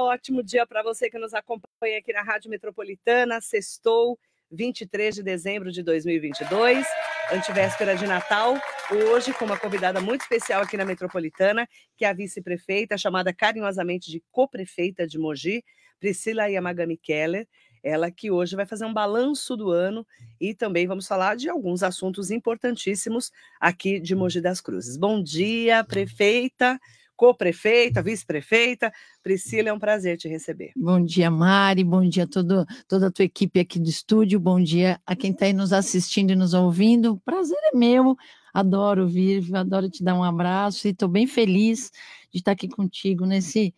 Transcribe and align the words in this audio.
ótimo 0.00 0.42
dia 0.42 0.66
para 0.66 0.82
você 0.82 1.08
que 1.08 1.18
nos 1.18 1.34
acompanha 1.34 1.98
aqui 1.98 2.12
na 2.12 2.22
Rádio 2.22 2.50
Metropolitana. 2.50 3.40
Sextou, 3.40 4.18
23 4.50 5.16
de 5.16 5.22
dezembro 5.22 5.70
de 5.70 5.82
2022, 5.82 6.86
antivéspera 7.32 7.96
de 7.96 8.06
Natal. 8.06 8.56
Hoje, 8.90 9.32
com 9.32 9.44
uma 9.44 9.58
convidada 9.58 10.00
muito 10.00 10.22
especial 10.22 10.62
aqui 10.62 10.76
na 10.76 10.84
Metropolitana, 10.84 11.68
que 11.96 12.04
é 12.04 12.08
a 12.08 12.12
vice-prefeita, 12.12 12.98
chamada 12.98 13.32
carinhosamente 13.32 14.10
de 14.10 14.22
co-prefeita 14.30 15.06
de 15.06 15.18
Mogi, 15.18 15.64
Priscila 15.98 16.48
Yamagami 16.48 16.96
Keller. 16.96 17.46
Ela 17.82 18.10
que 18.10 18.30
hoje 18.30 18.56
vai 18.56 18.64
fazer 18.64 18.86
um 18.86 18.94
balanço 18.94 19.56
do 19.56 19.70
ano 19.70 20.06
e 20.40 20.54
também 20.54 20.86
vamos 20.86 21.06
falar 21.06 21.36
de 21.36 21.50
alguns 21.50 21.82
assuntos 21.82 22.30
importantíssimos 22.30 23.30
aqui 23.60 24.00
de 24.00 24.14
Mogi 24.14 24.40
das 24.40 24.60
Cruzes. 24.60 24.96
Bom 24.96 25.22
dia, 25.22 25.84
prefeita 25.84 26.80
co-prefeita, 27.16 28.02
vice-prefeita. 28.02 28.92
Priscila, 29.22 29.68
é 29.68 29.72
um 29.72 29.78
prazer 29.78 30.16
te 30.16 30.28
receber. 30.28 30.72
Bom 30.76 31.02
dia, 31.02 31.30
Mari, 31.30 31.84
bom 31.84 32.06
dia 32.08 32.24
a 32.24 32.26
todo, 32.26 32.66
toda 32.88 33.08
a 33.08 33.10
tua 33.10 33.24
equipe 33.24 33.60
aqui 33.60 33.78
do 33.78 33.88
estúdio, 33.88 34.38
bom 34.38 34.60
dia 34.60 35.00
a 35.06 35.14
quem 35.16 35.30
está 35.30 35.46
aí 35.46 35.52
nos 35.52 35.72
assistindo 35.72 36.30
e 36.30 36.36
nos 36.36 36.54
ouvindo. 36.54 37.16
Prazer 37.24 37.58
é 37.72 37.76
meu, 37.76 38.16
adoro 38.52 39.08
vir, 39.08 39.54
adoro 39.54 39.88
te 39.88 40.02
dar 40.02 40.14
um 40.14 40.24
abraço 40.24 40.86
e 40.86 40.90
estou 40.90 41.08
bem 41.08 41.26
feliz 41.26 41.90
de 42.30 42.38
estar 42.38 42.52
aqui 42.52 42.68
contigo 42.68 43.24
nesse, 43.26 43.74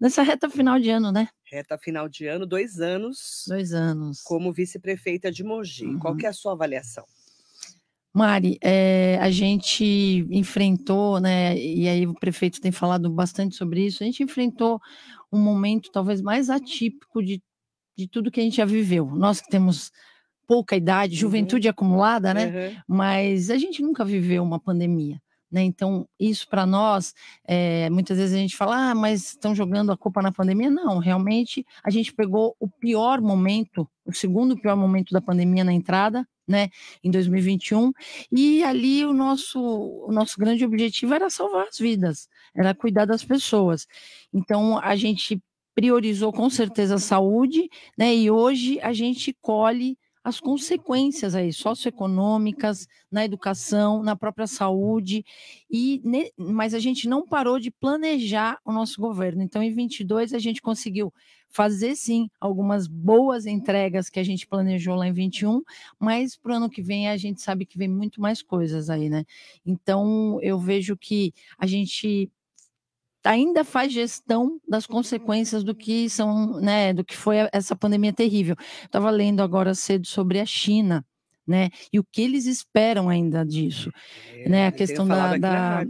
nessa 0.00 0.22
reta 0.22 0.50
final 0.50 0.78
de 0.78 0.90
ano, 0.90 1.12
né? 1.12 1.28
Reta 1.44 1.76
final 1.76 2.08
de 2.08 2.26
ano, 2.26 2.46
dois 2.46 2.80
anos. 2.80 3.44
Dois 3.46 3.72
anos. 3.72 4.22
Como 4.22 4.52
vice-prefeita 4.52 5.30
de 5.30 5.44
Mogi. 5.44 5.86
Uhum. 5.86 5.98
Qual 5.98 6.16
que 6.16 6.26
é 6.26 6.30
a 6.30 6.32
sua 6.32 6.52
avaliação? 6.52 7.04
Mari, 8.14 8.58
é, 8.62 9.18
a 9.20 9.30
gente 9.30 10.26
enfrentou, 10.30 11.18
né, 11.18 11.56
e 11.56 11.88
aí 11.88 12.06
o 12.06 12.12
prefeito 12.12 12.60
tem 12.60 12.70
falado 12.70 13.08
bastante 13.10 13.56
sobre 13.56 13.86
isso, 13.86 14.02
a 14.02 14.06
gente 14.06 14.22
enfrentou 14.22 14.78
um 15.32 15.38
momento 15.38 15.90
talvez 15.90 16.20
mais 16.20 16.50
atípico 16.50 17.22
de, 17.22 17.42
de 17.96 18.06
tudo 18.06 18.30
que 18.30 18.38
a 18.38 18.42
gente 18.42 18.56
já 18.56 18.66
viveu. 18.66 19.06
Nós 19.06 19.40
que 19.40 19.48
temos 19.48 19.90
pouca 20.46 20.76
idade, 20.76 21.14
uhum. 21.14 21.20
juventude 21.20 21.66
uhum. 21.66 21.70
acumulada, 21.70 22.34
né, 22.34 22.46
uhum. 22.46 22.76
mas 22.86 23.48
a 23.48 23.56
gente 23.56 23.80
nunca 23.80 24.04
viveu 24.04 24.42
uma 24.42 24.60
pandemia. 24.60 25.18
Né? 25.52 25.62
Então, 25.62 26.08
isso 26.18 26.48
para 26.48 26.64
nós, 26.64 27.14
é, 27.44 27.90
muitas 27.90 28.16
vezes 28.16 28.34
a 28.34 28.38
gente 28.38 28.56
fala, 28.56 28.90
ah, 28.90 28.94
mas 28.94 29.28
estão 29.28 29.54
jogando 29.54 29.92
a 29.92 29.96
culpa 29.96 30.22
na 30.22 30.32
pandemia. 30.32 30.70
Não, 30.70 30.98
realmente 30.98 31.66
a 31.84 31.90
gente 31.90 32.12
pegou 32.12 32.56
o 32.58 32.66
pior 32.66 33.20
momento, 33.20 33.86
o 34.06 34.14
segundo 34.14 34.56
pior 34.56 34.74
momento 34.76 35.12
da 35.12 35.20
pandemia 35.20 35.62
na 35.62 35.72
entrada, 35.72 36.26
né, 36.48 36.70
em 37.04 37.10
2021, 37.10 37.92
e 38.32 38.64
ali 38.64 39.04
o 39.04 39.12
nosso, 39.12 39.60
o 39.60 40.10
nosso 40.10 40.38
grande 40.38 40.64
objetivo 40.64 41.14
era 41.14 41.30
salvar 41.30 41.68
as 41.68 41.78
vidas, 41.78 42.28
era 42.54 42.74
cuidar 42.74 43.04
das 43.04 43.22
pessoas. 43.24 43.86
Então, 44.32 44.78
a 44.78 44.96
gente 44.96 45.40
priorizou 45.74 46.32
com 46.32 46.50
certeza 46.50 46.96
a 46.96 46.98
saúde, 46.98 47.68
né, 47.96 48.14
e 48.14 48.30
hoje 48.30 48.80
a 48.80 48.92
gente 48.92 49.36
colhe 49.40 49.96
as 50.24 50.38
consequências 50.38 51.34
aí 51.34 51.52
socioeconômicas 51.52 52.86
na 53.10 53.24
educação, 53.24 54.02
na 54.02 54.14
própria 54.14 54.46
saúde 54.46 55.24
e 55.70 56.00
mas 56.36 56.74
a 56.74 56.78
gente 56.78 57.08
não 57.08 57.26
parou 57.26 57.58
de 57.58 57.70
planejar 57.70 58.58
o 58.64 58.72
nosso 58.72 59.00
governo. 59.00 59.42
Então 59.42 59.62
em 59.62 59.72
22 59.72 60.32
a 60.32 60.38
gente 60.38 60.62
conseguiu 60.62 61.12
fazer 61.48 61.94
sim 61.96 62.30
algumas 62.40 62.86
boas 62.86 63.46
entregas 63.46 64.08
que 64.08 64.18
a 64.18 64.24
gente 64.24 64.46
planejou 64.46 64.94
lá 64.94 65.06
em 65.06 65.12
21, 65.12 65.60
mas 65.98 66.36
para 66.36 66.52
o 66.52 66.56
ano 66.56 66.70
que 66.70 66.82
vem 66.82 67.08
a 67.08 67.16
gente 67.16 67.42
sabe 67.42 67.66
que 67.66 67.76
vem 67.76 67.88
muito 67.88 68.20
mais 68.20 68.42
coisas 68.42 68.88
aí, 68.88 69.10
né? 69.10 69.24
Então 69.66 70.38
eu 70.40 70.58
vejo 70.58 70.96
que 70.96 71.34
a 71.58 71.66
gente 71.66 72.30
ainda 73.24 73.64
faz 73.64 73.92
gestão 73.92 74.60
das 74.68 74.86
consequências 74.86 75.64
do 75.64 75.74
que 75.74 76.08
são, 76.10 76.60
né, 76.60 76.92
do 76.92 77.04
que 77.04 77.16
foi 77.16 77.36
essa 77.52 77.76
pandemia 77.76 78.12
terrível. 78.12 78.56
Estava 78.84 79.10
lendo 79.10 79.42
agora 79.42 79.74
cedo 79.74 80.06
sobre 80.06 80.40
a 80.40 80.46
China, 80.46 81.04
né? 81.46 81.70
E 81.92 81.98
o 81.98 82.04
que 82.04 82.22
eles 82.22 82.46
esperam 82.46 83.08
ainda 83.08 83.44
disso, 83.44 83.90
é, 84.32 84.48
né? 84.48 84.66
A 84.66 84.72
questão 84.72 85.06
da, 85.06 85.36
da 85.36 85.84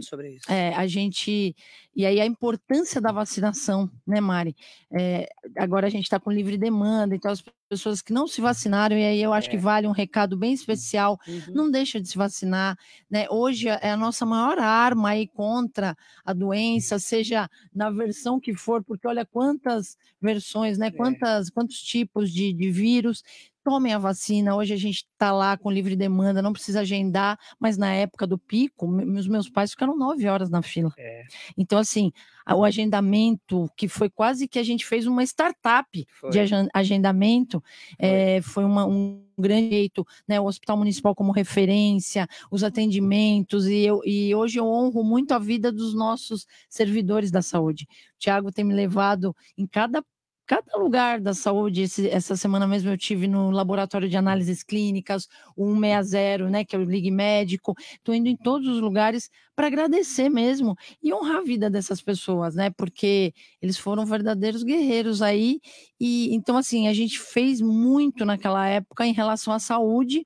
é, 0.49 0.73
a 0.73 0.87
gente 0.87 1.55
e 1.95 2.07
aí 2.07 2.19
a 2.19 2.25
importância 2.25 2.99
da 2.99 3.11
vacinação, 3.11 3.89
né, 4.05 4.19
Mari? 4.19 4.55
É, 4.91 5.29
agora 5.57 5.85
a 5.85 5.89
gente 5.89 6.05
está 6.05 6.19
com 6.19 6.31
livre 6.31 6.57
demanda, 6.57 7.15
então 7.15 7.31
as 7.31 7.43
pessoas 7.69 8.01
que 8.01 8.11
não 8.11 8.27
se 8.27 8.41
vacinaram 8.41 8.97
e 8.97 9.03
aí 9.03 9.21
eu 9.21 9.31
acho 9.31 9.49
que 9.49 9.55
é. 9.57 9.59
vale 9.59 9.87
um 9.87 9.91
recado 9.91 10.35
bem 10.35 10.53
especial, 10.53 11.19
uhum. 11.27 11.53
não 11.53 11.71
deixa 11.71 12.01
de 12.01 12.07
se 12.07 12.17
vacinar, 12.17 12.77
né? 13.09 13.27
Hoje 13.29 13.67
é 13.67 13.91
a 13.91 13.97
nossa 13.97 14.25
maior 14.25 14.57
arma 14.57 15.09
aí 15.09 15.27
contra 15.27 15.95
a 16.25 16.33
doença, 16.33 16.97
seja 16.97 17.47
na 17.73 17.91
versão 17.91 18.39
que 18.39 18.55
for, 18.55 18.83
porque 18.83 19.07
olha 19.07 19.25
quantas 19.25 19.95
versões, 20.19 20.79
né? 20.79 20.87
É. 20.87 20.91
Quantas, 20.91 21.51
quantos 21.51 21.79
tipos 21.79 22.31
de, 22.31 22.53
de 22.53 22.71
vírus 22.71 23.23
tomem 23.63 23.93
a 23.93 23.97
vacina. 23.97 24.55
Hoje 24.55 24.73
a 24.73 24.77
gente 24.77 25.05
está 25.11 25.31
lá 25.31 25.57
com 25.57 25.71
livre 25.71 25.95
demanda, 25.95 26.41
não 26.41 26.53
precisa 26.53 26.81
agendar, 26.81 27.39
mas 27.59 27.77
na 27.77 27.93
época 27.93 28.27
do 28.27 28.37
pico, 28.37 28.87
os 28.87 29.27
meus 29.27 29.49
pais 29.49 29.71
ficaram 29.71 29.97
nove 29.97 30.27
horas 30.27 30.49
na 30.49 30.61
fila. 30.61 30.91
É. 30.97 31.23
Então, 31.57 31.79
assim, 31.79 32.11
o 32.51 32.63
agendamento, 32.63 33.69
que 33.77 33.87
foi 33.87 34.09
quase 34.09 34.47
que 34.47 34.59
a 34.59 34.63
gente 34.63 34.85
fez 34.85 35.07
uma 35.07 35.23
startup 35.23 36.07
foi. 36.19 36.29
de 36.29 36.39
agendamento, 36.73 37.63
foi, 37.97 38.09
é, 38.09 38.41
foi 38.41 38.65
uma, 38.65 38.85
um 38.85 39.23
grande 39.37 39.69
jeito, 39.69 40.05
né? 40.27 40.39
O 40.39 40.45
Hospital 40.45 40.77
Municipal 40.77 41.15
como 41.15 41.31
referência, 41.31 42.27
os 42.51 42.63
atendimentos, 42.63 43.67
e, 43.67 43.85
eu, 43.85 44.01
e 44.05 44.35
hoje 44.35 44.59
eu 44.59 44.65
honro 44.65 45.03
muito 45.03 45.33
a 45.33 45.39
vida 45.39 45.71
dos 45.71 45.93
nossos 45.95 46.45
servidores 46.69 47.31
da 47.31 47.41
saúde. 47.41 47.87
O 48.15 48.19
Tiago 48.19 48.51
tem 48.51 48.65
me 48.65 48.73
levado 48.73 49.35
em 49.57 49.65
cada 49.65 50.03
cada 50.45 50.77
lugar 50.77 51.19
da 51.21 51.33
saúde, 51.33 51.83
esse, 51.83 52.09
essa 52.09 52.35
semana 52.35 52.67
mesmo 52.67 52.89
eu 52.89 52.97
tive 52.97 53.27
no 53.27 53.49
laboratório 53.51 54.09
de 54.09 54.17
análises 54.17 54.63
clínicas, 54.63 55.27
o 55.55 55.73
160, 55.73 56.49
né, 56.49 56.65
que 56.65 56.75
é 56.75 56.79
o 56.79 56.83
Ligue 56.83 57.11
Médico, 57.11 57.75
estou 57.95 58.13
indo 58.13 58.27
em 58.27 58.35
todos 58.35 58.67
os 58.67 58.81
lugares 58.81 59.29
para 59.55 59.67
agradecer 59.67 60.29
mesmo 60.29 60.75
e 61.01 61.13
honrar 61.13 61.37
a 61.37 61.43
vida 61.43 61.69
dessas 61.69 62.01
pessoas, 62.01 62.55
né, 62.55 62.69
porque 62.71 63.33
eles 63.61 63.77
foram 63.77 64.05
verdadeiros 64.05 64.63
guerreiros 64.63 65.21
aí, 65.21 65.59
e 65.99 66.33
então 66.35 66.57
assim, 66.57 66.87
a 66.87 66.93
gente 66.93 67.19
fez 67.19 67.61
muito 67.61 68.25
naquela 68.25 68.67
época 68.67 69.05
em 69.05 69.13
relação 69.13 69.53
à 69.53 69.59
saúde, 69.59 70.25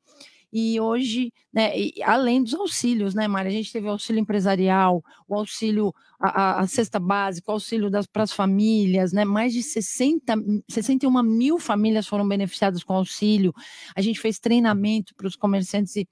e 0.52 0.80
hoje, 0.80 1.32
né, 1.54 1.78
e 1.78 2.02
além 2.04 2.44
dos 2.44 2.54
auxílios, 2.54 3.14
né, 3.14 3.28
Mari? 3.28 3.50
A 3.50 3.52
gente 3.52 3.72
teve 3.72 3.88
o 3.88 3.92
auxílio 3.92 4.20
empresarial, 4.20 5.04
o 5.28 5.36
auxílio, 5.36 5.94
a, 6.20 6.62
a 6.62 6.68
cesta 6.68 7.00
básica, 7.00 7.52
o 7.52 7.54
auxílio 7.54 7.90
para 8.12 8.24
as 8.24 8.32
famílias, 8.32 9.12
né? 9.12 9.26
Mais 9.26 9.54
de 9.54 9.62
60, 9.62 10.36
61 10.70 11.22
mil 11.24 11.60
famílias 11.60 12.08
foram 12.08 12.28
beneficiadas 12.28 12.84
com 12.84 12.94
auxílio. 12.94 13.54
A 13.96 14.02
gente 14.02 14.20
fez 14.20 14.40
treinamento 14.40 15.14
para 15.16 15.28
os 15.28 15.36
comerciantes 15.36 15.96
e 15.98 16.08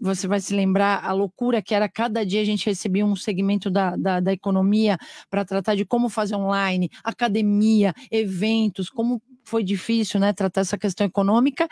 você 0.00 0.26
vai 0.26 0.40
se 0.40 0.54
lembrar 0.54 1.04
a 1.04 1.12
loucura 1.12 1.62
que 1.62 1.74
era 1.74 1.88
cada 1.88 2.24
dia 2.24 2.40
a 2.40 2.44
gente 2.44 2.66
recebia 2.66 3.04
um 3.04 3.14
segmento 3.14 3.70
da, 3.70 3.94
da, 3.96 4.20
da 4.20 4.32
economia 4.32 4.98
para 5.30 5.44
tratar 5.44 5.74
de 5.76 5.84
como 5.84 6.08
fazer 6.08 6.34
online, 6.34 6.90
academia, 7.04 7.94
eventos, 8.10 8.90
como 8.90 9.22
foi 9.48 9.64
difícil, 9.64 10.20
né, 10.20 10.32
tratar 10.32 10.60
essa 10.60 10.78
questão 10.78 11.06
econômica 11.06 11.66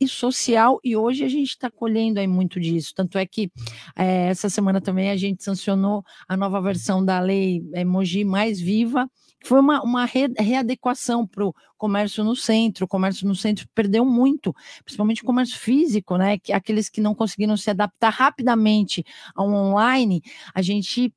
e 0.00 0.06
social, 0.06 0.78
e 0.84 0.96
hoje 0.96 1.24
a 1.24 1.28
gente 1.28 1.48
está 1.48 1.70
colhendo 1.70 2.20
aí 2.20 2.26
muito 2.26 2.60
disso. 2.60 2.92
Tanto 2.94 3.18
é 3.18 3.26
que 3.26 3.50
é, 3.96 4.28
essa 4.28 4.48
semana 4.48 4.80
também 4.80 5.10
a 5.10 5.16
gente 5.16 5.42
sancionou 5.42 6.04
a 6.28 6.36
nova 6.36 6.60
versão 6.60 7.04
da 7.04 7.18
lei 7.20 7.62
Emoji 7.74 8.24
Mais 8.24 8.60
Viva, 8.60 9.08
que 9.40 9.48
foi 9.48 9.60
uma, 9.60 9.82
uma 9.82 10.04
re, 10.04 10.28
readequação 10.38 11.26
para 11.26 11.44
o 11.44 11.54
comércio 11.76 12.22
no 12.22 12.36
centro. 12.36 12.84
O 12.84 12.88
comércio 12.88 13.26
no 13.26 13.34
centro 13.34 13.66
perdeu 13.74 14.04
muito, 14.04 14.54
principalmente 14.84 15.22
o 15.22 15.26
comércio 15.26 15.58
físico, 15.58 16.16
né? 16.16 16.38
Que 16.38 16.52
aqueles 16.52 16.88
que 16.88 17.00
não 17.00 17.14
conseguiram 17.14 17.56
se 17.56 17.68
adaptar 17.68 18.10
rapidamente 18.10 19.04
ao 19.34 19.48
online, 19.48 20.22
a 20.54 20.62
gente 20.62 21.12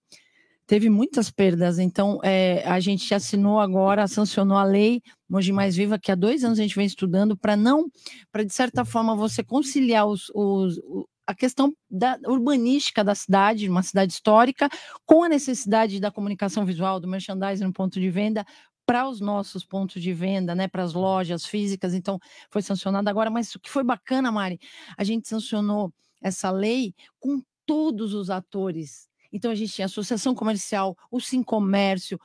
teve 0.68 0.90
muitas 0.90 1.30
perdas. 1.31 1.80
Então, 1.80 2.20
é, 2.24 2.64
a 2.68 2.80
gente 2.80 3.14
assinou 3.14 3.59
agora, 3.59 4.08
sancionou 4.08 4.58
a 4.58 4.64
lei 4.64 5.02
Mogi 5.29 5.52
Mais 5.52 5.76
Viva, 5.76 6.00
que 6.00 6.12
há 6.12 6.16
dois 6.16 6.44
anos 6.44 6.59
a 6.59 6.62
gente 6.62 6.76
vem 6.76 6.85
estudando, 6.85 7.38
para 7.38 7.56
não, 7.56 7.85
para 8.32 8.44
de 8.44 8.53
certa 8.53 8.85
forma 8.85 9.16
você 9.16 9.44
conciliar 9.44 10.06
os, 10.08 10.32
os, 10.34 10.79
a 11.26 11.34
questão 11.34 11.73
da 11.90 12.17
urbanística 12.28 13.03
da 13.03 13.16
cidade, 13.16 13.70
uma 13.70 13.84
cidade 13.84 14.14
histórica, 14.14 14.70
com 15.06 15.23
a 15.23 15.29
necessidade 15.29 16.00
da 16.00 16.12
comunicação 16.12 16.66
visual, 16.66 17.00
do 17.00 17.08
merchandising 17.08 17.64
no 17.64 17.73
ponto 17.73 18.00
de 18.00 18.09
venda, 18.09 18.46
para 18.85 19.09
os 19.09 19.20
nossos 19.20 19.66
pontos 19.66 20.02
de 20.02 20.14
venda, 20.14 20.53
né, 20.53 20.68
para 20.68 20.84
as 20.84 20.94
lojas 20.94 21.44
físicas, 21.46 21.96
então 21.96 22.20
foi 22.52 22.61
sancionado 22.61 23.09
agora, 23.09 23.32
mas 23.32 23.56
o 23.56 23.59
que 23.59 23.70
foi 23.70 23.84
bacana, 23.84 24.32
Mari, 24.32 24.59
a 24.96 25.03
gente 25.03 25.28
sancionou 25.28 25.91
essa 26.22 26.52
lei 26.52 26.94
com 27.20 27.41
todos 27.66 28.14
os 28.14 28.29
atores 28.29 29.08
então, 29.31 29.51
a 29.51 29.55
gente 29.55 29.73
tinha 29.73 29.85
a 29.85 29.87
Associação 29.87 30.33
Comercial, 30.35 30.97
o 31.11 31.19
Sim 31.19 31.43
Comércio, 31.43 32.19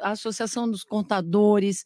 a 0.00 0.10
Associação 0.10 0.70
dos 0.70 0.84
Contadores, 0.84 1.84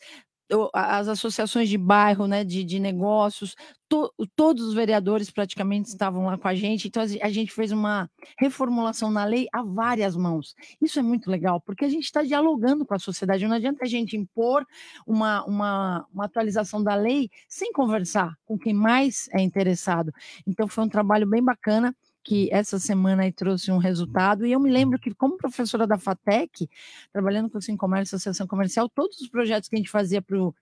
as 0.72 1.08
associações 1.08 1.69
de 1.69 1.78
bairro, 1.78 2.26
né, 2.26 2.44
de, 2.44 2.64
de 2.64 2.81
negócios, 2.81 3.55
to, 3.88 4.12
todos 4.34 4.64
os 4.64 4.75
vereadores 4.75 5.31
praticamente 5.31 5.88
estavam 5.88 6.26
lá 6.26 6.37
com 6.37 6.49
a 6.49 6.55
gente, 6.55 6.88
então 6.88 7.02
a 7.02 7.31
gente 7.31 7.52
fez 7.52 7.70
uma 7.72 8.11
reformulação 8.38 9.11
na 9.11 9.25
lei 9.25 9.46
a 9.52 9.62
várias 9.62 10.17
mãos. 10.17 10.55
Isso 10.81 10.99
é 10.99 11.02
muito 11.02 11.31
legal, 11.31 11.61
porque 11.61 11.84
a 11.84 11.88
gente 11.88 12.05
está 12.05 12.22
dialogando 12.22 12.84
com 12.84 12.94
a 12.94 12.99
sociedade, 12.99 13.46
não 13.46 13.56
adianta 13.56 13.84
a 13.84 13.88
gente 13.88 14.17
impor 14.17 14.67
uma, 15.06 15.44
uma, 15.44 16.06
uma 16.12 16.25
atualização 16.25 16.82
da 16.82 16.94
lei 16.94 17.28
sem 17.49 17.72
conversar 17.72 18.34
com 18.44 18.58
quem 18.58 18.75
mais 18.75 19.28
é 19.32 19.40
interessado. 19.40 20.12
Então 20.46 20.67
foi 20.67 20.84
um 20.84 20.88
trabalho 20.88 21.28
bem 21.28 21.43
bacana, 21.43 21.94
que 22.22 22.49
essa 22.52 22.78
semana 22.78 23.22
aí 23.22 23.32
trouxe 23.32 23.70
um 23.70 23.78
resultado, 23.78 24.46
e 24.46 24.52
eu 24.52 24.61
me 24.61 24.70
lembro 24.70 24.99
que, 24.99 25.14
como 25.14 25.37
professora 25.37 25.87
da 25.87 25.99
FATEC, 25.99 26.69
trabalhando 27.12 27.50
com 27.50 27.58
o 27.58 27.76
Comércio 27.76 28.17
Associação 28.17 28.46
Comercial, 28.46 28.88
todos 28.88 29.20
os 29.20 29.28
projetos 29.28 29.69
que 29.69 29.76
a 29.76 29.78
gente 29.78 29.90
fazia 29.90 30.20
para 30.20 30.38
o 30.38 30.55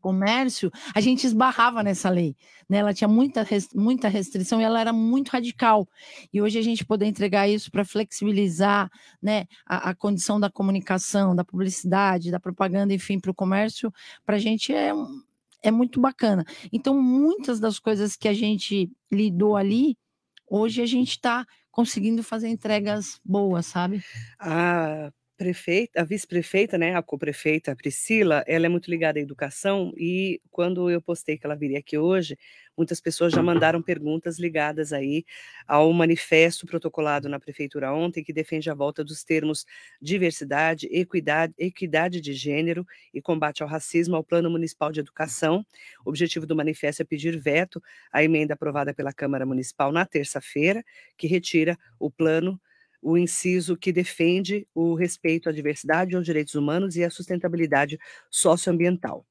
comércio, 0.00 0.70
a 0.94 1.00
gente 1.00 1.26
esbarrava 1.26 1.82
nessa 1.82 2.10
lei, 2.10 2.36
né? 2.68 2.78
Ela 2.78 2.92
tinha 2.92 3.08
muita, 3.08 3.46
muita 3.74 4.08
restrição 4.08 4.60
e 4.60 4.64
ela 4.64 4.80
era 4.80 4.92
muito 4.92 5.28
radical. 5.30 5.88
E 6.32 6.42
hoje 6.42 6.58
a 6.58 6.62
gente 6.62 6.84
poder 6.84 7.06
entregar 7.06 7.48
isso 7.48 7.70
para 7.70 7.84
flexibilizar, 7.84 8.90
né, 9.22 9.46
a, 9.66 9.90
a, 9.90 9.94
condição 9.94 10.38
da 10.38 10.50
comunicação, 10.50 11.34
da 11.34 11.44
publicidade, 11.44 12.30
da 12.30 12.38
propaganda, 12.40 12.92
enfim, 12.92 13.18
para 13.18 13.30
o 13.30 13.34
comércio, 13.34 13.92
para 14.26 14.36
a 14.36 14.38
gente 14.38 14.74
é, 14.74 14.92
é 15.62 15.70
muito 15.70 16.00
bacana. 16.00 16.44
Então, 16.72 17.00
muitas 17.00 17.58
das 17.58 17.78
coisas 17.78 18.16
que 18.16 18.28
a 18.28 18.34
gente 18.34 18.90
lidou 19.10 19.56
ali, 19.56 19.96
hoje 20.50 20.82
a 20.82 20.86
gente 20.86 21.10
está 21.10 21.46
conseguindo 21.70 22.22
fazer 22.22 22.48
entregas 22.48 23.20
boas, 23.24 23.66
sabe? 23.66 24.04
A 24.38 25.10
prefeita, 25.36 26.00
a 26.00 26.04
vice-prefeita, 26.04 26.76
né, 26.76 26.96
a 26.96 27.02
co-prefeita 27.02 27.74
Priscila, 27.76 28.42
ela 28.46 28.66
é 28.66 28.68
muito 28.68 28.90
ligada 28.90 29.20
à 29.20 29.22
educação 29.22 29.92
e 29.96 30.40
quando 30.50 30.90
eu 30.90 31.00
postei 31.00 31.38
que 31.38 31.46
ela 31.46 31.54
viria 31.56 31.78
aqui 31.78 31.96
hoje, 31.96 32.36
muitas 32.78 33.00
pessoas 33.00 33.32
já 33.32 33.42
mandaram 33.42 33.82
perguntas 33.82 34.38
ligadas 34.38 34.92
aí 34.92 35.24
ao 35.66 35.92
manifesto 35.92 36.66
protocolado 36.66 37.28
na 37.28 37.40
prefeitura 37.40 37.92
ontem 37.92 38.24
que 38.24 38.32
defende 38.32 38.70
a 38.70 38.74
volta 38.74 39.04
dos 39.04 39.24
termos 39.24 39.66
diversidade, 40.00 40.88
equidade, 40.90 41.52
equidade 41.58 42.20
de 42.20 42.32
gênero 42.32 42.86
e 43.12 43.20
combate 43.20 43.62
ao 43.62 43.68
racismo 43.68 44.16
ao 44.16 44.24
Plano 44.24 44.48
Municipal 44.48 44.92
de 44.92 45.00
Educação. 45.00 45.66
O 46.06 46.10
objetivo 46.10 46.46
do 46.46 46.56
manifesto 46.56 47.02
é 47.02 47.04
pedir 47.04 47.38
veto 47.38 47.82
à 48.12 48.22
emenda 48.22 48.54
aprovada 48.54 48.94
pela 48.94 49.12
Câmara 49.12 49.44
Municipal 49.44 49.92
na 49.92 50.06
terça-feira, 50.06 50.84
que 51.16 51.26
retira 51.26 51.76
o 51.98 52.10
plano 52.10 52.60
o 53.00 53.16
inciso 53.16 53.76
que 53.76 53.92
defende 53.92 54.66
o 54.74 54.94
respeito 54.94 55.48
à 55.48 55.52
diversidade, 55.52 56.16
aos 56.16 56.24
direitos 56.24 56.54
humanos 56.54 56.96
e 56.96 57.04
à 57.04 57.10
sustentabilidade 57.10 57.98
socioambiental. 58.30 59.24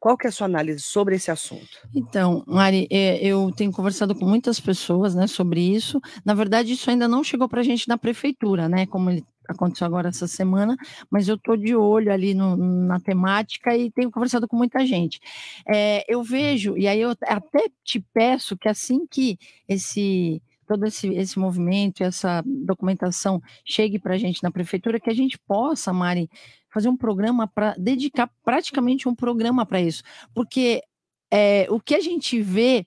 Qual 0.00 0.16
que 0.16 0.26
é 0.26 0.30
a 0.30 0.32
sua 0.32 0.46
análise 0.46 0.80
sobre 0.80 1.16
esse 1.16 1.30
assunto? 1.30 1.68
Então, 1.94 2.42
Mari, 2.46 2.88
é, 2.90 3.18
eu 3.22 3.52
tenho 3.54 3.70
conversado 3.70 4.14
com 4.14 4.24
muitas 4.24 4.58
pessoas 4.58 5.14
né, 5.14 5.26
sobre 5.26 5.60
isso. 5.60 6.00
Na 6.24 6.32
verdade, 6.32 6.72
isso 6.72 6.88
ainda 6.88 7.06
não 7.06 7.22
chegou 7.22 7.46
para 7.46 7.60
a 7.60 7.62
gente 7.62 7.86
na 7.86 7.98
prefeitura, 7.98 8.66
né? 8.66 8.86
Como 8.86 9.10
aconteceu 9.46 9.86
agora 9.86 10.08
essa 10.08 10.26
semana, 10.26 10.76
mas 11.10 11.28
eu 11.28 11.34
estou 11.34 11.56
de 11.56 11.74
olho 11.74 12.12
ali 12.12 12.32
no, 12.32 12.56
na 12.56 12.98
temática 12.98 13.76
e 13.76 13.90
tenho 13.90 14.10
conversado 14.10 14.48
com 14.48 14.56
muita 14.56 14.86
gente. 14.86 15.20
É, 15.68 16.04
eu 16.08 16.22
vejo, 16.22 16.78
e 16.78 16.88
aí 16.88 17.00
eu 17.00 17.10
até 17.22 17.66
te 17.84 18.00
peço 18.00 18.56
que 18.56 18.68
assim 18.68 19.06
que 19.06 19.38
esse 19.68 20.40
todo 20.70 20.86
esse, 20.86 21.08
esse 21.08 21.36
movimento, 21.36 22.04
essa 22.04 22.44
documentação 22.46 23.42
chegue 23.64 23.98
para 23.98 24.14
a 24.14 24.16
gente 24.16 24.40
na 24.40 24.52
prefeitura, 24.52 25.00
que 25.00 25.10
a 25.10 25.14
gente 25.14 25.36
possa, 25.36 25.92
Mari, 25.92 26.30
fazer 26.72 26.88
um 26.88 26.96
programa 26.96 27.48
para 27.48 27.74
dedicar 27.76 28.30
praticamente 28.44 29.08
um 29.08 29.14
programa 29.14 29.66
para 29.66 29.80
isso. 29.80 30.04
Porque 30.32 30.80
é, 31.28 31.66
o 31.68 31.80
que 31.80 31.96
a 31.96 32.00
gente 32.00 32.40
vê 32.40 32.86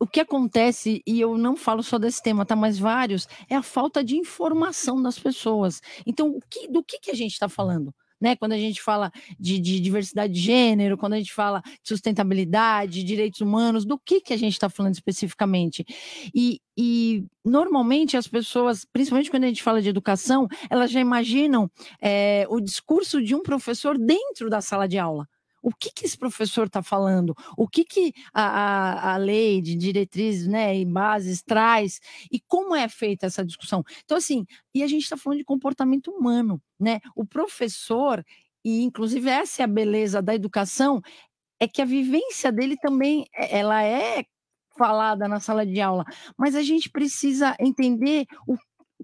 o 0.00 0.06
que 0.06 0.20
acontece, 0.20 1.02
e 1.06 1.20
eu 1.20 1.36
não 1.36 1.54
falo 1.54 1.82
só 1.82 1.98
desse 1.98 2.22
tema, 2.22 2.46
tá? 2.46 2.56
Mas 2.56 2.78
vários, 2.78 3.28
é 3.46 3.54
a 3.54 3.62
falta 3.62 4.02
de 4.02 4.16
informação 4.16 5.02
das 5.02 5.18
pessoas. 5.18 5.82
Então, 6.06 6.40
que, 6.48 6.66
do 6.66 6.82
que, 6.82 6.98
que 6.98 7.10
a 7.10 7.14
gente 7.14 7.32
está 7.32 7.50
falando? 7.50 7.94
Né? 8.20 8.36
Quando 8.36 8.52
a 8.52 8.58
gente 8.58 8.82
fala 8.82 9.10
de, 9.38 9.58
de, 9.58 9.80
diversidade 9.80 10.32
de 10.32 10.40
gênero, 10.40 10.98
quando 10.98 11.14
a 11.14 11.18
gente 11.18 11.32
fala 11.32 11.60
de 11.60 11.88
sustentabilidade, 11.88 13.02
direitos 13.02 13.40
humanos, 13.40 13.84
do 13.84 13.98
que, 13.98 14.20
que 14.20 14.32
a 14.32 14.36
gente 14.36 14.52
está 14.52 14.68
falando 14.68 14.94
especificamente? 14.94 15.84
E, 16.34 16.60
e 16.76 17.24
normalmente 17.44 18.16
as 18.16 18.26
pessoas, 18.26 18.84
principalmente 18.92 19.30
quando 19.30 19.44
a 19.44 19.48
gente 19.48 19.62
fala 19.62 19.80
de 19.80 19.88
educação, 19.88 20.46
elas 20.68 20.90
já 20.90 21.00
imaginam 21.00 21.70
é, 22.00 22.46
o 22.48 22.60
discurso 22.60 23.22
de 23.22 23.34
um 23.34 23.42
professor 23.42 23.96
dentro 23.98 24.50
da 24.50 24.60
sala 24.60 24.86
de 24.86 24.98
aula 24.98 25.26
o 25.62 25.70
que, 25.72 25.90
que 25.92 26.06
esse 26.06 26.16
professor 26.16 26.66
está 26.66 26.82
falando, 26.82 27.34
o 27.56 27.68
que, 27.68 27.84
que 27.84 28.12
a, 28.32 28.42
a, 28.42 29.14
a, 29.14 29.16
lei 29.16 29.60
de 29.60 29.74
diretrizes 29.74 30.46
né, 30.46 30.76
e 30.76 30.84
bases 30.84 31.42
traz 31.42 32.00
e 32.30 32.40
como 32.40 32.74
é 32.74 32.88
feita 32.88 33.26
essa 33.26 33.44
discussão. 33.44 33.84
Então, 34.04 34.16
assim, 34.16 34.46
e 34.74 34.82
a 34.82 34.86
gente 34.86 35.02
está 35.02 35.16
falando 35.16 35.38
de 35.38 35.44
comportamento 35.44 36.10
humano, 36.10 36.60
né? 36.78 37.00
O 37.14 37.26
professor, 37.26 38.24
e 38.64 38.82
inclusive 38.82 39.28
essa 39.28 39.62
é 39.62 39.64
a 39.64 39.68
beleza 39.68 40.22
da 40.22 40.34
educação, 40.34 41.00
é 41.60 41.68
que 41.68 41.82
a 41.82 41.84
vivência 41.84 42.50
dele 42.50 42.76
também 42.76 43.26
é, 43.34 43.58
ela 43.58 43.82
é 43.84 44.24
falada 44.78 45.28
na 45.28 45.40
sala 45.40 45.66
de 45.66 45.80
aula, 45.80 46.04
mas 46.38 46.54
a 46.54 46.62
gente 46.62 46.88
precisa 46.88 47.54
entender 47.60 48.26
o, 48.46 48.56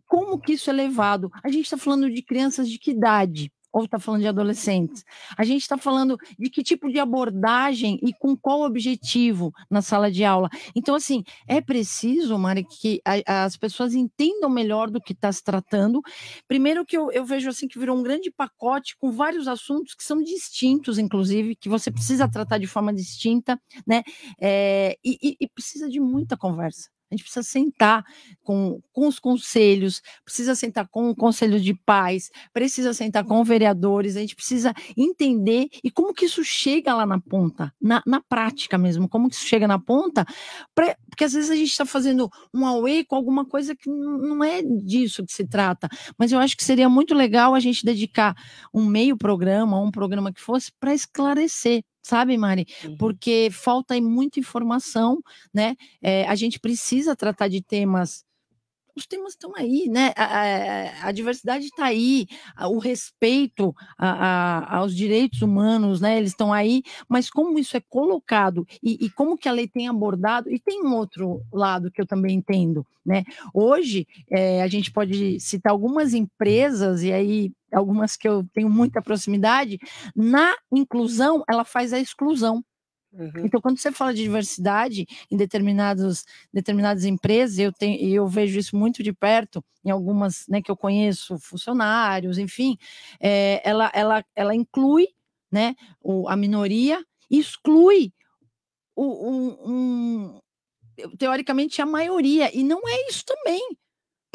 como 0.07 0.39
que 0.39 0.55
isso 0.55 0.71
é 0.71 0.73
levado. 0.73 1.31
A 1.43 1.51
gente 1.51 1.65
está 1.65 1.77
falando 1.77 2.11
de 2.11 2.23
crianças 2.23 2.69
de 2.69 2.79
que 2.79 2.93
idade? 2.93 3.53
Ou 3.77 3.85
está 3.85 3.99
falando 3.99 4.23
de 4.23 4.29
adolescentes? 4.29 5.05
A 5.37 5.45
gente 5.45 5.61
está 5.61 5.77
falando 5.77 6.17
de 6.39 6.49
que 6.49 6.63
tipo 6.63 6.89
de 6.91 6.99
abordagem 6.99 7.99
e 8.03 8.11
com 8.15 8.35
qual 8.35 8.63
objetivo 8.63 9.53
na 9.71 9.83
sala 9.83 10.11
de 10.11 10.25
aula. 10.25 10.49
Então, 10.75 10.95
assim, 10.95 11.23
é 11.47 11.61
preciso, 11.61 12.39
Mari, 12.39 12.65
que 12.65 13.03
a, 13.05 13.45
as 13.45 13.55
pessoas 13.59 13.95
entendam 13.95 14.49
melhor 14.49 14.91
do 14.91 14.99
que 14.99 15.13
está 15.13 15.31
se 15.31 15.45
tratando. 15.45 16.01
Primeiro 16.49 16.87
que 16.87 16.97
eu, 16.97 17.13
eu 17.13 17.27
vejo 17.27 17.51
assim 17.51 17.69
que 17.69 17.79
virou 17.79 17.99
um 17.99 18.03
grande 18.03 18.31
pacote 18.31 18.97
com 18.97 19.13
vários 19.13 19.47
assuntos 19.47 19.95
que 19.95 20.03
são 20.03 20.23
distintos, 20.23 20.97
inclusive, 20.97 21.55
que 21.55 21.69
você 21.69 21.91
precisa 21.91 22.27
tratar 22.27 22.57
de 22.57 22.67
forma 22.67 22.95
distinta, 22.95 23.61
né? 23.87 24.03
É, 24.41 24.97
e, 25.05 25.37
e 25.39 25.49
precisa 25.49 25.87
de 25.87 26.01
muita 26.01 26.35
conversa. 26.35 26.96
A 27.11 27.15
gente 27.15 27.23
precisa 27.23 27.43
sentar 27.43 28.05
com, 28.43 28.81
com 28.93 29.07
os 29.07 29.19
conselhos, 29.19 30.03
precisa 30.25 30.55
sentar 30.55 30.89
com 30.89 31.09
o 31.11 31.15
conselho 31.15 31.61
de 31.61 31.73
pais, 31.73 32.31
precisa 32.53 32.93
sentar 32.93 33.25
com 33.25 33.45
vereadores, 33.45 34.17
a 34.17 34.21
gente 34.21 34.35
precisa 34.35 34.75
entender 34.97 35.69
e 35.85 35.91
como 35.91 36.13
que 36.13 36.25
isso 36.25 36.43
chega 36.45 36.95
lá 36.95 37.07
na 37.07 37.21
ponta, 37.21 37.73
na, 37.81 38.03
na 38.07 38.21
prática 38.21 38.77
mesmo, 38.77 39.09
como 39.09 39.29
que 39.29 39.37
isso 39.37 39.47
chega 39.47 39.69
na 39.69 39.79
ponta, 39.79 40.25
pra, 40.75 40.97
porque 41.09 41.25
às 41.25 41.33
vezes 41.33 41.51
a 41.51 41.57
gente 41.57 41.71
está 41.71 41.87
fazendo 41.87 42.29
um 42.53 42.67
away 42.67 43.05
com 43.05 43.15
alguma 43.15 43.45
coisa 43.45 43.75
que 43.75 43.89
não 43.89 44.43
é 44.43 44.63
disso 44.63 45.25
que 45.25 45.33
se 45.33 45.47
trata, 45.47 45.89
mas 46.19 46.33
eu 46.33 46.39
acho 46.39 46.57
que 46.57 46.65
seria 46.65 46.89
muito 46.89 47.15
legal 47.15 47.55
a 47.55 47.61
gente 47.61 47.85
dedicar 47.85 48.35
um 48.75 48.85
meio 48.85 49.17
programa, 49.17 49.81
um 49.81 49.91
programa 49.91 50.33
que 50.33 50.41
fosse, 50.41 50.73
para 50.81 50.93
esclarecer 50.93 51.85
sabe, 52.07 52.39
Mari? 52.39 52.67
Uhum. 52.85 52.97
Porque 52.97 53.49
falta 53.51 53.95
aí 53.95 54.01
muita 54.01 54.39
informação, 54.39 55.21
né? 55.53 55.75
É, 56.01 56.25
a 56.27 56.35
gente 56.35 56.61
precisa 56.61 57.17
tratar 57.17 57.49
de 57.49 57.61
temas 57.61 58.25
os 58.97 59.07
temas 59.07 59.33
estão 59.33 59.53
aí, 59.55 59.89
né? 59.89 60.13
A, 60.17 60.25
a, 60.25 61.09
a 61.09 61.13
diversidade 61.13 61.67
está 61.67 61.87
aí, 61.87 62.27
a, 62.57 62.69
o 62.69 62.79
respeito 62.79 63.75
aos 63.99 64.95
direitos 64.95 65.43
humanos, 65.43 66.01
né? 66.01 66.17
Eles 66.17 66.31
estão 66.31 66.53
aí, 66.53 66.83
mas 67.09 67.29
como 67.29 67.59
isso 67.59 67.77
é 67.77 67.83
colocado 67.89 68.67
e, 68.83 69.05
e, 69.05 69.11
como 69.11 69.37
que 69.37 69.49
a 69.49 69.53
lei 69.53 69.69
tem 69.69 69.89
abordado, 69.89 70.51
e 70.51 70.59
tem 70.59 70.83
um 70.83 70.95
outro 70.95 71.43
lado 71.53 71.91
que 71.91 72.01
eu 72.01 72.07
também 72.07 72.37
entendo, 72.37 72.87
né? 73.05 73.25
Hoje 73.53 74.07
é, 74.31 74.63
a 74.63 74.67
gente 74.67 74.91
pode 74.91 75.39
citar 75.41 75.73
algumas 75.73 76.15
empresas, 76.15 77.03
e 77.03 77.13
aí 77.13 77.53
algumas 77.73 78.17
que 78.17 78.27
eu 78.27 78.47
tenho 78.55 78.71
muita 78.71 79.03
proximidade, 79.03 79.79
na 80.15 80.55
inclusão 80.73 81.45
ela 81.49 81.65
faz 81.65 81.93
a 81.93 82.01
exclusão. 82.01 82.65
Uhum. 83.19 83.47
Então, 83.47 83.61
quando 83.61 83.79
você 83.79 83.91
fala 83.91 84.13
de 84.13 84.23
diversidade 84.23 85.07
em 85.31 85.37
determinados, 85.37 86.25
determinadas 86.53 87.05
empresas, 87.05 87.59
eu, 87.59 87.73
tenho, 87.73 87.99
eu 88.15 88.27
vejo 88.29 88.59
isso 88.59 88.77
muito 88.77 89.03
de 89.03 89.13
perto, 89.13 89.65
em 89.85 89.91
algumas 89.91 90.47
né, 90.49 90.61
que 90.61 90.71
eu 90.71 90.77
conheço, 90.77 91.39
funcionários, 91.39 92.37
enfim, 92.37 92.77
é, 93.19 93.63
ela, 93.65 93.91
ela, 93.95 94.25
ela 94.35 94.55
inclui 94.55 95.09
né, 95.51 95.75
o, 96.03 96.29
a 96.29 96.37
minoria, 96.37 97.03
exclui 97.31 98.13
o, 98.95 99.31
um, 99.31 99.71
um, 99.73 100.41
teoricamente 101.17 101.81
a 101.81 101.87
maioria, 101.87 102.55
e 102.55 102.63
não 102.63 102.87
é 102.87 103.09
isso 103.09 103.25
também 103.25 103.77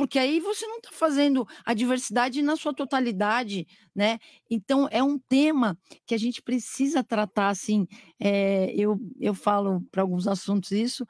porque 0.01 0.17
aí 0.17 0.39
você 0.39 0.65
não 0.65 0.77
está 0.77 0.89
fazendo 0.91 1.47
a 1.63 1.75
diversidade 1.75 2.41
na 2.41 2.55
sua 2.55 2.73
totalidade, 2.73 3.67
né? 3.93 4.17
Então 4.49 4.87
é 4.89 5.03
um 5.03 5.19
tema 5.19 5.77
que 6.07 6.15
a 6.15 6.17
gente 6.17 6.41
precisa 6.41 7.03
tratar 7.03 7.49
assim. 7.49 7.85
É, 8.19 8.73
eu, 8.73 8.99
eu 9.19 9.35
falo 9.35 9.79
para 9.91 10.01
alguns 10.01 10.27
assuntos 10.27 10.71
isso, 10.71 11.05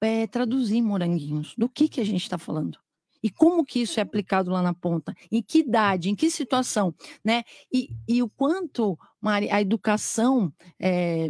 é, 0.00 0.26
traduzir 0.26 0.80
moranguinhos. 0.80 1.54
Do 1.58 1.68
que 1.68 1.90
que 1.90 2.00
a 2.00 2.04
gente 2.04 2.22
está 2.22 2.38
falando? 2.38 2.78
E 3.22 3.28
como 3.28 3.66
que 3.66 3.80
isso 3.82 4.00
é 4.00 4.02
aplicado 4.02 4.50
lá 4.50 4.62
na 4.62 4.72
ponta? 4.72 5.14
Em 5.30 5.42
que 5.42 5.58
idade? 5.58 6.08
Em 6.08 6.16
que 6.16 6.30
situação? 6.30 6.94
Né? 7.22 7.42
E, 7.70 7.90
e 8.08 8.22
o 8.22 8.30
quanto, 8.30 8.98
Mari, 9.20 9.50
a 9.50 9.60
educação, 9.60 10.50
é, 10.80 11.28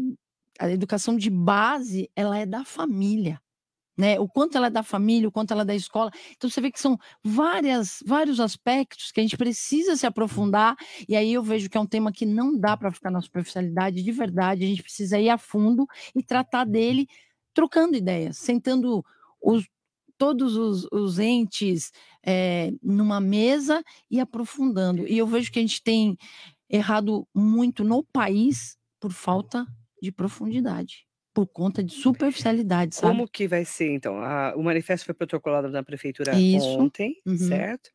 a 0.56 0.70
educação 0.70 1.16
de 1.16 1.30
base, 1.30 2.08
ela 2.14 2.38
é 2.38 2.46
da 2.46 2.64
família. 2.64 3.42
Né? 3.98 4.18
O 4.18 4.28
quanto 4.28 4.56
ela 4.56 4.68
é 4.68 4.70
da 4.70 4.82
família, 4.82 5.28
o 5.28 5.32
quanto 5.32 5.52
ela 5.52 5.62
é 5.62 5.64
da 5.64 5.74
escola. 5.74 6.10
Então 6.36 6.48
você 6.48 6.60
vê 6.60 6.70
que 6.70 6.80
são 6.80 6.98
várias, 7.22 8.02
vários 8.06 8.40
aspectos 8.40 9.12
que 9.12 9.20
a 9.20 9.22
gente 9.22 9.36
precisa 9.36 9.96
se 9.96 10.06
aprofundar, 10.06 10.76
e 11.08 11.14
aí 11.14 11.32
eu 11.32 11.42
vejo 11.42 11.68
que 11.68 11.76
é 11.76 11.80
um 11.80 11.86
tema 11.86 12.10
que 12.12 12.24
não 12.24 12.58
dá 12.58 12.76
para 12.76 12.92
ficar 12.92 13.10
na 13.10 13.20
superficialidade, 13.20 14.02
de 14.02 14.12
verdade, 14.12 14.64
a 14.64 14.66
gente 14.66 14.82
precisa 14.82 15.18
ir 15.18 15.28
a 15.28 15.36
fundo 15.36 15.86
e 16.14 16.22
tratar 16.22 16.64
dele 16.64 17.06
trocando 17.52 17.96
ideias, 17.96 18.38
sentando 18.38 19.04
os, 19.42 19.66
todos 20.16 20.56
os, 20.56 20.86
os 20.92 21.18
entes 21.18 21.92
é, 22.24 22.72
numa 22.82 23.20
mesa 23.20 23.82
e 24.10 24.20
aprofundando. 24.20 25.06
E 25.06 25.16
eu 25.16 25.26
vejo 25.26 25.50
que 25.50 25.58
a 25.58 25.62
gente 25.62 25.82
tem 25.82 26.16
errado 26.68 27.26
muito 27.34 27.82
no 27.82 28.04
país 28.04 28.76
por 29.00 29.12
falta 29.12 29.66
de 30.00 30.12
profundidade, 30.12 31.06
por 31.32 31.46
conta 31.46 31.82
de 31.82 31.94
superficialidade, 31.94 32.96
sabe? 32.96 33.12
Como 33.12 33.28
que 33.28 33.46
vai 33.46 33.64
ser, 33.64 33.92
então? 33.92 34.18
A, 34.18 34.54
o 34.56 34.62
manifesto 34.62 35.06
foi 35.06 35.14
protocolado 35.14 35.68
na 35.68 35.82
prefeitura 35.82 36.38
isso. 36.38 36.66
ontem, 36.66 37.16
uhum. 37.26 37.36
certo? 37.36 37.90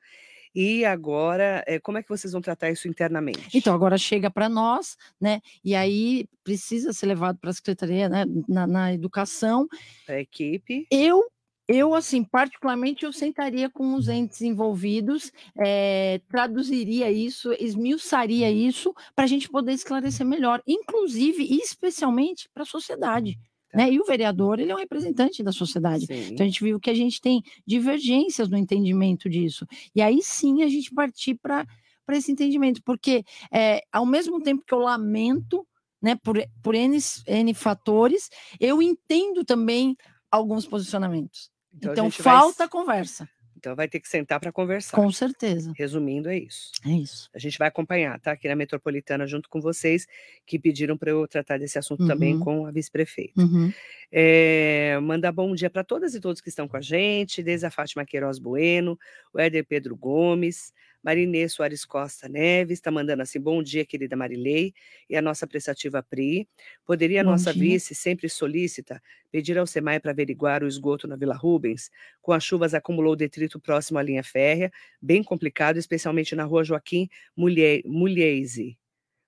E 0.56 0.86
agora, 0.86 1.62
é, 1.68 1.80
como 1.80 1.98
é 1.98 2.04
que 2.04 2.08
vocês 2.08 2.32
vão 2.32 2.42
tratar 2.42 2.72
isso 2.72 2.88
internamente? 2.88 3.46
Então, 3.54 3.76
agora 3.76 3.98
chega 3.98 4.32
para 4.32 4.48
nós, 4.48 4.96
né? 5.20 5.42
E 5.62 5.76
aí 5.76 6.30
precisa 6.46 6.94
ser 6.94 7.08
levado 7.08 7.38
para 7.38 7.50
a 7.50 7.54
secretaria, 7.54 8.08
né? 8.08 8.24
Na, 8.48 8.66
na 8.66 8.94
educação. 8.94 9.68
Para 10.06 10.16
a 10.16 10.22
equipe. 10.22 10.88
Eu 10.90 11.26
eu, 11.68 11.96
assim, 11.96 12.24
particularmente, 12.24 13.06
eu 13.06 13.12
sentaria 13.12 13.70
com 13.70 13.96
os 13.96 14.08
entes 14.08 14.42
envolvidos, 14.42 15.32
é, 15.58 16.22
traduziria 16.30 17.12
isso, 17.12 17.52
esmiuçaria 17.54 18.52
isso, 18.52 18.94
para 19.16 19.26
a 19.26 19.28
gente 19.28 19.50
poder 19.50 19.74
esclarecer 19.74 20.26
melhor, 20.26 20.62
inclusive 20.68 21.44
e 21.44 21.58
especialmente 21.58 22.48
para 22.54 22.64
a 22.64 22.68
sociedade. 22.68 23.40
Tá. 23.72 23.80
Né? 23.80 23.94
E 23.94 24.00
o 24.00 24.06
vereador, 24.06 24.60
ele 24.60 24.72
é 24.72 24.76
um 24.76 24.80
representante 24.80 25.42
da 25.42 25.52
sociedade. 25.52 26.06
Sim. 26.06 26.34
Então, 26.34 26.46
a 26.46 26.50
gente 26.50 26.64
viu 26.64 26.80
que 26.80 26.90
a 26.90 26.94
gente 26.94 27.20
tem 27.20 27.42
divergências 27.66 28.48
no 28.48 28.58
entendimento 28.58 29.28
disso. 29.28 29.66
E 29.96 30.02
aí 30.02 30.20
sim 30.22 30.62
a 30.62 30.68
gente 30.68 30.94
partir 30.94 31.34
para 31.36 31.66
esse 32.10 32.32
entendimento, 32.32 32.82
porque 32.84 33.24
é, 33.52 33.82
ao 33.92 34.06
mesmo 34.06 34.40
tempo 34.40 34.64
que 34.66 34.74
eu 34.74 34.80
lamento 34.80 35.66
né, 36.00 36.16
por, 36.16 36.38
por 36.62 36.76
N, 36.76 36.98
N 37.26 37.54
fatores, 37.56 38.30
eu 38.60 38.84
entendo 38.84 39.44
também 39.44 39.98
alguns 40.30 40.68
posicionamentos. 40.68 41.50
Então, 41.76 41.92
então 41.92 42.12
falta 42.12 42.60
vai... 42.60 42.70
conversa. 42.70 43.30
Então 43.66 43.76
vai 43.76 43.88
ter 43.88 44.00
que 44.00 44.08
sentar 44.08 44.40
para 44.40 44.52
conversar. 44.52 44.96
Com 44.96 45.12
certeza. 45.12 45.74
Resumindo, 45.76 46.30
é 46.30 46.38
isso. 46.38 46.72
É 46.86 46.92
isso. 46.92 47.30
A 47.34 47.40
gente 47.40 47.58
vai 47.58 47.68
acompanhar, 47.68 48.20
tá? 48.20 48.34
Aqui 48.34 48.48
na 48.48 48.56
Metropolitana, 48.56 49.26
junto 49.26 49.50
com 49.50 49.60
vocês, 49.60 50.06
que 50.46 50.60
pediram 50.60 50.96
para 50.96 51.10
eu 51.10 51.28
tratar 51.28 51.58
desse 51.58 51.80
assunto 51.80 52.02
uhum. 52.02 52.08
também 52.08 52.40
com 52.40 52.68
a 52.68 52.72
vice-prefeita. 52.72 53.42
Uhum. 53.42 53.74
É, 54.12 55.00
mandar 55.02 55.32
bom 55.32 55.56
dia 55.56 55.70
para 55.70 55.84
todas 55.84 56.14
e 56.14 56.20
todos 56.20 56.42
que 56.42 56.50
estão 56.50 56.68
com 56.68 56.78
a 56.78 56.82
gente, 56.82 57.42
desde 57.42 57.66
a 57.66 57.72
Fátima 57.72 58.06
Queiroz 58.06 58.38
Bueno, 58.38 59.00
o 59.34 59.40
Éder 59.40 59.66
Pedro 59.66 59.96
Gomes, 59.96 60.72
Marinê 61.06 61.48
Soares 61.48 61.86
Costa 61.86 62.28
Neves 62.28 62.80
está 62.80 62.90
mandando 62.90 63.22
assim: 63.22 63.40
bom 63.40 63.62
dia, 63.62 63.86
querida 63.86 64.16
Marilei, 64.16 64.74
e 65.08 65.16
a 65.16 65.22
nossa 65.22 65.46
prestativa 65.46 66.02
Pri. 66.02 66.50
Poderia 66.84 67.22
a 67.22 67.24
nossa 67.24 67.54
dia. 67.54 67.62
vice, 67.62 67.94
sempre 67.94 68.28
solícita, 68.28 69.00
pedir 69.32 69.56
ao 69.60 69.68
SEMAI 69.68 70.00
para 70.00 70.10
averiguar 70.10 70.64
o 70.64 70.68
esgoto 70.68 71.08
na 71.08 71.16
Vila 71.16 71.36
Rubens? 71.36 71.92
Com 72.24 72.34
as 72.34 72.44
chuvas 72.44 72.74
acumulou 72.74 73.16
detrito 73.16 73.60
próximo 73.60 74.00
à 74.00 74.04
linha 74.04 74.24
férrea, 74.24 74.72
bem 75.00 75.24
complicado, 75.24 75.78
especialmente 75.78 76.36
na 76.36 76.44
rua 76.44 76.64
Joaquim 76.64 77.08
Mulheise. 77.38 78.76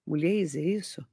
Mulheise, 0.03 0.59
é 0.59 0.63
isso? 0.63 1.05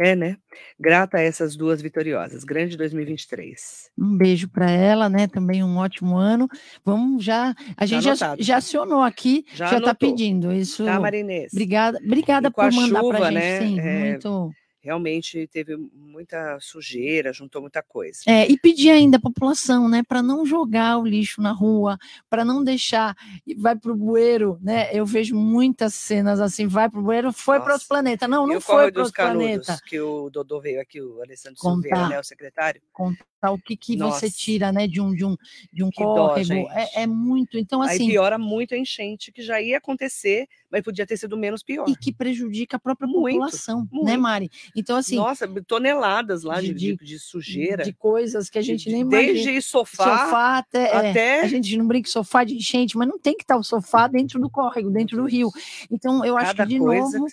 É, 0.00 0.14
né? 0.14 0.36
Grata 0.78 1.16
a 1.16 1.20
essas 1.20 1.56
duas 1.56 1.82
vitoriosas. 1.82 2.44
Grande 2.44 2.76
2023. 2.76 3.90
Um 3.98 4.16
beijo 4.16 4.48
para 4.48 4.70
ela, 4.70 5.08
né? 5.08 5.26
Também 5.26 5.64
um 5.64 5.76
ótimo 5.76 6.16
ano. 6.16 6.48
Vamos 6.84 7.24
já. 7.24 7.52
A 7.76 7.84
gente 7.84 8.04
já, 8.04 8.36
já, 8.38 8.56
acionou 8.58 9.02
aqui, 9.02 9.44
já 9.52 9.76
está 9.76 9.92
pedindo 9.92 10.52
isso. 10.52 10.84
Tá, 10.84 11.00
Marinês. 11.00 11.52
Obrigada, 11.52 11.98
obrigada 12.04 12.48
por 12.48 12.72
mandar 12.72 13.02
para 13.02 13.26
a 13.26 13.32
gente. 13.32 13.34
Né? 13.34 13.58
Sim, 13.58 13.80
é... 13.80 14.10
muito 14.10 14.54
realmente 14.80 15.46
teve 15.48 15.76
muita 15.94 16.58
sujeira, 16.60 17.32
juntou 17.32 17.60
muita 17.60 17.82
coisa. 17.82 18.20
É, 18.26 18.46
e 18.50 18.58
pedir 18.58 18.90
ainda 18.90 19.16
à 19.16 19.20
população, 19.20 19.88
né, 19.88 20.02
para 20.06 20.22
não 20.22 20.46
jogar 20.46 20.98
o 20.98 21.06
lixo 21.06 21.40
na 21.40 21.52
rua, 21.52 21.98
para 22.28 22.44
não 22.44 22.62
deixar, 22.62 23.16
vai 23.56 23.76
para 23.76 23.92
o 23.92 23.96
bueiro, 23.96 24.58
né? 24.62 24.90
Eu 24.92 25.04
vejo 25.04 25.34
muitas 25.34 25.94
cenas 25.94 26.40
assim, 26.40 26.66
vai 26.66 26.88
para 26.88 27.00
o 27.00 27.02
bueiro, 27.02 27.32
foi 27.32 27.60
para 27.60 27.74
outro 27.74 27.88
planeta. 27.88 28.28
Não, 28.28 28.46
não 28.46 28.60
foi 28.60 28.90
para 28.90 29.02
outro 29.02 29.14
planeta. 29.14 29.78
que 29.86 30.00
o 30.00 30.30
Dodô 30.30 30.60
veio 30.60 30.80
aqui, 30.80 31.00
o 31.00 31.22
Alessandro 31.22 31.60
Silveira, 31.60 32.08
né, 32.08 32.20
o 32.20 32.24
secretário. 32.24 32.80
Contar 32.92 33.24
o 33.46 33.58
que, 33.58 33.76
que 33.76 33.96
você 33.96 34.30
tira, 34.30 34.72
né, 34.72 34.86
de 34.86 35.00
um 35.00 35.14
de 35.14 35.24
um 35.24 35.36
de 35.72 35.84
um 35.84 35.90
que 35.90 36.02
córrego. 36.02 36.48
Dó, 36.48 36.72
é, 36.72 37.02
é, 37.02 37.06
muito. 37.06 37.58
Então 37.58 37.80
assim. 37.80 38.04
Aí 38.04 38.10
piora 38.10 38.38
muito 38.38 38.74
a 38.74 38.78
enchente 38.78 39.30
que 39.30 39.42
já 39.42 39.60
ia 39.60 39.78
acontecer, 39.78 40.46
mas 40.70 40.82
podia 40.82 41.06
ter 41.06 41.16
sido 41.16 41.36
menos 41.36 41.62
pior. 41.62 41.88
E 41.88 41.96
que 41.96 42.12
prejudica 42.12 42.76
a 42.76 42.80
própria 42.80 43.06
muito, 43.06 43.38
população, 43.38 43.80
né, 43.80 43.88
muito. 43.92 44.06
né, 44.06 44.16
Mari? 44.16 44.50
Então 44.74 44.96
assim. 44.96 45.16
Nossa, 45.16 45.46
toneladas 45.66 46.42
lá 46.42 46.60
de, 46.60 46.74
de, 46.74 46.96
de 46.96 47.18
sujeira, 47.18 47.84
de 47.84 47.92
coisas 47.92 48.50
que 48.50 48.58
a 48.58 48.62
gente 48.62 48.84
de, 48.84 48.92
nem 48.92 49.06
desde 49.06 49.42
imagina. 49.42 49.62
sofá, 49.62 50.04
sofá 50.04 50.58
até, 50.58 50.84
é, 50.84 50.96
até... 50.96 51.38
É, 51.38 51.40
a 51.42 51.48
gente 51.48 51.76
não 51.76 51.86
brinca 51.86 52.10
sofá 52.10 52.44
de 52.44 52.56
enchente, 52.56 52.96
mas 52.96 53.08
não 53.08 53.18
tem 53.18 53.36
que 53.36 53.44
estar 53.44 53.56
o 53.56 53.62
sofá 53.62 54.08
dentro 54.08 54.40
do 54.40 54.50
córrego, 54.50 54.90
dentro 54.90 55.16
do 55.16 55.24
rio. 55.24 55.50
Então 55.90 56.24
eu 56.24 56.36
acho 56.36 56.56
Cada 56.56 56.64
que 56.64 56.74
de 56.74 56.78
novo 56.78 57.26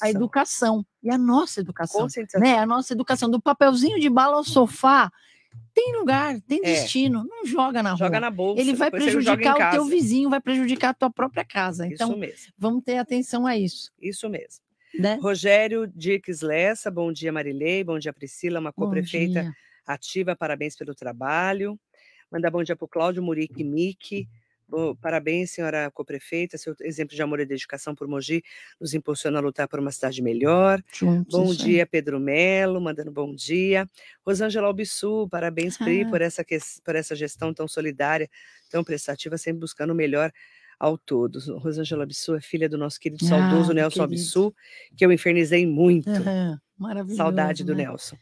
a 0.00 0.08
educação 0.08 0.84
e 1.02 1.10
a 1.10 1.18
nossa 1.18 1.60
educação, 1.60 2.06
né? 2.36 2.58
A 2.58 2.66
nossa 2.66 2.92
educação 2.92 3.30
do 3.30 3.40
papelzinho 3.40 3.98
de 3.98 4.08
bala 4.08 4.36
ao 4.36 4.44
sofá 4.44 5.10
tem 5.74 5.96
lugar, 5.96 6.40
tem 6.42 6.58
é. 6.58 6.62
destino, 6.62 7.24
não 7.24 7.46
joga 7.46 7.82
na 7.82 7.90
rua. 7.90 7.98
Joga 7.98 8.20
na 8.20 8.30
bolsa. 8.30 8.60
Ele 8.60 8.74
vai 8.74 8.90
prejudicar 8.90 9.68
o 9.68 9.70
teu 9.72 9.84
vizinho, 9.86 10.30
vai 10.30 10.40
prejudicar 10.40 10.90
a 10.90 10.94
tua 10.94 11.10
própria 11.10 11.44
casa. 11.44 11.86
Então, 11.86 12.18
vamos 12.58 12.82
ter 12.84 12.98
atenção 12.98 13.46
a 13.46 13.56
isso. 13.56 13.90
Isso 14.00 14.28
mesmo. 14.28 14.62
Né? 14.98 15.18
Rogério 15.22 15.86
Dirks 15.86 16.40
Lessa, 16.40 16.90
bom 16.90 17.12
dia 17.12 17.30
Marilei, 17.30 17.84
bom 17.84 17.98
dia 17.98 18.12
Priscila, 18.12 18.58
uma 18.58 18.72
co-prefeita 18.72 19.52
ativa, 19.86 20.34
parabéns 20.34 20.76
pelo 20.76 20.94
trabalho. 20.94 21.78
Mandar 22.30 22.50
bom 22.50 22.62
dia 22.62 22.76
para 22.76 22.84
o 22.84 22.88
Cláudio 22.88 23.22
Murique 23.22 23.62
Miki, 23.64 24.28
Parabéns, 25.00 25.50
senhora 25.50 25.90
co-prefeita. 25.90 26.58
Seu 26.58 26.74
exemplo 26.80 27.14
de 27.14 27.22
amor 27.22 27.40
e 27.40 27.46
dedicação 27.46 27.94
por 27.94 28.06
Mogi 28.06 28.42
nos 28.80 28.94
impulsiona 28.94 29.38
a 29.38 29.42
lutar 29.42 29.68
por 29.68 29.80
uma 29.80 29.90
cidade 29.90 30.22
melhor. 30.22 30.82
Juntos, 30.92 31.32
bom 31.32 31.52
dia, 31.54 31.86
Pedro 31.86 32.20
Melo, 32.20 32.80
mandando 32.80 33.10
bom 33.10 33.34
dia. 33.34 33.88
Rosângela 34.24 34.66
Albissu, 34.66 35.28
parabéns, 35.30 35.76
Pri, 35.76 36.02
ah. 36.02 36.08
por, 36.08 36.20
essa, 36.20 36.44
por 36.84 36.96
essa 36.96 37.14
gestão 37.14 37.52
tão 37.52 37.66
solidária, 37.66 38.28
tão 38.70 38.84
prestativa, 38.84 39.36
sempre 39.36 39.60
buscando 39.60 39.90
o 39.90 39.96
melhor 39.96 40.32
ao 40.78 40.96
todos. 40.96 41.48
Rosângela 41.48 42.04
Albissu 42.04 42.34
é 42.34 42.40
filha 42.40 42.68
do 42.68 42.78
nosso 42.78 42.98
querido 42.98 43.24
ah, 43.26 43.28
saudoso 43.28 43.72
Nelson 43.72 43.90
querido. 43.90 44.02
Albissu, 44.02 44.54
que 44.96 45.04
eu 45.04 45.12
infernizei 45.12 45.66
muito. 45.66 46.08
Uhum, 46.08 46.56
maravilhoso. 46.78 47.16
Saudade 47.16 47.64
do 47.64 47.74
né? 47.74 47.84
Nelson. 47.84 48.16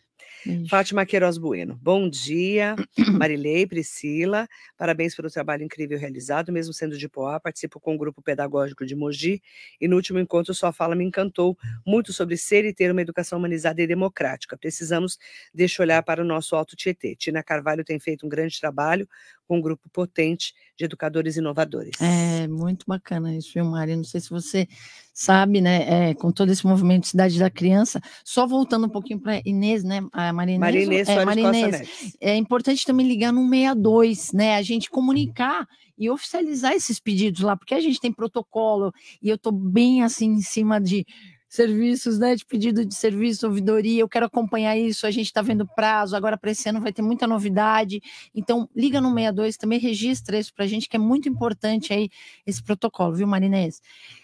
Fátima 0.69 1.05
Queiroz 1.05 1.37
Bueno. 1.37 1.78
Bom 1.83 2.09
dia, 2.09 2.75
Marilei, 3.19 3.67
Priscila. 3.67 4.49
Parabéns 4.76 5.14
pelo 5.14 5.31
trabalho 5.31 5.62
incrível 5.62 5.99
realizado, 5.99 6.50
mesmo 6.50 6.73
sendo 6.73 6.97
de 6.97 7.09
Poá, 7.09 7.38
participo 7.38 7.78
com 7.78 7.95
o 7.95 7.99
grupo 7.99 8.23
pedagógico 8.23 8.87
de 8.87 8.95
Mogi 8.95 9.43
e 9.81 9.87
no 9.87 9.97
último 9.97 10.19
encontro 10.19 10.55
sua 10.55 10.73
fala 10.73 10.95
me 10.95 11.05
encantou 11.05 11.57
muito 11.87 12.12
sobre 12.12 12.37
ser 12.37 12.64
e 12.64 12.73
ter 12.73 12.90
uma 12.90 13.02
educação 13.02 13.38
humanizada 13.38 13.83
e 13.83 13.87
democrática. 13.87 14.57
Precisamos 14.57 15.19
deste 15.52 15.83
olhar 15.83 16.02
para 16.02 16.23
o 16.23 16.25
nosso 16.25 16.57
Alto 16.57 16.75
Tietê. 16.75 17.14
Tina 17.14 17.43
Carvalho 17.43 17.85
tem 17.85 17.99
feito 17.99 18.25
um 18.25 18.28
grande 18.28 18.59
trabalho 18.59 19.07
com 19.49 19.57
um 19.57 19.62
grupo 19.62 19.88
potente 19.90 20.52
de 20.76 20.85
educadores 20.85 21.37
inovadores. 21.37 21.93
É 22.00 22.47
muito 22.47 22.85
bacana 22.87 23.35
isso, 23.35 23.50
viu, 23.55 23.64
Mari? 23.64 23.97
Não 23.97 24.05
sei 24.05 24.21
se 24.21 24.28
você 24.28 24.69
sabe, 25.12 25.61
né, 25.61 26.11
é, 26.11 26.14
com 26.14 26.31
todo 26.31 26.52
esse 26.52 26.64
movimento 26.64 27.02
de 27.02 27.09
Cidade 27.09 27.38
da 27.40 27.50
Criança, 27.50 28.00
só 28.25 28.47
voltando 28.47 28.87
um 28.87 28.90
pouquinho 28.90 29.19
para 29.19 29.40
Inês, 29.45 29.83
né, 29.83 30.07
a 30.12 30.33
Marinês, 30.33 30.61
Marinês, 30.61 31.09
é, 31.09 31.25
Marinês 31.25 32.14
é 32.21 32.37
importante 32.37 32.87
também 32.87 33.09
ligar 33.09 33.33
no 33.33 33.43
62, 33.49 34.33
né, 34.33 34.55
a 34.55 34.62
gente 34.62 34.88
comunicar 34.88 35.67
e 35.99 36.09
oficializar 36.09 36.73
esses 36.73 37.00
pedidos 37.00 37.40
lá, 37.40 37.57
porque 37.57 37.75
a 37.75 37.81
gente 37.81 37.99
tem 37.99 38.12
protocolo 38.12 38.93
e 39.21 39.28
eu 39.28 39.35
estou 39.35 39.50
bem 39.50 40.05
assim 40.05 40.31
em 40.31 40.43
cima 40.43 40.81
de 40.81 41.05
serviços, 41.49 42.19
né, 42.19 42.35
de 42.35 42.45
pedido 42.45 42.85
de 42.85 42.95
serviço, 42.95 43.47
ouvidoria, 43.47 44.00
eu 44.00 44.09
quero 44.09 44.26
acompanhar 44.26 44.76
isso, 44.76 45.07
a 45.07 45.11
gente 45.11 45.26
está 45.26 45.40
vendo 45.40 45.67
prazo, 45.67 46.14
agora 46.14 46.37
para 46.37 46.50
esse 46.50 46.69
ano 46.69 46.81
vai 46.81 46.93
ter 46.93 47.00
muita 47.00 47.26
novidade, 47.26 48.02
então 48.35 48.69
liga 48.76 49.00
no 49.00 49.09
62, 49.09 49.57
também 49.57 49.78
registra 49.78 50.38
isso 50.38 50.52
para 50.52 50.67
a 50.67 50.69
gente, 50.69 50.88
que 50.88 50.97
é 50.97 50.99
muito 50.99 51.28
importante 51.28 51.93
aí 51.93 52.11
esse 52.47 52.62
protocolo, 52.62 53.14
viu, 53.14 53.26
Marinês? 53.26 53.81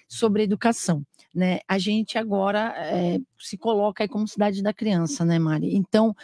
Sobre 0.07 0.43
educação, 0.43 1.02
né, 1.35 1.61
a 1.66 1.78
gente 1.78 2.19
agora 2.19 2.75
é, 2.76 3.19
se 3.38 3.57
coloca 3.57 4.04
aí 4.04 4.09
como 4.09 4.28
cidade 4.28 4.62
da 4.62 4.75
criança, 4.75 5.25
né, 5.25 5.38
Mari? 5.38 5.75
Então, 5.75 6.14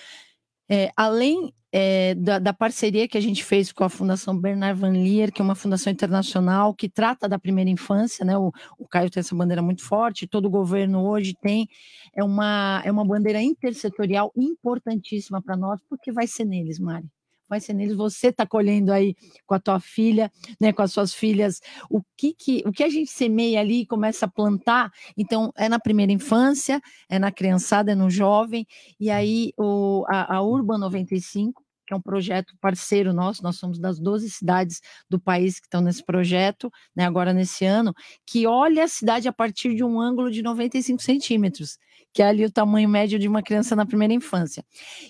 é, 0.68 0.90
além 0.94 1.52
é, 1.72 2.14
da, 2.14 2.38
da, 2.38 2.52
parceria 2.52 3.06
que 3.06 3.16
a 3.16 3.20
gente 3.20 3.44
fez 3.44 3.72
com 3.72 3.84
a 3.84 3.88
Fundação 3.88 4.36
Bernard 4.36 4.80
Van 4.80 4.92
Leer, 4.92 5.32
que 5.32 5.40
é 5.40 5.44
uma 5.44 5.54
fundação 5.54 5.92
internacional 5.92 6.74
que 6.74 6.88
trata 6.88 7.28
da 7.28 7.38
primeira 7.38 7.70
infância, 7.70 8.24
né? 8.24 8.36
O, 8.36 8.52
o 8.78 8.88
Caio 8.88 9.10
tem 9.10 9.20
essa 9.20 9.34
bandeira 9.34 9.62
muito 9.62 9.84
forte, 9.84 10.26
todo 10.26 10.46
o 10.46 10.50
governo 10.50 11.06
hoje 11.08 11.34
tem, 11.40 11.68
é 12.14 12.24
uma, 12.24 12.82
é 12.84 12.90
uma 12.90 13.04
bandeira 13.04 13.40
intersetorial 13.40 14.32
importantíssima 14.36 15.40
para 15.42 15.56
nós, 15.56 15.80
porque 15.88 16.10
vai 16.12 16.26
ser 16.26 16.44
neles, 16.44 16.78
Mari 16.78 17.08
vai 17.50 17.60
ser 17.60 17.74
neles. 17.74 17.96
Você 17.96 18.28
está 18.28 18.46
colhendo 18.46 18.92
aí 18.92 19.16
com 19.44 19.54
a 19.54 19.60
tua 19.60 19.80
filha, 19.80 20.30
né, 20.60 20.72
com 20.72 20.80
as 20.80 20.92
suas 20.92 21.12
filhas, 21.12 21.60
o 21.90 22.00
que, 22.16 22.32
que, 22.32 22.62
o 22.64 22.72
que 22.72 22.84
a 22.84 22.88
gente 22.88 23.10
semeia 23.10 23.60
ali 23.60 23.80
e 23.80 23.86
começa 23.86 24.24
a 24.24 24.28
plantar. 24.28 24.90
Então, 25.16 25.52
é 25.56 25.68
na 25.68 25.80
primeira 25.80 26.12
infância, 26.12 26.80
é 27.08 27.18
na 27.18 27.32
criançada, 27.32 27.92
é 27.92 27.94
no 27.94 28.08
jovem, 28.08 28.66
e 28.98 29.10
aí 29.10 29.52
o, 29.58 30.04
a, 30.08 30.36
a 30.36 30.42
Urban 30.42 30.78
95 30.78 31.62
que 31.90 31.94
é 31.94 31.96
um 31.96 32.00
projeto 32.00 32.54
parceiro 32.60 33.12
nosso, 33.12 33.42
nós 33.42 33.56
somos 33.56 33.76
das 33.76 33.98
12 33.98 34.30
cidades 34.30 34.80
do 35.10 35.18
país 35.18 35.58
que 35.58 35.66
estão 35.66 35.80
nesse 35.80 36.04
projeto, 36.04 36.70
né, 36.94 37.04
agora 37.04 37.32
nesse 37.32 37.64
ano, 37.64 37.92
que 38.24 38.46
olha 38.46 38.84
a 38.84 38.88
cidade 38.88 39.26
a 39.26 39.32
partir 39.32 39.74
de 39.74 39.82
um 39.82 40.00
ângulo 40.00 40.30
de 40.30 40.40
95 40.40 41.02
centímetros, 41.02 41.78
que 42.12 42.22
é 42.22 42.26
ali 42.26 42.44
o 42.44 42.50
tamanho 42.50 42.88
médio 42.88 43.18
de 43.18 43.28
uma 43.28 43.42
criança 43.42 43.76
na 43.76 43.86
primeira 43.86 44.12
infância. 44.12 44.64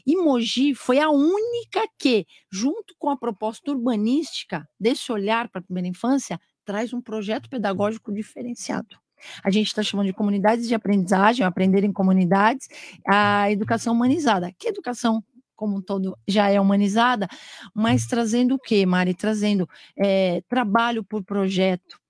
E 0.07 0.17
Mogi 0.17 0.75
foi 0.75 0.99
a 0.99 1.11
única 1.11 1.87
que, 1.99 2.27
junto 2.51 2.95
com 2.99 3.11
a 3.11 3.17
proposta 3.17 3.71
urbanística 3.71 4.69
desse 4.79 5.11
olhar 5.11 5.49
para 5.49 5.61
a 5.61 5.65
primeira 5.65 5.89
infância, 5.89 6.39
traz 6.65 6.93
um 6.93 7.01
projeto 7.01 7.49
pedagógico 7.49 8.13
diferenciado. 8.13 8.97
A 9.45 9.51
gente 9.51 9.67
está 9.67 9.83
chamando 9.83 10.07
de 10.07 10.13
comunidades 10.13 10.67
de 10.67 10.75
aprendizagem, 10.75 11.45
aprender 11.45 11.85
em 11.85 11.93
comunidades, 11.93 12.69
a 13.07 13.51
educação 13.51 13.95
humanizada. 13.95 14.51
Que 14.59 14.69
educação 14.69 15.23
como 15.61 15.77
um 15.77 15.83
todo 15.83 16.17
já 16.27 16.49
é 16.49 16.59
humanizada, 16.59 17.29
mas 17.75 18.07
trazendo 18.07 18.55
o 18.55 18.59
quê, 18.59 18.87
Mari? 18.87 19.13
Trazendo 19.13 19.69
é, 19.95 20.43
trabalho 20.49 21.05
por 21.05 21.23
projeto, 21.23 22.01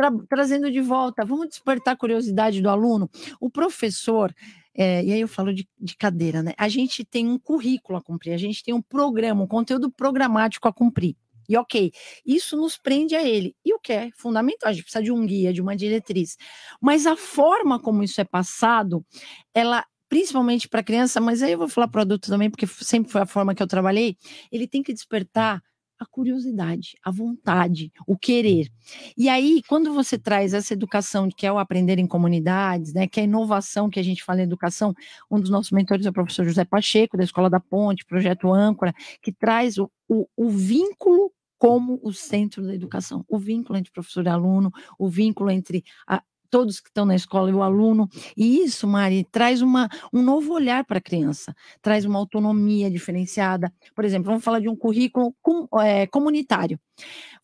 tra 0.00 0.10
trazendo 0.28 0.70
de 0.70 0.80
volta, 0.80 1.24
vamos 1.24 1.48
despertar 1.48 1.92
a 1.92 1.96
curiosidade 1.96 2.62
do 2.62 2.70
aluno. 2.70 3.10
O 3.38 3.50
professor, 3.50 4.34
é, 4.74 5.04
e 5.04 5.12
aí 5.12 5.20
eu 5.20 5.28
falo 5.28 5.52
de, 5.52 5.68
de, 5.78 5.96
cadeira, 5.96 6.42
né? 6.42 6.54
A 6.56 6.68
gente 6.68 7.04
tem 7.04 7.28
um 7.28 7.38
currículo 7.38 7.98
a 7.98 8.02
cumprir, 8.02 8.32
a 8.32 8.38
gente 8.38 8.64
tem 8.64 8.72
um 8.72 8.80
programa, 8.82 9.42
um 9.42 9.46
conteúdo 9.46 9.90
programático 9.90 10.66
a 10.66 10.72
cumprir. 10.72 11.16
E 11.48 11.56
ok, 11.56 11.90
isso 12.24 12.56
nos 12.56 12.78
prende 12.78 13.14
a 13.16 13.26
ele. 13.26 13.56
E 13.64 13.74
o 13.74 13.80
que 13.80 13.92
é 13.92 14.10
fundamental? 14.16 14.70
A 14.70 14.72
gente 14.72 14.84
precisa 14.84 15.02
de 15.02 15.10
um 15.10 15.26
guia, 15.26 15.52
de 15.52 15.60
uma 15.60 15.74
diretriz. 15.74 16.36
Mas 16.80 17.06
a 17.06 17.16
forma 17.16 17.78
como 17.80 18.04
isso 18.04 18.20
é 18.20 18.24
passado, 18.24 19.04
ela 19.52 19.84
principalmente 20.08 20.68
para 20.68 20.82
criança, 20.82 21.20
mas 21.20 21.42
aí 21.42 21.52
eu 21.52 21.58
vou 21.58 21.68
falar 21.68 21.88
para 21.88 22.02
adulto 22.02 22.28
também, 22.28 22.50
porque 22.50 22.66
sempre 22.66 23.12
foi 23.12 23.20
a 23.20 23.26
forma 23.26 23.54
que 23.54 23.62
eu 23.62 23.66
trabalhei, 23.66 24.16
ele 24.50 24.66
tem 24.66 24.82
que 24.82 24.92
despertar 24.92 25.62
a 26.00 26.06
curiosidade, 26.06 26.96
a 27.04 27.10
vontade, 27.10 27.92
o 28.06 28.16
querer. 28.16 28.68
E 29.16 29.28
aí, 29.28 29.62
quando 29.68 29.92
você 29.92 30.18
traz 30.18 30.54
essa 30.54 30.72
educação 30.72 31.28
que 31.28 31.46
é 31.46 31.52
o 31.52 31.58
aprender 31.58 31.98
em 31.98 32.06
comunidades, 32.06 32.94
né, 32.94 33.06
que 33.06 33.20
é 33.20 33.22
a 33.22 33.26
inovação 33.26 33.90
que 33.90 34.00
a 34.00 34.02
gente 34.02 34.24
fala 34.24 34.40
em 34.40 34.44
educação, 34.44 34.94
um 35.30 35.38
dos 35.38 35.50
nossos 35.50 35.70
mentores 35.72 36.06
é 36.06 36.08
o 36.08 36.12
professor 36.12 36.46
José 36.46 36.64
Pacheco, 36.64 37.18
da 37.18 37.24
Escola 37.24 37.50
da 37.50 37.60
Ponte, 37.60 38.06
Projeto 38.06 38.50
Âncora, 38.50 38.94
que 39.20 39.30
traz 39.30 39.76
o, 39.76 39.90
o, 40.08 40.26
o 40.34 40.48
vínculo 40.48 41.30
como 41.58 42.00
o 42.02 42.10
centro 42.10 42.66
da 42.66 42.74
educação, 42.74 43.22
o 43.28 43.38
vínculo 43.38 43.78
entre 43.78 43.92
professor 43.92 44.24
e 44.24 44.30
aluno, 44.30 44.72
o 44.98 45.06
vínculo 45.06 45.50
entre 45.50 45.84
a, 46.08 46.22
todos 46.50 46.80
que 46.80 46.88
estão 46.88 47.06
na 47.06 47.14
escola 47.14 47.50
e 47.50 47.54
o 47.54 47.62
aluno. 47.62 48.08
E 48.36 48.58
isso, 48.58 48.86
Mari, 48.86 49.26
traz 49.30 49.62
uma, 49.62 49.88
um 50.12 50.22
novo 50.22 50.52
olhar 50.52 50.84
para 50.84 50.98
a 50.98 51.02
criança, 51.02 51.54
traz 51.80 52.04
uma 52.04 52.18
autonomia 52.18 52.90
diferenciada. 52.90 53.72
Por 53.94 54.04
exemplo, 54.04 54.26
vamos 54.26 54.44
falar 54.44 54.60
de 54.60 54.68
um 54.68 54.76
currículo 54.76 55.34
com, 55.40 55.66
é, 55.80 56.06
comunitário. 56.06 56.78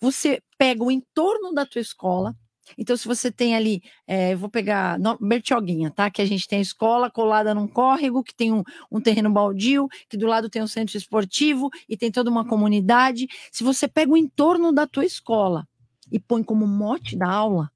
Você 0.00 0.42
pega 0.58 0.82
o 0.82 0.90
entorno 0.90 1.52
da 1.52 1.64
tua 1.64 1.80
escola, 1.80 2.34
então, 2.76 2.96
se 2.96 3.06
você 3.06 3.30
tem 3.30 3.54
ali, 3.54 3.82
é, 4.06 4.34
vou 4.34 4.48
pegar 4.48 4.98
no, 4.98 5.16
Bertioguinha, 5.18 5.90
tá? 5.90 6.10
Que 6.10 6.22
a 6.22 6.24
gente 6.24 6.48
tem 6.48 6.58
a 6.58 6.62
escola 6.62 7.10
colada 7.10 7.54
num 7.54 7.68
córrego, 7.68 8.24
que 8.24 8.34
tem 8.34 8.52
um, 8.52 8.62
um, 8.90 9.00
terreno 9.00 9.30
baldio, 9.30 9.86
que 10.08 10.16
do 10.16 10.26
lado 10.26 10.50
tem 10.50 10.62
um 10.62 10.66
centro 10.66 10.96
esportivo 10.96 11.70
e 11.88 11.96
tem 11.96 12.10
toda 12.10 12.30
uma 12.30 12.46
comunidade. 12.46 13.28
Se 13.52 13.62
você 13.62 13.86
pega 13.86 14.10
o 14.10 14.16
entorno 14.16 14.72
da 14.72 14.86
tua 14.86 15.04
escola 15.04 15.66
e 16.10 16.18
põe 16.18 16.42
como 16.42 16.66
mote 16.66 17.16
da 17.16 17.30
aula, 17.30 17.70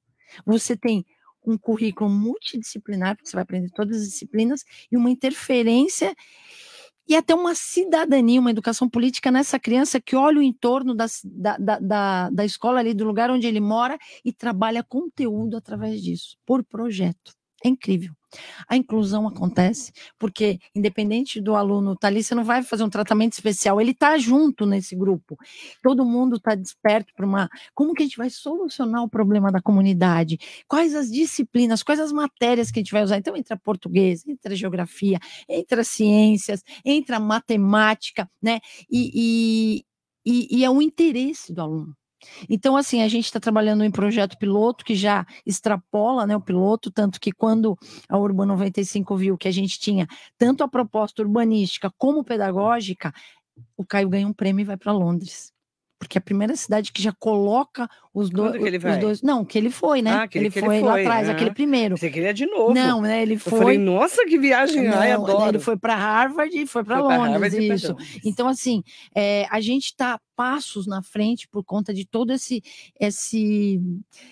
você 0.45 0.75
tem 0.75 1.05
um 1.45 1.57
currículo 1.57 2.09
multidisciplinar, 2.09 3.15
porque 3.15 3.29
você 3.29 3.35
vai 3.35 3.43
aprender 3.43 3.69
todas 3.71 3.97
as 3.97 4.03
disciplinas, 4.03 4.63
e 4.91 4.97
uma 4.97 5.09
interferência 5.09 6.15
e 7.07 7.15
até 7.15 7.35
uma 7.35 7.55
cidadania, 7.55 8.39
uma 8.39 8.51
educação 8.51 8.89
política 8.89 9.31
nessa 9.31 9.59
criança 9.59 9.99
que 9.99 10.15
olha 10.15 10.39
o 10.39 10.41
entorno 10.41 10.95
da, 10.95 11.05
da, 11.25 11.79
da, 11.79 12.29
da 12.29 12.45
escola 12.45 12.79
ali, 12.79 12.93
do 12.93 13.03
lugar 13.03 13.29
onde 13.29 13.47
ele 13.47 13.59
mora, 13.59 13.97
e 14.23 14.31
trabalha 14.31 14.83
conteúdo 14.83 15.57
através 15.57 16.01
disso, 16.01 16.37
por 16.45 16.63
projeto. 16.63 17.33
É 17.65 17.67
incrível. 17.67 18.13
A 18.67 18.75
inclusão 18.75 19.27
acontece 19.27 19.91
porque, 20.17 20.59
independente 20.75 21.41
do 21.41 21.55
aluno 21.55 21.93
estar 21.93 22.01
tá 22.01 22.07
ali, 22.07 22.23
você 22.23 22.35
não 22.35 22.43
vai 22.43 22.63
fazer 22.63 22.83
um 22.83 22.89
tratamento 22.89 23.33
especial, 23.33 23.79
ele 23.79 23.91
está 23.91 24.17
junto 24.17 24.65
nesse 24.65 24.95
grupo. 24.95 25.37
Todo 25.81 26.05
mundo 26.05 26.37
está 26.37 26.55
desperto 26.55 27.13
para 27.15 27.25
uma. 27.25 27.49
Como 27.73 27.93
que 27.93 28.03
a 28.03 28.05
gente 28.05 28.17
vai 28.17 28.29
solucionar 28.29 29.03
o 29.03 29.09
problema 29.09 29.51
da 29.51 29.61
comunidade? 29.61 30.37
Quais 30.67 30.95
as 30.95 31.11
disciplinas, 31.11 31.83
quais 31.83 31.99
as 31.99 32.11
matérias 32.11 32.71
que 32.71 32.79
a 32.79 32.81
gente 32.81 32.91
vai 32.91 33.03
usar? 33.03 33.17
Então, 33.17 33.35
entra 33.35 33.57
português, 33.57 34.25
entra 34.27 34.55
geografia, 34.55 35.19
entra 35.47 35.83
ciências, 35.83 36.63
entra 36.85 37.19
matemática, 37.19 38.29
né? 38.41 38.59
E, 38.89 39.83
e, 39.85 39.85
e, 40.25 40.59
e 40.59 40.65
é 40.65 40.69
o 40.69 40.81
interesse 40.81 41.53
do 41.53 41.61
aluno. 41.61 42.00
Então, 42.49 42.75
assim, 42.75 43.01
a 43.01 43.07
gente 43.07 43.25
está 43.25 43.39
trabalhando 43.39 43.83
em 43.83 43.91
projeto 43.91 44.37
piloto 44.37 44.85
que 44.85 44.95
já 44.95 45.25
extrapola 45.45 46.25
né, 46.25 46.35
o 46.35 46.41
piloto, 46.41 46.91
tanto 46.91 47.19
que 47.19 47.31
quando 47.31 47.77
a 48.09 48.17
Urban 48.17 48.45
95 48.45 49.15
viu 49.17 49.37
que 49.37 49.47
a 49.47 49.51
gente 49.51 49.79
tinha 49.79 50.07
tanto 50.37 50.63
a 50.63 50.67
proposta 50.67 51.21
urbanística 51.21 51.91
como 51.97 52.23
pedagógica, 52.23 53.13
o 53.77 53.85
Caio 53.85 54.09
ganha 54.09 54.27
um 54.27 54.33
prêmio 54.33 54.63
e 54.63 54.65
vai 54.65 54.77
para 54.77 54.91
Londres 54.91 55.50
porque 56.01 56.17
é 56.17 56.19
a 56.19 56.21
primeira 56.21 56.55
cidade 56.55 56.91
que 56.91 56.99
já 56.99 57.11
coloca 57.11 57.87
os, 58.11 58.31
do, 58.31 58.43
os 58.43 58.99
dois. 58.99 59.21
Não, 59.21 59.45
que 59.45 59.55
ele 59.55 59.69
foi, 59.69 60.01
né? 60.01 60.11
Ah, 60.11 60.27
que 60.27 60.35
ele, 60.35 60.49
que 60.49 60.59
foi, 60.59 60.77
ele 60.77 60.83
foi 60.83 60.89
lá 60.89 60.99
atrás, 60.99 61.27
né? 61.27 61.33
aquele 61.33 61.51
primeiro. 61.51 61.95
Você 61.95 62.09
queria 62.09 62.33
de 62.33 62.47
novo. 62.47 62.73
Não, 62.73 63.01
né? 63.01 63.21
Ele 63.21 63.37
foi. 63.37 63.53
Eu 63.53 63.57
falei, 63.61 63.77
nossa, 63.77 64.25
que 64.25 64.35
viagem! 64.39 64.87
Não, 64.87 64.97
Ai, 64.97 65.09
né, 65.09 65.13
adoro. 65.13 65.51
Ele 65.51 65.59
foi 65.59 65.77
para 65.77 65.95
Harvard 65.95 66.57
e 66.57 66.65
foi 66.65 66.83
para 66.83 66.99
Londres. 66.99 67.53
Isso. 67.53 67.95
Então, 68.25 68.47
assim, 68.47 68.81
é, 69.15 69.45
a 69.51 69.61
gente 69.61 69.85
está 69.85 70.19
passos 70.35 70.87
na 70.87 71.03
frente 71.03 71.47
por 71.47 71.63
conta 71.63 71.93
de 71.93 72.03
todo 72.03 72.33
esse, 72.33 72.63
esse, 72.99 73.79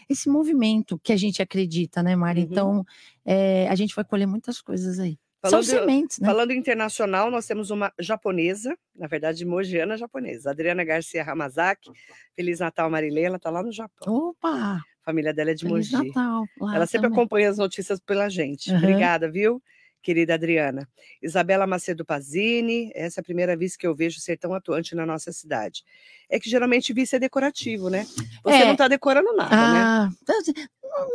esse 0.10 0.28
movimento 0.28 1.00
que 1.04 1.14
a 1.14 1.18
gente 1.18 1.40
acredita, 1.40 2.02
né, 2.02 2.16
Mari? 2.16 2.42
Uhum. 2.42 2.48
Então, 2.50 2.86
é, 3.24 3.68
a 3.70 3.76
gente 3.76 3.94
vai 3.94 4.04
colher 4.04 4.26
muitas 4.26 4.60
coisas 4.60 4.98
aí. 4.98 5.20
Falando, 5.42 5.64
São 5.64 5.80
sementes, 5.80 6.20
né? 6.20 6.28
Falando 6.28 6.52
internacional, 6.52 7.32
nós 7.32 7.48
temos 7.48 7.72
uma 7.72 7.94
japonesa, 7.98 8.78
na 8.94 9.08
verdade, 9.08 9.46
mogiana 9.46 9.98
japonesa, 9.98 10.52
Adriana 10.52 10.84
Garcia 10.84 11.24
Hamazaki. 11.24 11.90
Feliz 12.36 12.60
Natal, 12.60 12.90
Marilê, 12.90 13.24
ela 13.24 13.38
está 13.38 13.50
lá 13.50 13.64
no 13.64 13.72
Japão. 13.72 14.14
Opa! 14.14 14.50
A 14.50 15.06
família 15.06 15.34
dela 15.34 15.52
é 15.52 15.54
de 15.54 15.66
Feliz 15.66 15.92
Mogi. 15.92 16.08
Natal. 16.10 16.46
Ela 16.74 16.86
sempre 16.86 17.08
também. 17.08 17.18
acompanha 17.20 17.50
as 17.50 17.58
notícias 17.58 18.02
pela 18.02 18.28
gente. 18.30 18.70
Uhum. 18.70 18.78
Obrigada, 18.78 19.32
viu? 19.32 19.64
Querida 20.02 20.34
Adriana. 20.34 20.88
Isabela 21.22 21.68
Macedo 21.68 22.06
Pazini, 22.06 22.92
essa 22.96 23.20
é 23.20 23.22
a 23.22 23.24
primeira 23.24 23.56
vez 23.56 23.76
que 23.76 23.86
eu 23.86 23.96
vejo 23.96 24.20
ser 24.20 24.38
tão 24.38 24.54
atuante 24.54 24.96
na 24.96 25.06
nossa 25.06 25.32
cidade. 25.32 25.84
É 26.30 26.40
que 26.40 26.50
geralmente 26.50 26.94
vice 26.94 27.16
é 27.16 27.20
decorativo, 27.20 27.90
né? 27.90 28.06
Você 28.44 28.58
é. 28.58 28.66
não 28.66 28.74
está 28.74 28.88
decorando 28.88 29.36
nada, 29.36 29.56
né? 29.56 29.80
ah, 29.80 30.10
né? 30.28 30.66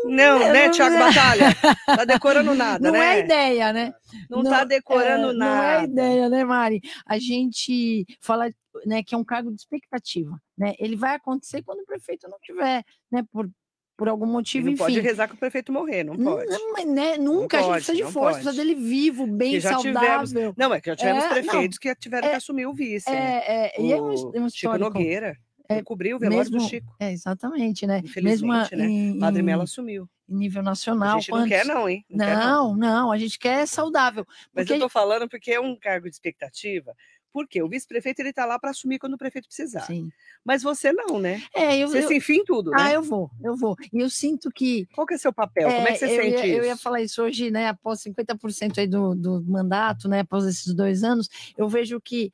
Não, 0.05 0.39
não, 0.39 0.53
né, 0.53 0.69
Tiago 0.71 0.99
Batalha? 0.99 1.47
Tá 1.87 2.05
decorando 2.05 2.55
nada, 2.55 2.79
não 2.83 2.93
né? 2.93 2.99
Não 2.99 3.05
é 3.05 3.21
ideia, 3.21 3.73
né? 3.73 3.95
Não, 4.31 4.43
não 4.43 4.51
tá 4.51 4.65
decorando 4.65 5.31
é, 5.31 5.35
nada. 5.35 5.71
Não 5.71 5.81
é 5.81 5.85
ideia, 5.85 6.29
né, 6.29 6.45
Mari? 6.45 6.81
A 7.07 7.19
gente 7.19 8.07
fala 8.21 8.51
né, 8.87 9.03
que 9.03 9.15
é 9.15 9.19
um 9.19 9.25
cargo 9.25 9.51
de 9.51 9.57
expectativa, 9.57 10.41
né? 10.57 10.75
Ele 10.79 10.97
vai 10.97 11.15
acontecer 11.15 11.63
quando 11.63 11.81
o 11.81 11.87
prefeito 11.87 12.29
não 12.29 12.39
tiver, 12.41 12.85
né, 13.11 13.25
por 13.31 13.49
por 13.97 14.09
algum 14.09 14.27
motivo, 14.27 14.67
não 14.67 14.73
enfim. 14.73 14.83
pode 14.83 15.01
rezar 15.01 15.29
que 15.29 15.35
o 15.35 15.39
prefeito 15.39 15.73
morrer, 15.73 16.05
não 16.05 16.17
pode. 16.17 16.51
Não, 16.51 16.73
mas, 16.73 16.87
né, 16.87 17.17
nunca, 17.17 17.61
não 17.61 17.73
a 17.73 17.79
gente 17.79 17.87
precisa 17.87 18.07
de 18.07 18.13
força, 18.13 18.41
precisa 18.41 18.65
dele 18.65 18.75
vivo, 18.75 19.27
bem 19.27 19.61
saudável. 19.61 20.27
Tivemos, 20.27 20.57
não, 20.57 20.75
é 20.75 20.81
que 20.81 20.91
já 20.91 20.97
tivemos 20.97 21.25
é, 21.25 21.29
prefeitos 21.29 21.79
não, 21.79 21.81
que 21.81 22.01
tiveram 22.01 22.27
é, 22.27 22.31
que 22.31 22.37
assumir 22.37 22.67
o 22.67 22.75
vice, 22.75 23.11
né? 23.11 23.43
é, 23.47 23.67
É, 23.67 23.81
e 23.81 23.93
é 23.93 23.97
um, 24.01 24.45
um 24.45 24.51
Chico 24.51 24.77
Nogueira. 24.79 25.37
É, 25.67 25.83
cobriu 25.83 26.17
o 26.17 26.19
velório 26.19 26.51
mesmo, 26.51 26.59
do 26.59 26.69
Chico. 26.69 26.95
É, 27.01 27.11
exatamente, 27.11 27.87
né? 27.87 28.03
Mesmo 28.23 28.53
né? 28.53 28.69
Em, 28.73 29.19
Padre 29.19 29.43
Melo 29.43 29.63
assumiu. 29.63 30.07
Em 30.29 30.37
nível 30.37 30.63
nacional. 30.63 31.17
A 31.17 31.21
gente 31.21 31.31
não 31.31 31.49
quer, 31.49 31.65
não, 31.65 31.89
hein? 31.89 32.05
Não, 32.09 32.19
não, 32.19 32.27
quer, 32.27 32.47
não. 32.47 32.77
não, 32.77 33.13
a 33.13 33.17
gente 33.17 33.39
quer 33.39 33.67
saudável. 33.67 34.27
Mas 34.53 34.69
eu 34.69 34.79
tô 34.79 34.89
falando 34.91 35.29
porque 35.29 35.53
é 35.53 35.61
um 35.61 35.75
cargo 35.77 36.07
de 36.07 36.15
expectativa 36.15 36.95
por 37.35 37.49
quê? 37.49 37.61
O 37.61 37.69
vice-prefeito 37.69 38.21
ele 38.21 38.29
está 38.29 38.47
lá 38.47 38.61
para 38.61 38.71
assumir 38.71 39.01
quando 39.01 39.15
o 39.15 39.19
prefeito 39.19 39.49
precisar. 39.49 39.81
Sim. 39.81 40.09
Mas 40.45 40.63
você 40.63 40.93
não, 40.93 41.19
né? 41.19 41.43
É, 41.53 41.77
eu, 41.77 41.89
você 41.89 42.05
eu, 42.05 42.07
se 42.07 42.17
enfia 42.19 42.37
em 42.37 42.45
tudo, 42.45 42.71
né? 42.71 42.77
Ah, 42.79 42.93
eu 42.93 43.03
vou, 43.03 43.29
eu 43.43 43.57
vou. 43.57 43.77
E 43.93 43.99
eu 43.99 44.09
sinto 44.09 44.53
que. 44.53 44.87
Qual 44.95 45.05
que 45.05 45.15
é 45.15 45.19
seu 45.19 45.33
papel? 45.33 45.69
É, 45.69 45.75
Como 45.75 45.89
é 45.89 45.93
que 45.93 45.99
você 45.99 46.05
eu 46.05 46.23
sente 46.23 46.37
ia, 46.37 46.47
isso? 46.47 46.59
Eu 46.59 46.65
ia 46.65 46.77
falar 46.77 47.03
isso 47.03 47.21
hoje, 47.21 47.51
né? 47.51 47.67
Após 47.67 48.01
50% 48.05 48.79
aí 48.79 48.87
do, 48.87 49.17
do 49.17 49.43
mandato, 49.43 50.09
né? 50.09 50.21
Após 50.21 50.45
esses 50.45 50.73
dois 50.73 51.03
anos, 51.03 51.29
eu 51.59 51.69
vejo 51.69 52.01
que 52.01 52.33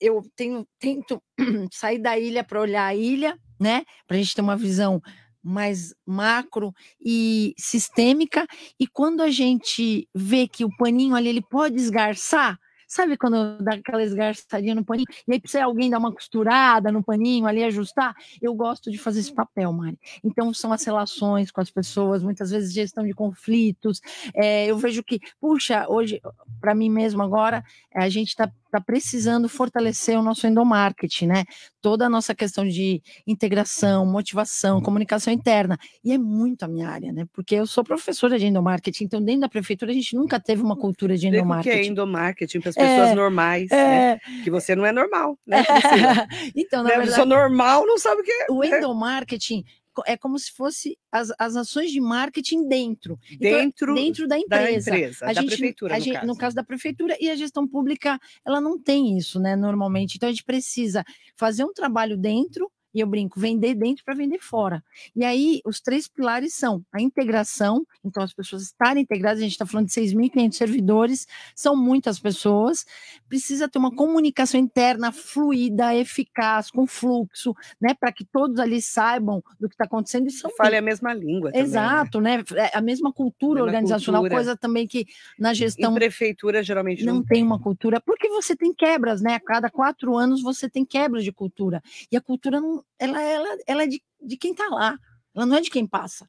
eu 0.00 0.22
tenho, 0.34 0.66
tento 0.78 1.22
sair 1.70 1.98
da 1.98 2.18
ilha 2.18 2.42
para 2.42 2.62
olhar 2.62 2.86
a 2.86 2.94
ilha, 2.94 3.38
né? 3.60 3.84
Para 4.06 4.16
a 4.16 4.18
gente 4.18 4.34
ter 4.34 4.40
uma 4.40 4.56
visão 4.56 5.02
mais 5.42 5.94
macro 6.06 6.74
e 7.04 7.54
sistêmica. 7.58 8.46
E 8.80 8.86
quando 8.86 9.20
a 9.20 9.30
gente 9.30 10.08
vê 10.14 10.48
que 10.48 10.64
o 10.64 10.74
paninho 10.78 11.14
ali 11.14 11.28
ele 11.28 11.42
pode 11.42 11.76
esgarçar, 11.76 12.58
Sabe 12.86 13.16
quando 13.16 13.58
dá 13.58 13.74
aquela 13.74 14.02
esgarçadinha 14.02 14.74
no 14.74 14.84
paninho? 14.84 15.06
E 15.26 15.32
aí 15.32 15.40
precisa 15.40 15.64
alguém 15.64 15.90
dar 15.90 15.98
uma 15.98 16.12
costurada 16.12 16.92
no 16.92 17.02
paninho 17.02 17.46
ali, 17.46 17.64
ajustar? 17.64 18.14
Eu 18.40 18.54
gosto 18.54 18.90
de 18.90 18.98
fazer 18.98 19.20
esse 19.20 19.34
papel, 19.34 19.72
Mari. 19.72 19.98
Então, 20.22 20.52
são 20.54 20.72
as 20.72 20.84
relações 20.84 21.50
com 21.50 21.60
as 21.60 21.70
pessoas, 21.70 22.22
muitas 22.22 22.50
vezes 22.50 22.72
gestão 22.72 23.04
de 23.04 23.12
conflitos. 23.12 24.00
É, 24.34 24.66
eu 24.66 24.78
vejo 24.78 25.02
que, 25.02 25.18
puxa, 25.40 25.86
hoje, 25.88 26.20
para 26.60 26.74
mim 26.74 26.90
mesmo 26.90 27.22
agora, 27.22 27.64
a 27.94 28.08
gente 28.08 28.28
está 28.28 28.50
está 28.76 28.80
precisando 28.80 29.48
fortalecer 29.48 30.18
o 30.18 30.22
nosso 30.22 30.46
endomarketing, 30.46 31.26
né? 31.26 31.44
Toda 31.80 32.06
a 32.06 32.08
nossa 32.08 32.34
questão 32.34 32.66
de 32.66 33.02
integração, 33.26 34.04
motivação, 34.04 34.80
comunicação 34.80 35.32
interna. 35.32 35.78
E 36.04 36.12
é 36.12 36.18
muito 36.18 36.64
a 36.64 36.68
minha 36.68 36.88
área, 36.88 37.12
né? 37.12 37.24
Porque 37.32 37.54
eu 37.54 37.66
sou 37.66 37.82
professora 37.82 38.38
de 38.38 38.46
endomarketing, 38.46 39.04
então 39.04 39.22
dentro 39.22 39.42
da 39.42 39.48
prefeitura 39.48 39.90
a 39.90 39.94
gente 39.94 40.14
nunca 40.14 40.38
teve 40.38 40.62
uma 40.62 40.76
cultura 40.76 41.16
de 41.16 41.28
endomarketing. 41.28 41.68
O 41.68 41.80
que 41.80 41.86
é 41.86 41.90
endomarketing 41.90 42.60
para 42.60 42.70
as 42.70 42.74
pessoas 42.74 43.10
é, 43.10 43.14
normais, 43.14 43.70
né? 43.70 43.78
é, 43.78 44.14
né? 44.14 44.20
Que 44.44 44.50
você 44.50 44.74
não 44.74 44.84
é 44.84 44.92
normal, 44.92 45.38
né? 45.46 45.64
então, 46.54 46.82
na 46.82 46.90
né? 46.90 46.96
verdade, 46.98 47.24
normal 47.24 47.86
não 47.86 47.98
sabe 47.98 48.20
o 48.20 48.24
que 48.24 48.32
é. 48.32 48.46
O 48.50 48.64
endomarketing 48.64 49.64
é 50.06 50.16
como 50.16 50.38
se 50.38 50.52
fosse 50.52 50.98
as, 51.10 51.32
as 51.38 51.56
ações 51.56 51.90
de 51.90 52.00
marketing 52.00 52.68
dentro. 52.68 53.18
Dentro, 53.38 53.92
então, 53.92 53.94
dentro 53.94 54.28
da 54.28 54.38
empresa. 54.38 54.90
Da 54.90 54.96
empresa, 54.96 55.24
a 55.24 55.32
da 55.32 55.40
gente, 55.40 55.48
prefeitura, 55.48 55.94
a 55.94 55.98
no, 55.98 56.04
gente, 56.04 56.14
caso. 56.14 56.26
no 56.26 56.36
caso 56.36 56.56
da 56.56 56.64
prefeitura, 56.64 57.16
e 57.20 57.30
a 57.30 57.36
gestão 57.36 57.66
pública, 57.66 58.18
ela 58.44 58.60
não 58.60 58.78
tem 58.78 59.16
isso, 59.16 59.38
né, 59.38 59.56
normalmente. 59.56 60.16
Então, 60.16 60.28
a 60.28 60.32
gente 60.32 60.44
precisa 60.44 61.04
fazer 61.36 61.64
um 61.64 61.72
trabalho 61.72 62.16
dentro 62.16 62.70
e 62.96 63.00
eu 63.00 63.06
brinco, 63.06 63.38
vender 63.38 63.74
dentro 63.74 64.02
para 64.02 64.14
vender 64.14 64.38
fora. 64.38 64.82
E 65.14 65.22
aí, 65.22 65.60
os 65.66 65.80
três 65.80 66.08
pilares 66.08 66.54
são 66.54 66.82
a 66.90 66.98
integração, 66.98 67.86
então 68.02 68.22
as 68.22 68.32
pessoas 68.32 68.62
estarem 68.62 69.02
integradas, 69.02 69.40
a 69.40 69.42
gente 69.42 69.52
está 69.52 69.66
falando 69.66 69.88
de 69.88 69.92
6.500 69.92 70.52
servidores, 70.54 71.26
são 71.54 71.76
muitas 71.76 72.18
pessoas, 72.18 72.86
precisa 73.28 73.68
ter 73.68 73.78
uma 73.78 73.94
comunicação 73.94 74.58
interna 74.58 75.12
fluida, 75.12 75.94
eficaz, 75.94 76.70
com 76.70 76.86
fluxo, 76.86 77.54
né, 77.78 77.92
para 77.92 78.10
que 78.10 78.24
todos 78.24 78.58
ali 78.58 78.80
saibam 78.80 79.44
do 79.60 79.68
que 79.68 79.74
está 79.74 79.84
acontecendo. 79.84 80.28
E 80.28 80.30
são 80.30 80.50
Fale 80.56 80.76
a 80.76 80.82
mesma 80.82 81.12
língua. 81.12 81.52
Também, 81.52 81.62
né? 81.62 81.68
Exato, 81.68 82.18
né? 82.18 82.38
né? 82.50 82.70
A 82.72 82.80
mesma 82.80 83.12
cultura 83.12 83.60
mesma 83.60 83.66
organizacional, 83.66 84.22
cultura. 84.22 84.36
coisa 84.36 84.56
também 84.56 84.86
que 84.86 85.06
na 85.38 85.52
gestão. 85.52 85.92
Em 85.92 85.94
prefeitura, 85.96 86.62
geralmente 86.62 87.04
não, 87.04 87.16
não 87.16 87.22
tem 87.22 87.42
uma 87.42 87.60
cultura, 87.60 88.00
porque 88.00 88.26
você 88.30 88.56
tem 88.56 88.72
quebras, 88.72 89.20
né? 89.20 89.34
A 89.34 89.40
cada 89.40 89.68
quatro 89.68 90.16
anos 90.16 90.42
você 90.42 90.66
tem 90.66 90.82
quebras 90.82 91.24
de 91.24 91.30
cultura. 91.30 91.82
E 92.10 92.16
a 92.16 92.20
cultura 92.22 92.58
não, 92.58 92.82
ela, 92.98 93.20
ela, 93.20 93.56
ela 93.66 93.82
é 93.84 93.86
de, 93.86 94.02
de 94.22 94.36
quem 94.36 94.52
está 94.52 94.68
lá, 94.68 94.98
ela 95.34 95.46
não 95.46 95.56
é 95.56 95.60
de 95.60 95.70
quem 95.70 95.86
passa. 95.86 96.28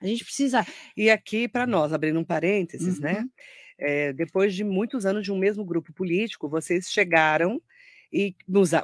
A 0.00 0.06
gente 0.06 0.24
precisa. 0.24 0.64
E 0.96 1.10
aqui, 1.10 1.48
para 1.48 1.66
nós, 1.66 1.92
abrindo 1.92 2.18
um 2.18 2.24
parênteses, 2.24 2.98
né, 2.98 3.14
uhum. 3.14 3.20
né? 3.20 3.28
É, 3.78 4.12
depois 4.12 4.54
de 4.54 4.64
muitos 4.64 5.04
anos 5.04 5.22
de 5.22 5.30
um 5.30 5.38
mesmo 5.38 5.64
grupo 5.64 5.92
político, 5.92 6.48
vocês 6.48 6.90
chegaram 6.90 7.60
e 8.12 8.34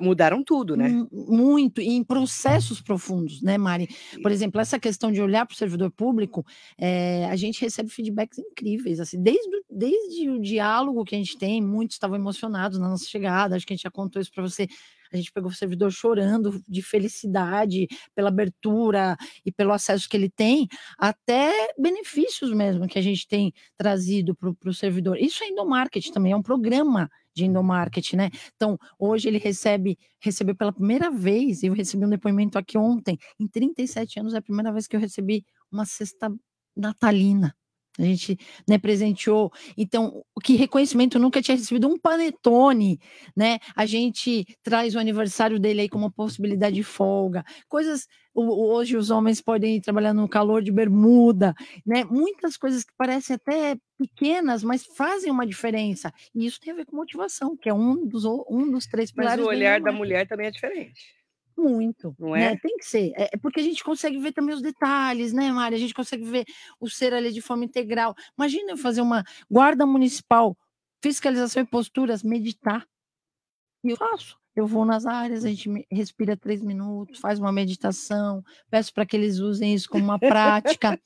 mudaram 0.01 0.43
tudo, 0.45 0.77
né? 0.77 1.07
Muito, 1.11 1.81
e 1.81 1.89
em 1.89 2.05
processos 2.05 2.81
profundos, 2.83 3.41
né, 3.41 3.57
Mari? 3.57 3.89
Por 4.23 4.31
exemplo, 4.31 4.61
essa 4.61 4.79
questão 4.79 5.11
de 5.11 5.23
olhar 5.23 5.47
para 5.47 5.55
o 5.55 5.57
servidor 5.57 5.91
público, 5.91 6.45
é, 6.77 7.25
a 7.27 7.37
gente 7.37 7.61
recebe 7.61 7.89
feedbacks 7.89 8.39
incríveis, 8.39 9.01
assim, 9.01 9.23
desde, 9.23 9.49
desde 9.71 10.29
o 10.29 10.41
diálogo 10.41 11.05
que 11.05 11.15
a 11.15 11.19
gente 11.19 11.39
tem, 11.39 11.63
muitos 11.63 11.97
estavam 11.97 12.17
emocionados 12.17 12.79
na 12.79 12.89
nossa 12.89 13.07
chegada, 13.07 13.57
acho 13.57 13.67
que 13.67 13.73
a 13.73 13.77
gente 13.77 13.85
já 13.85 13.91
contou 13.91 14.21
isso 14.21 14.33
para 14.33 14.43
você 14.43 14.69
a 15.13 15.17
gente 15.17 15.33
pegou 15.33 15.51
o 15.51 15.55
servidor 15.55 15.91
chorando 15.93 16.63
de 16.69 16.83
felicidade 16.83 17.87
pela 18.15 18.29
abertura 18.29 19.17
e 19.45 19.53
pelo 19.53 19.73
acesso 19.73 20.09
que 20.09 20.17
ele 20.17 20.31
tem, 20.31 20.69
até 20.99 21.53
benefícios 21.79 22.53
mesmo 22.53 22.87
que 22.89 22.99
a 22.99 23.03
gente 23.03 23.27
tem 23.27 23.53
trazido 23.77 24.35
para 24.35 24.71
o 24.71 24.75
servidor. 24.75 25.19
Isso 25.19 25.45
é 25.45 25.49
endomarketing 25.49 26.13
também, 26.13 26.33
é 26.33 26.37
um 26.37 26.43
programa 26.43 27.09
de 27.35 27.45
endomarketing, 27.45 28.17
né? 28.17 28.31
Então, 28.57 28.79
hoje 28.99 29.29
ele 29.29 29.39
recebe, 29.39 29.99
recebeu 30.21 30.55
pela 30.55 30.73
primeira 30.73 31.11
vez, 31.11 31.63
eu 31.63 31.73
recebi 31.73 32.05
um 32.05 32.11
depoimento 32.11 32.59
aqui 32.59 32.77
ontem, 32.77 33.19
em 33.39 33.47
37 33.47 34.21
anos 34.21 34.35
é 34.35 34.39
a 34.39 34.43
primeira 34.43 34.73
vez 34.73 34.87
que 34.87 34.97
eu 34.97 35.01
recebi 35.01 35.45
uma 35.71 35.87
cesta 35.87 36.31
natalina 36.77 37.55
a 37.99 38.03
gente 38.03 38.39
né, 38.69 38.79
presenteou. 38.79 39.53
Então, 39.77 40.25
que 40.43 40.57
reconhecimento 40.57 41.19
nunca 41.19 41.43
tinha 41.43 41.57
recebido 41.57 41.89
um 41.89 41.99
panetone, 41.99 42.99
né? 43.37 43.59
A 43.77 43.85
gente 43.85 44.47
traz 44.63 44.95
o 44.95 44.99
aniversário 44.99 45.61
dele 45.61 45.83
aí 45.83 45.89
como 45.89 46.05
uma 46.05 46.11
possibilidade 46.11 46.75
de 46.75 46.83
folga. 46.83 47.45
Coisas 47.69 48.07
hoje 48.35 48.97
os 48.97 49.11
homens 49.11 49.43
podem 49.43 49.81
trabalhar 49.81 50.15
no 50.15 50.29
calor 50.29 50.63
de 50.63 50.73
bermuda, 50.73 51.55
né? 51.85 52.05
Muitas 52.05 52.57
coisas 52.57 52.83
que 52.83 52.93
parecem 52.97 53.37
até 53.37 53.77
pequenas, 53.99 54.65
mas 54.65 54.85
fazem 54.85 55.31
uma 55.31 55.47
diferença. 55.47 56.13
E 56.35 56.47
isso 56.47 56.59
tem 56.59 56.73
a 56.73 56.77
ver 56.77 56.87
com 56.87 56.97
motivação, 56.97 57.57
que 57.57 57.69
é 57.69 57.75
um 57.75 58.07
dos 58.07 58.25
um 58.25 58.71
dos 58.71 58.87
três 58.87 59.13
pilares. 59.13 59.39
Mas 59.39 59.47
o 59.47 59.51
olhar 59.51 59.81
da 59.81 59.93
mulher 59.93 60.27
também 60.27 60.47
é 60.47 60.51
diferente. 60.51 61.22
Muito, 61.63 62.15
não 62.19 62.33
né? 62.33 62.45
é? 62.45 62.51
Né? 62.51 62.59
Tem 62.61 62.77
que 62.77 62.85
ser. 62.85 63.13
É, 63.17 63.31
é 63.33 63.37
porque 63.39 63.61
a 63.61 63.63
gente 63.63 63.85
consegue 63.85 64.19
ver 64.19 64.33
também 64.33 64.55
os 64.55 64.63
detalhes, 64.63 65.33
né, 65.33 65.51
Mari? 65.53 65.77
A 65.77 65.79
gente 65.79 65.95
consegue 65.95 66.25
ver 66.25 66.45
o 66.81 66.89
ser 66.89 67.15
ali 67.15 67.33
de 67.33 67.41
forma 67.41 67.65
integral. 67.65 68.15
Imagina 68.37 68.73
eu 68.73 68.77
fazer 68.77 69.01
uma 69.01 69.25
guarda 69.51 69.87
municipal, 69.87 70.57
fiscalização 71.03 71.63
e 71.63 71.67
posturas, 71.67 72.23
meditar. 72.23 72.87
E 73.85 73.91
eu 73.91 73.97
faço. 73.97 74.42
Eu 74.55 74.67
vou 74.67 74.85
nas 74.85 75.07
áreas, 75.07 75.45
a 75.45 75.49
gente 75.49 75.87
respira 75.91 76.37
três 76.37 76.63
minutos, 76.63 77.19
faz 77.19 77.39
uma 77.39 77.51
meditação, 77.51 78.45
peço 78.71 78.93
para 78.93 79.07
que 79.07 79.17
eles 79.17 79.39
usem 79.39 79.75
isso 79.75 79.89
como 79.89 80.05
uma 80.05 80.19
prática. 80.21 80.99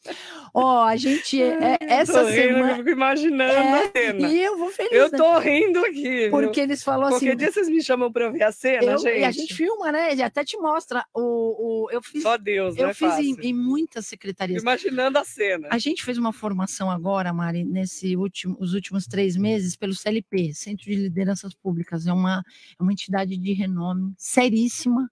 Ó, 0.53 0.63
oh, 0.63 0.85
a 0.85 0.97
gente 0.97 1.41
é, 1.41 1.79
essa 1.81 2.25
tô 2.25 2.31
semana. 2.31 2.71
eu 2.71 2.77
fico 2.77 2.89
imaginando 2.91 3.53
é, 3.53 3.85
a 3.85 3.93
cena. 3.93 4.29
E 4.29 4.43
eu 4.43 4.59
vou 4.59 4.71
feliz. 4.71 4.93
Eu 4.93 5.11
tô 5.11 5.39
rindo 5.39 5.79
aqui. 5.85 6.29
Porque 6.31 6.61
eles 6.61 6.83
falam 6.83 7.09
assim. 7.09 7.27
Qualquer 7.27 7.37
dia 7.37 7.53
vocês 7.53 7.69
me 7.69 7.83
chamam 7.83 8.11
para 8.11 8.31
ver 8.31 8.43
a 8.43 8.51
cena, 8.53 8.93
eu, 8.93 8.99
gente. 8.99 9.19
E 9.21 9.25
a 9.25 9.31
gente 9.31 9.55
filma, 9.55 9.93
né? 9.93 10.11
Ele 10.13 10.23
até 10.23 10.45
te 10.45 10.57
mostra 10.57 11.05
o, 11.15 11.85
o 11.85 11.91
eu 11.91 12.03
fiz. 12.03 12.23
Só 12.23 12.37
Deus, 12.37 12.77
Eu 12.77 12.89
é 12.89 12.95
fiz 12.95 13.19
em, 13.19 13.37
em, 13.43 13.53
muitas 13.53 14.07
secretarias. 14.07 14.63
Imaginando 14.63 15.19
a 15.19 15.25
cena. 15.25 15.69
A 15.71 15.79
gente 15.79 16.05
fez 16.05 16.19
uma 16.19 16.33
formação 16.33 16.91
agora, 16.91 17.33
Mari, 17.33 17.65
nesse 17.65 18.17
último, 18.17 18.57
os 18.59 18.75
últimos 18.75 19.07
três 19.07 19.37
meses 19.37 19.77
pelo 19.77 19.95
CLP, 19.95 20.53
Centro 20.55 20.85
de 20.85 20.95
Lideranças 20.95 21.55
Públicas. 21.55 22.07
É 22.07 22.13
uma, 22.13 22.43
é 22.79 22.83
uma 22.83 22.93
entidade 22.93 23.36
de 23.39 23.53
renome 23.53 24.15
seríssima, 24.17 25.11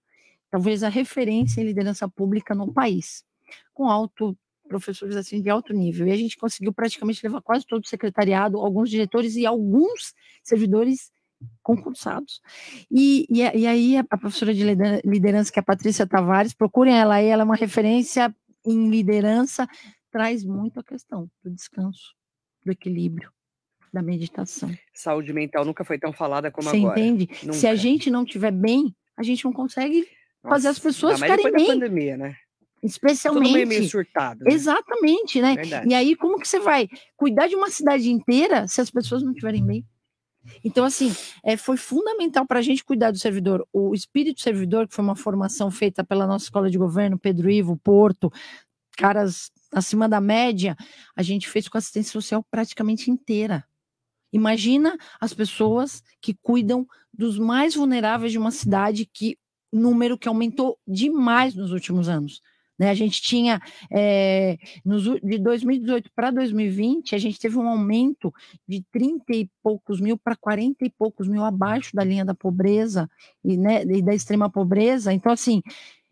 talvez 0.49 0.83
a 0.83 0.89
referência 0.89 1.61
em 1.61 1.65
liderança 1.65 2.07
pública 2.07 2.55
no 2.55 2.71
país, 2.71 3.23
com 3.73 3.89
alto 3.89 4.37
professores 4.67 5.15
assim 5.15 5.41
de 5.41 5.49
alto 5.49 5.73
nível. 5.73 6.07
E 6.07 6.11
a 6.11 6.17
gente 6.17 6.37
conseguiu 6.37 6.73
praticamente 6.73 7.23
levar 7.23 7.41
quase 7.41 7.65
todo 7.65 7.83
o 7.83 7.87
secretariado, 7.87 8.57
alguns 8.57 8.89
diretores 8.89 9.35
e 9.35 9.45
alguns 9.45 10.13
servidores 10.43 11.11
concursados. 11.61 12.41
E, 12.89 13.25
e, 13.29 13.41
e 13.41 13.67
aí 13.67 13.97
a 13.97 14.03
professora 14.03 14.53
de 14.53 14.63
liderança, 15.03 15.51
que 15.51 15.59
é 15.59 15.61
a 15.61 15.63
Patrícia 15.63 16.07
Tavares, 16.07 16.53
procurem 16.53 16.97
ela 16.97 17.15
aí, 17.15 17.27
ela 17.27 17.43
é 17.43 17.45
uma 17.45 17.55
referência 17.55 18.35
em 18.65 18.89
liderança, 18.89 19.67
traz 20.11 20.43
muito 20.43 20.79
a 20.79 20.83
questão 20.83 21.29
do 21.43 21.51
descanso, 21.51 22.15
do 22.65 22.71
equilíbrio, 22.71 23.31
da 23.95 24.01
meditação. 24.01 24.69
Saúde 24.93 25.31
mental 25.31 25.63
nunca 25.63 25.85
foi 25.85 25.97
tão 25.97 26.11
falada 26.11 26.51
como 26.51 26.69
Você 26.69 26.77
agora. 26.77 26.95
Você 26.95 27.01
entende? 27.01 27.29
Nunca. 27.43 27.53
Se 27.53 27.65
a 27.65 27.75
gente 27.75 28.11
não 28.11 28.23
estiver 28.23 28.51
bem, 28.51 28.93
a 29.17 29.23
gente 29.23 29.45
não 29.45 29.53
consegue 29.53 29.99
Nossa, 30.43 30.55
fazer 30.55 30.67
as 30.67 30.79
pessoas 30.79 31.19
ficarem 31.19 31.51
bem. 31.51 31.67
Da 31.67 31.73
pandemia, 31.73 32.17
né? 32.17 32.35
Especialmente. 32.83 33.53
Todo 33.53 33.67
meio 33.67 33.89
surtado. 33.89 34.43
Né? 34.43 34.51
Exatamente, 34.53 35.41
né? 35.41 35.55
Verdade. 35.55 35.89
E 35.89 35.93
aí, 35.93 36.15
como 36.15 36.37
que 36.39 36.47
você 36.47 36.59
vai 36.59 36.89
cuidar 37.15 37.47
de 37.47 37.55
uma 37.55 37.69
cidade 37.69 38.11
inteira 38.11 38.67
se 38.67 38.81
as 38.81 38.91
pessoas 38.91 39.23
não 39.23 39.31
estiverem 39.31 39.65
bem? 39.65 39.85
Então, 40.63 40.85
assim, 40.85 41.11
é, 41.43 41.57
foi 41.57 41.77
fundamental 41.77 42.45
para 42.45 42.59
a 42.59 42.61
gente 42.61 42.83
cuidar 42.83 43.09
do 43.09 43.17
servidor. 43.17 43.65
O 43.73 43.95
espírito 43.95 44.41
servidor, 44.41 44.87
que 44.87 44.93
foi 44.93 45.03
uma 45.03 45.15
formação 45.15 45.71
feita 45.71 46.03
pela 46.03 46.27
nossa 46.27 46.45
escola 46.45 46.69
de 46.69 46.77
governo, 46.77 47.17
Pedro 47.17 47.49
Ivo, 47.49 47.77
Porto, 47.77 48.31
caras 48.95 49.51
acima 49.71 50.07
da 50.07 50.21
média, 50.21 50.75
a 51.15 51.23
gente 51.23 51.49
fez 51.49 51.67
com 51.67 51.77
assistência 51.77 52.11
social 52.11 52.45
praticamente 52.49 53.09
inteira. 53.09 53.65
Imagina 54.35 54.97
as 55.17 55.33
pessoas 55.33 56.03
que 56.21 56.33
cuidam 56.33 56.85
dos 57.13 57.39
mais 57.39 57.73
vulneráveis 57.73 58.33
de 58.33 58.37
uma 58.37 58.51
cidade 58.51 59.05
que 59.05 59.37
número 59.71 60.17
que 60.17 60.27
aumentou 60.27 60.77
demais 60.85 61.55
nos 61.55 61.71
últimos 61.71 62.09
anos. 62.09 62.41
Né, 62.77 62.89
a 62.89 62.93
gente 62.93 63.21
tinha, 63.21 63.61
é, 63.89 64.57
nos, 64.83 65.05
de 65.21 65.39
2018 65.39 66.11
para 66.13 66.31
2020, 66.31 67.15
a 67.15 67.17
gente 67.17 67.39
teve 67.39 67.57
um 67.57 67.69
aumento 67.69 68.33
de 68.67 68.83
30 68.91 69.23
e 69.29 69.49
poucos 69.63 70.01
mil 70.01 70.17
para 70.17 70.35
40 70.35 70.83
e 70.83 70.89
poucos 70.89 71.29
mil 71.29 71.45
abaixo 71.45 71.95
da 71.95 72.03
linha 72.03 72.25
da 72.25 72.35
pobreza 72.35 73.09
e, 73.41 73.55
né, 73.55 73.83
e 73.83 74.01
da 74.01 74.13
extrema 74.13 74.49
pobreza. 74.49 75.13
Então, 75.13 75.31
assim, 75.31 75.61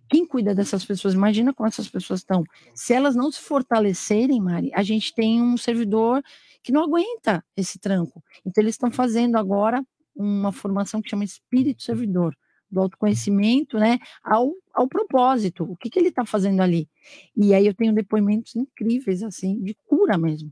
quem 0.10 0.26
cuida 0.26 0.56
dessas 0.56 0.86
pessoas? 0.86 1.14
Imagina 1.14 1.54
como 1.54 1.68
essas 1.68 1.90
pessoas 1.90 2.22
estão. 2.22 2.46
Se 2.74 2.94
elas 2.94 3.16
não 3.16 3.30
se 3.30 3.42
fortalecerem, 3.42 4.40
Mari, 4.40 4.72
a 4.74 4.84
gente 4.84 5.14
tem 5.14 5.42
um 5.42 5.58
servidor 5.58 6.24
que 6.63 6.71
não 6.71 6.84
aguenta 6.84 7.43
esse 7.56 7.78
tranco. 7.78 8.23
Então, 8.45 8.63
eles 8.63 8.76
estão 8.76 8.91
fazendo 8.91 9.38
agora 9.38 9.84
uma 10.15 10.52
formação 10.52 11.02
que 11.02 11.10
chama 11.10 11.23
espírito 11.23 11.84
servidor, 11.84 12.36
do 12.73 12.82
autoconhecimento, 12.82 13.78
né, 13.78 13.99
ao, 14.23 14.52
ao 14.73 14.88
propósito, 14.88 15.63
o 15.63 15.78
que, 15.78 15.89
que 15.89 15.99
ele 15.99 16.10
está 16.10 16.26
fazendo 16.26 16.62
ali. 16.62 16.89
E 17.38 17.54
aí 17.54 17.67
eu 17.67 17.73
tenho 17.73 17.93
depoimentos 17.93 18.56
incríveis, 18.56 19.21
assim, 19.21 19.62
de 19.62 19.76
cura 19.86 20.17
mesmo. 20.17 20.52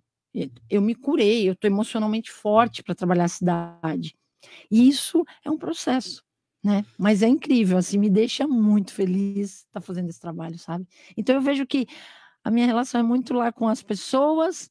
Eu 0.69 0.82
me 0.82 0.93
curei, 0.93 1.50
eu 1.50 1.54
estou 1.54 1.69
emocionalmente 1.69 2.32
forte 2.32 2.84
para 2.84 2.95
trabalhar 2.95 3.26
a 3.26 3.28
cidade. 3.28 4.15
E 4.69 4.88
isso 4.88 5.26
é 5.43 5.50
um 5.50 5.58
processo, 5.58 6.24
né? 6.63 6.86
Mas 6.97 7.21
é 7.21 7.28
incrível, 7.28 7.78
assim, 7.78 7.97
me 7.97 8.10
deixa 8.10 8.47
muito 8.47 8.93
feliz 8.93 9.58
estar 9.58 9.80
tá 9.80 9.82
fazendo 9.82 10.10
esse 10.10 10.19
trabalho, 10.19 10.58
sabe? 10.58 10.88
Então 11.17 11.36
eu 11.36 11.41
vejo 11.41 11.65
que 11.65 11.88
a 12.43 12.52
minha 12.52 12.65
relação 12.65 13.02
é 13.02 13.04
muito 13.04 13.34
lá 13.34 13.52
com 13.52 13.67
as 13.67 13.84
pessoas, 13.84 14.69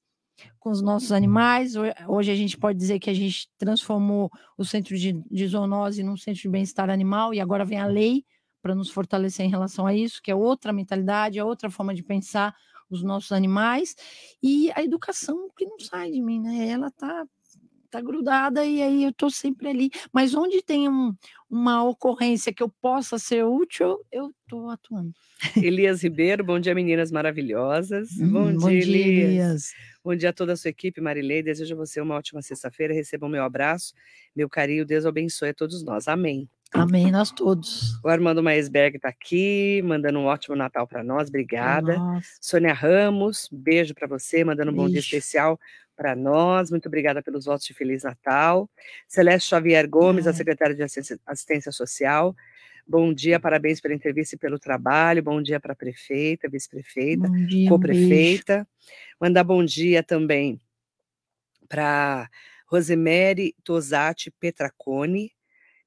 com 0.59 0.70
os 0.70 0.83
nossos 0.83 1.12
animais. 1.12 1.74
Hoje 2.09 2.31
a 2.31 2.35
gente 2.35 2.57
pode 2.57 2.79
dizer 2.79 2.98
que 2.98 3.11
a 3.11 3.14
gente 3.14 3.48
transformou 3.59 4.31
o 4.57 4.64
centro 4.64 4.96
de, 4.96 5.12
de 5.31 5.46
zoonose 5.46 6.03
num 6.03 6.16
centro 6.16 6.42
de 6.42 6.48
bem-estar 6.48 6.90
animal 6.90 7.33
e 7.35 7.40
agora 7.40 7.64
vem 7.64 7.79
a 7.79 7.87
lei 7.87 8.24
para 8.62 8.74
nos 8.74 8.90
fortalecer 8.90 9.46
em 9.46 9.50
relação 9.50 9.87
a 9.87 9.94
isso, 9.94 10.20
que 10.22 10.31
é 10.31 10.35
outra 10.35 10.72
mentalidade, 10.72 11.38
é 11.38 11.44
outra 11.44 11.70
forma 11.70 11.94
de 11.94 12.03
pensar 12.03 12.55
os 12.90 13.03
nossos 13.03 13.33
animais 13.33 13.94
e 14.42 14.70
a 14.74 14.83
educação 14.83 15.48
que 15.57 15.64
não 15.64 15.79
sai 15.79 16.11
de 16.11 16.20
mim, 16.20 16.40
né? 16.40 16.68
Ela 16.68 16.90
tá 16.90 17.26
tá 17.90 18.00
grudada 18.00 18.64
e 18.64 18.81
aí 18.81 19.05
eu 19.05 19.12
tô 19.12 19.29
sempre 19.29 19.68
ali. 19.68 19.90
Mas 20.12 20.35
onde 20.35 20.62
tem 20.62 20.88
um, 20.88 21.14
uma 21.50 21.83
ocorrência 21.83 22.53
que 22.53 22.62
eu 22.62 22.68
possa 22.68 23.18
ser 23.18 23.44
útil, 23.44 23.98
eu 24.12 24.33
tô 24.48 24.68
atuando. 24.70 25.12
Elias 25.57 26.03
Ribeiro, 26.03 26.44
bom 26.44 26.61
dia, 26.61 26.74
meninas 26.74 27.11
maravilhosas. 27.11 28.11
Hum, 28.18 28.31
bom, 28.31 28.55
bom, 28.55 28.68
dia, 28.68 28.81
dia 28.81 29.03
Elias. 29.03 29.31
Elias. 29.31 29.70
Bom 30.03 30.17
dia 30.17 30.31
a 30.31 30.33
toda 30.33 30.55
a 30.55 30.57
sua 30.57 30.71
equipe, 30.71 31.01
Marilei. 31.01 31.43
Desejo 31.43 31.75
a 31.75 31.77
você 31.77 32.01
uma 32.01 32.15
ótima 32.15 32.41
sexta-feira. 32.41 32.95
Recebam 32.95 33.29
meu 33.29 33.45
abraço, 33.45 33.93
meu 34.35 34.49
carinho. 34.49 34.87
Deus 34.87 35.05
abençoe 35.05 35.51
a 35.51 35.55
todos 35.55 35.83
nós. 35.83 36.09
Amém. 36.09 36.49
Amém, 36.73 37.11
nós 37.11 37.31
todos. 37.31 37.99
O 38.03 38.09
Armando 38.09 38.43
Maesberg 38.43 38.97
está 38.97 39.09
aqui, 39.09 39.83
mandando 39.85 40.21
um 40.21 40.27
ótimo 40.27 40.55
Natal 40.55 40.87
para 40.87 41.03
nós, 41.03 41.29
obrigada. 41.29 41.99
Sônia 42.41 42.73
Ramos, 42.73 43.49
beijo 43.51 43.93
para 43.93 44.07
você, 44.07 44.45
mandando 44.45 44.71
um 44.71 44.75
bom 44.75 44.89
dia 44.89 45.01
especial 45.01 45.59
para 45.97 46.15
nós. 46.15 46.71
Muito 46.71 46.87
obrigada 46.87 47.23
pelos 47.23 47.45
votos 47.45 47.67
de 47.67 47.75
Feliz 47.75 48.05
Natal. 48.05 48.71
Celeste 49.09 49.51
Xavier 49.51 49.89
Gomes, 49.89 50.27
é. 50.27 50.31
a 50.31 50.33
secretária 50.33 50.75
de 50.75 50.83
Assistência 50.83 51.73
Social. 51.73 52.35
Bom 52.90 53.14
dia, 53.14 53.38
parabéns 53.38 53.81
pela 53.81 53.94
entrevista 53.94 54.35
e 54.35 54.38
pelo 54.38 54.59
trabalho. 54.59 55.22
Bom 55.22 55.40
dia 55.40 55.61
para 55.61 55.74
a 55.74 55.76
prefeita, 55.76 56.48
vice-prefeita, 56.48 57.31
co-prefeita. 57.68 58.66
Um 59.20 59.26
Mandar 59.26 59.44
bom 59.44 59.64
dia 59.64 60.03
também 60.03 60.61
para 61.68 62.29
Rosemary 62.66 63.55
Tosati 63.62 64.33
Petracone, 64.33 65.31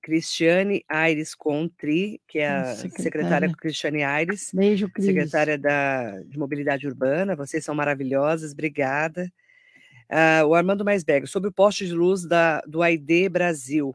Cristiane 0.01 0.85
Aires 0.87 1.35
Contri, 1.35 2.21
que 2.25 2.39
é 2.39 2.47
a 2.47 2.73
secretária, 2.73 3.03
secretária 3.03 3.51
Cristiane 3.51 4.01
Aires. 4.01 4.51
Beijo, 4.53 4.89
Cris. 4.89 5.05
Secretária 5.05 5.57
da, 5.57 6.21
de 6.21 6.39
Mobilidade 6.39 6.87
Urbana. 6.87 7.35
Vocês 7.35 7.65
são 7.65 7.75
maravilhosas, 7.75 8.53
obrigada. 8.53 9.29
Uh, 10.09 10.47
o 10.47 10.55
Armando 10.55 10.85
Maisberg, 10.85 11.27
sobre 11.27 11.49
o 11.49 11.53
poste 11.53 11.85
de 11.85 11.93
luz 11.93 12.25
da, 12.25 12.61
do 12.61 12.81
AID 12.81 13.27
Brasil, 13.27 13.93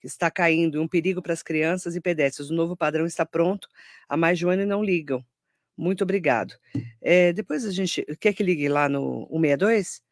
que 0.00 0.06
está 0.06 0.30
caindo, 0.30 0.80
um 0.80 0.88
perigo 0.88 1.20
para 1.20 1.32
as 1.32 1.42
crianças 1.42 1.94
e 1.94 2.00
pedestres. 2.00 2.50
O 2.50 2.54
novo 2.54 2.76
padrão 2.76 3.06
está 3.06 3.26
pronto 3.26 3.68
há 4.08 4.16
mais 4.16 4.38
de 4.38 4.46
um 4.46 4.50
ano 4.50 4.62
e 4.62 4.66
não 4.66 4.82
ligam. 4.82 5.24
Muito 5.76 6.04
obrigado. 6.04 6.54
É, 7.00 7.32
depois 7.32 7.64
a 7.64 7.70
gente. 7.70 8.04
Quer 8.18 8.32
que 8.32 8.42
ligue 8.42 8.68
lá 8.68 8.88
no 8.88 9.26
162? 9.30 10.02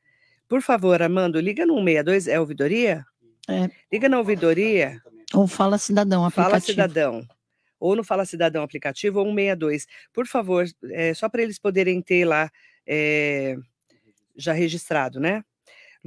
Por 0.48 0.62
favor, 0.62 1.02
Armando, 1.02 1.38
liga 1.40 1.66
no 1.66 1.74
162, 1.74 2.26
é 2.28 2.40
ouvidoria? 2.40 3.04
É. 3.48 3.68
Liga 3.92 4.08
na 4.08 4.18
ouvidoria. 4.18 5.00
Ou 5.34 5.46
Fala 5.46 5.76
Cidadão 5.76 6.24
aplicativo. 6.24 6.50
Fala 6.50 6.60
Cidadão. 6.60 7.28
Ou 7.78 7.94
no 7.94 8.02
Fala 8.02 8.24
Cidadão 8.24 8.62
aplicativo 8.62 9.18
ou 9.18 9.26
162. 9.26 9.86
Por 10.12 10.26
favor, 10.26 10.66
é, 10.90 11.12
só 11.12 11.28
para 11.28 11.42
eles 11.42 11.58
poderem 11.58 12.00
ter 12.00 12.24
lá 12.24 12.50
é, 12.86 13.56
já 14.36 14.52
registrado, 14.52 15.20
né? 15.20 15.44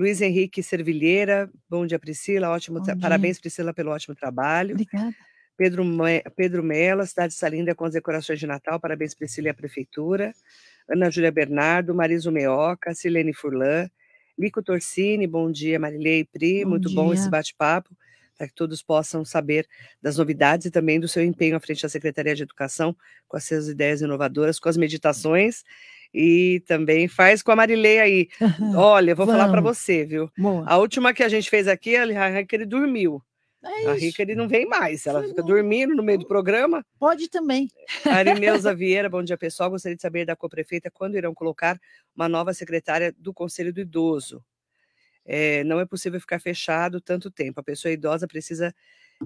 Luiz 0.02 0.20
Henrique 0.20 0.64
Servilheira, 0.64 1.48
bom 1.70 1.86
dia, 1.86 2.00
Priscila, 2.00 2.50
ótimo, 2.50 2.80
bom 2.80 3.00
parabéns, 3.00 3.36
dia. 3.36 3.42
Priscila, 3.42 3.72
pelo 3.72 3.92
ótimo 3.92 4.16
trabalho. 4.16 4.72
Obrigada. 4.72 5.16
Pedro, 5.56 5.86
Me... 5.86 6.24
Pedro 6.36 6.64
Mello, 6.64 7.06
cidade 7.06 7.34
de 7.34 7.40
Salinda 7.40 7.76
com 7.76 7.86
as 7.86 7.94
decorações 7.94 8.40
de 8.40 8.48
Natal, 8.48 8.80
parabéns, 8.80 9.14
Priscila 9.14 9.50
e 9.50 9.52
a 9.52 9.54
Prefeitura. 9.54 10.34
Ana 10.90 11.12
Júlia 11.12 11.32
Bernardo, 11.32 11.94
Mariso 11.94 12.32
Meoca, 12.32 12.96
Silene 12.96 13.32
Furlan, 13.32 13.88
Lico 14.36 14.64
Torsini, 14.64 15.28
bom 15.28 15.52
dia, 15.52 15.80
Marilei 15.80 16.26
Pri, 16.26 16.64
bom 16.64 16.72
muito 16.72 16.88
dia. 16.88 16.96
bom 16.96 17.14
esse 17.14 17.30
bate-papo, 17.30 17.96
para 18.36 18.48
que 18.48 18.56
todos 18.56 18.82
possam 18.82 19.24
saber 19.24 19.68
das 20.02 20.18
novidades 20.18 20.66
e 20.66 20.72
também 20.72 21.00
do 21.00 21.08
seu 21.08 21.24
empenho 21.24 21.56
à 21.56 21.60
frente 21.60 21.84
da 21.84 21.90
Secretaria 21.90 22.34
de 22.34 22.42
Educação, 22.42 22.98
com 23.28 23.38
as 23.38 23.44
suas 23.44 23.70
ideias 23.70 24.02
inovadoras, 24.02 24.60
com 24.60 24.68
as 24.68 24.78
meditações 24.78 25.64
e 26.14 26.62
também 26.68 27.08
faz 27.08 27.42
com 27.42 27.52
a 27.52 27.56
Marilei 27.56 28.00
aí. 28.00 28.30
Olha, 28.76 29.16
vou 29.16 29.26
falar 29.26 29.50
para 29.50 29.62
você, 29.62 30.06
viu? 30.06 30.30
Boa. 30.38 30.64
A 30.68 30.78
última 30.78 31.14
que 31.14 31.24
a 31.24 31.30
gente 31.30 31.50
fez 31.50 31.68
aqui, 31.68 31.96
a 31.96 32.06
ele 32.52 32.66
dormiu. 32.66 33.22
É 33.64 33.90
a 33.90 33.94
Rica 33.94 34.24
ele 34.24 34.34
não 34.34 34.48
vem 34.48 34.66
mais, 34.66 35.06
ela 35.06 35.22
fica 35.24 35.44
dormindo 35.44 35.94
no 35.94 36.02
meio 36.02 36.18
do 36.18 36.28
programa. 36.28 36.84
Pode 36.98 37.30
também. 37.30 37.70
Arineuza 38.04 38.74
Vieira, 38.74 39.08
bom 39.08 39.22
dia 39.22 39.38
pessoal. 39.38 39.70
Gostaria 39.70 39.96
de 39.96 40.02
saber 40.02 40.26
da 40.26 40.36
co-prefeita 40.36 40.90
quando 40.90 41.16
irão 41.16 41.32
colocar 41.32 41.80
uma 42.16 42.28
nova 42.28 42.56
secretária 42.56 43.14
do 43.20 43.32
Conselho 43.32 43.72
do 43.72 43.80
Idoso. 43.80 44.44
É, 45.24 45.64
não 45.64 45.80
é 45.80 45.86
possível 45.86 46.20
ficar 46.20 46.40
fechado 46.40 47.00
tanto 47.00 47.30
tempo. 47.30 47.60
A 47.60 47.64
pessoa 47.64 47.92
idosa 47.92 48.28
precisa 48.28 48.74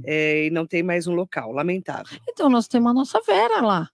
é, 0.04 0.48
e 0.48 0.50
não 0.50 0.67
tem 0.67 0.84
mais 0.84 1.08
um 1.08 1.13
local. 1.13 1.54
Lamentável. 1.54 2.19
Então, 2.28 2.50
nós 2.50 2.67
temos 2.67 2.91
a 2.91 2.93
nossa 2.93 3.21
Vera 3.21 3.62
lá. 3.62 3.89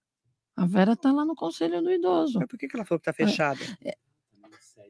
A 0.55 0.65
Vera 0.65 0.93
está 0.93 1.11
lá 1.11 1.25
no 1.25 1.35
Conselho 1.35 1.81
do 1.81 1.91
Idoso. 1.91 2.39
Mas 2.39 2.47
por 2.47 2.57
que, 2.57 2.67
que 2.67 2.75
ela 2.75 2.85
falou 2.85 2.99
que 2.99 3.09
está 3.09 3.13
fechada? 3.13 3.59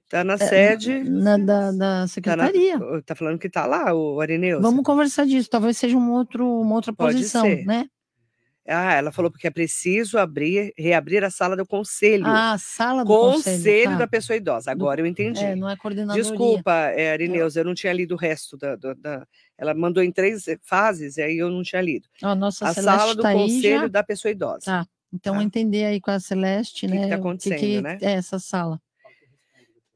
Está 0.04 0.19
é, 0.19 0.24
na 0.24 0.34
é, 0.34 0.38
sede. 0.38 1.04
Na, 1.04 1.38
da, 1.38 1.71
da 1.71 2.08
secretaria. 2.08 2.76
Está 2.76 3.02
tá 3.06 3.15
falando 3.15 3.39
que 3.39 3.47
está 3.47 3.65
lá, 3.65 3.93
o 3.93 4.19
Arineu. 4.19 4.62
Vamos 4.62 4.84
conversar 4.84 5.26
disso. 5.26 5.50
Talvez 5.50 5.78
seja 5.78 5.97
um 5.97 6.12
outro, 6.12 6.45
uma 6.62 6.76
outra 6.76 6.91
Pode 6.91 7.17
posição, 7.17 7.43
ser. 7.43 7.65
né? 7.65 7.88
Ah, 8.67 8.93
ela 8.93 9.12
falou 9.12 9.32
porque 9.32 9.47
é 9.47 9.52
preciso 9.52 10.19
abrir, 10.19 10.71
reabrir 10.78 11.24
a 11.24 11.32
sala 11.32 11.58
do 11.58 11.65
conselho. 11.65 12.26
Ah, 12.28 12.54
a 12.54 12.58
sala 12.58 13.04
do 13.04 13.08
conselho. 13.08 13.56
Conselho 13.58 13.91
tá. 13.91 13.97
da 13.97 14.08
pessoa 14.08 14.38
idosa. 14.38 14.71
Agora 14.71 15.02
do, 15.02 15.06
eu 15.06 15.10
entendi. 15.10 15.43
É, 15.43 15.56
não 15.56 15.67
é 15.67 15.76
coordenadoria. 15.76 16.21
Desculpa, 16.21 16.71
é, 16.71 17.12
Arineuza, 17.12 17.62
eu 17.62 17.65
não 17.65 17.74
tinha 17.74 17.91
lido 17.91 18.13
o 18.13 18.17
resto 18.17 18.58
da, 18.58 18.76
da, 18.76 18.93
da, 18.93 19.28
Ela 19.58 19.74
mandou 19.74 20.04
em 20.04 20.12
três 20.12 20.45
fases, 20.62 21.17
e 21.17 21.21
aí 21.21 21.38
eu 21.38 21.50
não 21.50 21.63
tinha 21.63 21.82
lido. 21.82 22.08
a 22.21 22.36
nossa 22.36 22.67
a 22.67 22.74
sala 22.74 23.15
do 23.15 23.24
tá 23.24 23.34
conselho 23.34 23.82
já... 23.82 23.88
da 23.88 24.04
pessoa 24.04 24.32
idosa. 24.32 24.65
Tá. 24.65 24.88
Então, 25.13 25.36
tá. 25.36 25.43
entender 25.43 25.86
aí 25.86 26.00
com 26.00 26.12
a 26.12 26.19
Celeste, 26.19 26.88
que 26.88 26.88
né? 26.88 26.95
O 26.95 27.00
que 27.00 27.06
está 27.06 27.15
acontecendo, 27.15 27.60
que 27.60 27.76
que 27.76 27.82
né? 27.82 27.97
É 28.02 28.12
essa 28.13 28.39
sala. 28.39 28.82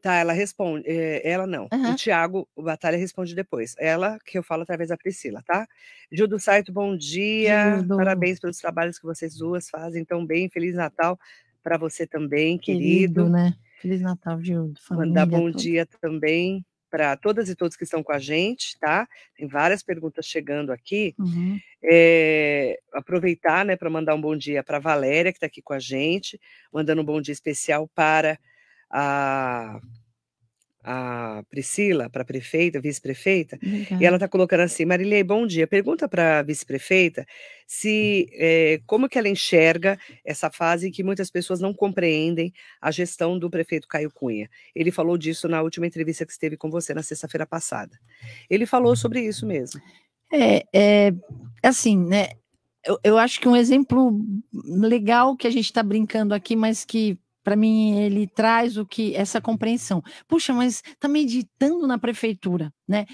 Tá, 0.01 0.15
ela 0.15 0.33
responde. 0.33 0.83
É, 0.87 1.27
ela 1.27 1.47
não. 1.47 1.67
Uhum. 1.73 1.91
O 1.91 1.95
Tiago, 1.95 2.47
o 2.55 2.61
Batalha 2.61 2.95
responde 2.95 3.33
depois. 3.33 3.75
Ela, 3.79 4.19
que 4.23 4.37
eu 4.37 4.43
falo 4.43 4.61
através 4.61 4.89
da 4.89 4.97
Priscila, 4.97 5.41
tá? 5.41 5.67
Gil 6.11 6.27
do 6.27 6.39
Saito, 6.39 6.71
bom 6.71 6.95
dia. 6.95 7.77
Gildo. 7.77 7.97
Parabéns 7.97 8.39
pelos 8.39 8.57
trabalhos 8.59 8.99
que 8.99 9.05
vocês 9.05 9.35
duas 9.35 9.67
fazem 9.67 10.05
tão 10.05 10.23
bem. 10.23 10.47
Feliz 10.47 10.75
Natal 10.75 11.19
para 11.63 11.77
você 11.77 12.05
também, 12.05 12.57
querido. 12.57 13.23
querido. 13.23 13.29
né? 13.29 13.55
Feliz 13.81 14.01
Natal, 14.01 14.39
Gildo. 14.43 14.79
Mandar 14.91 15.25
bom 15.25 15.49
dia 15.49 15.87
também 15.99 16.63
para 16.89 17.15
todas 17.17 17.49
e 17.49 17.55
todos 17.55 17.75
que 17.75 17.83
estão 17.83 18.03
com 18.03 18.11
a 18.11 18.19
gente, 18.19 18.77
tá? 18.79 19.07
Tem 19.35 19.47
várias 19.47 19.83
perguntas 19.83 20.25
chegando 20.25 20.71
aqui. 20.71 21.15
Uhum. 21.19 21.59
É, 21.83 22.79
aproveitar, 22.93 23.65
né, 23.65 23.75
para 23.75 23.89
mandar 23.89 24.15
um 24.15 24.21
bom 24.21 24.35
dia 24.35 24.63
para 24.63 24.79
Valéria, 24.79 25.31
que 25.31 25.37
está 25.37 25.47
aqui 25.47 25.61
com 25.61 25.73
a 25.73 25.79
gente, 25.79 26.39
mandando 26.71 27.01
um 27.01 27.05
bom 27.05 27.21
dia 27.21 27.33
especial 27.33 27.87
para 27.93 28.39
a 28.89 29.79
a 30.87 31.43
Priscila, 31.49 32.09
para 32.09 32.21
a 32.21 32.25
prefeita, 32.25 32.79
vice-prefeita, 32.79 33.57
e 33.99 34.05
ela 34.05 34.17
está 34.17 34.27
colocando 34.27 34.59
assim, 34.59 34.85
Marilei, 34.85 35.23
bom 35.23 35.47
dia, 35.47 35.65
pergunta 35.65 36.07
para 36.07 36.39
a 36.39 36.43
vice-prefeita 36.43 37.25
se 37.65 38.29
é, 38.33 38.79
como 38.85 39.09
que 39.09 39.17
ela 39.17 39.27
enxerga 39.27 39.97
essa 40.23 40.51
fase 40.51 40.87
em 40.87 40.91
que 40.91 41.03
muitas 41.03 41.31
pessoas 41.31 41.59
não 41.59 41.73
compreendem 41.73 42.53
a 42.79 42.91
gestão 42.91 43.39
do 43.39 43.49
prefeito 43.49 43.87
Caio 43.87 44.11
Cunha. 44.11 44.47
Ele 44.75 44.91
falou 44.91 45.17
disso 45.17 45.47
na 45.47 45.63
última 45.63 45.87
entrevista 45.87 46.25
que 46.25 46.31
esteve 46.31 46.55
com 46.55 46.69
você 46.69 46.93
na 46.93 47.01
sexta-feira 47.01 47.47
passada. 47.47 47.99
Ele 48.47 48.67
falou 48.67 48.95
sobre 48.95 49.21
isso 49.21 49.47
mesmo. 49.47 49.81
É, 50.31 50.63
é 50.71 51.13
assim, 51.63 51.97
né? 51.97 52.29
Eu, 52.85 52.99
eu 53.03 53.17
acho 53.17 53.41
que 53.41 53.47
um 53.47 53.55
exemplo 53.55 54.21
legal 54.63 55.35
que 55.35 55.47
a 55.47 55.49
gente 55.49 55.65
está 55.65 55.81
brincando 55.81 56.35
aqui, 56.35 56.55
mas 56.55 56.85
que 56.85 57.17
para 57.45 57.55
mim 57.55 57.99
ele 57.99 58.25
traz 58.25 58.75
o 58.75 58.85
que 58.85 59.15
essa 59.15 59.39
compreensão. 59.39 60.01
Puxa, 60.27 60.51
mas 60.51 60.81
está 60.83 61.07
meditando 61.07 61.85
na 61.85 61.99
prefeitura, 61.99 62.73
né? 62.87 63.05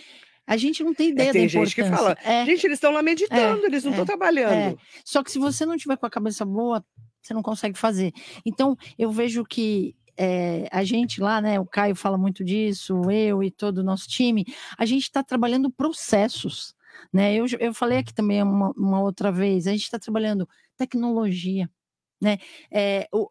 A 0.48 0.56
gente 0.56 0.84
não 0.84 0.94
tem 0.94 1.10
ideia 1.10 1.30
é, 1.30 1.34
tem 1.34 1.42
da 1.42 1.48
importância. 1.48 1.84
gente 1.84 1.92
que 1.92 1.98
fala, 1.98 2.18
é, 2.24 2.46
gente, 2.46 2.66
eles 2.66 2.78
estão 2.78 2.92
lá 2.92 3.04
meditando, 3.04 3.64
é, 3.64 3.68
eles 3.68 3.84
não 3.84 3.92
estão 3.92 4.04
é, 4.04 4.08
trabalhando. 4.08 4.54
É. 4.54 4.76
Só 5.06 5.22
que 5.22 5.30
se 5.30 5.38
você 5.38 5.66
não 5.66 5.78
tiver 5.78 5.98
com 5.98 6.06
a 6.06 6.10
cabeça 6.10 6.46
boa, 6.46 6.84
você 7.22 7.34
não 7.34 7.44
consegue 7.44 7.78
fazer. 7.78 8.14
Então, 8.46 8.78
eu 8.98 9.12
vejo 9.12 9.44
que 9.44 9.94
é, 10.18 10.68
a 10.72 10.84
gente 10.84 11.20
lá, 11.20 11.42
né? 11.42 11.60
O 11.60 11.66
Caio 11.66 11.96
fala 11.96 12.18
muito 12.18 12.44
disso, 12.44 13.02
eu 13.12 13.44
e 13.44 13.52
todo 13.52 13.80
o 13.80 13.84
nosso 13.84 14.08
time, 14.08 14.46
a 14.78 14.86
gente 14.86 15.04
está 15.04 15.22
trabalhando 15.22 15.70
processos. 15.70 16.74
Né? 17.12 17.36
Eu, 17.36 17.46
eu 17.60 17.74
falei 17.74 17.98
aqui 17.98 18.14
também 18.14 18.42
uma, 18.42 18.72
uma 18.78 19.02
outra 19.02 19.30
vez, 19.30 19.68
a 19.68 19.72
gente 19.72 19.84
está 19.84 20.00
trabalhando 20.00 20.48
tecnologia, 20.78 21.70
né? 22.22 22.38
É, 22.72 23.08
o, 23.12 23.28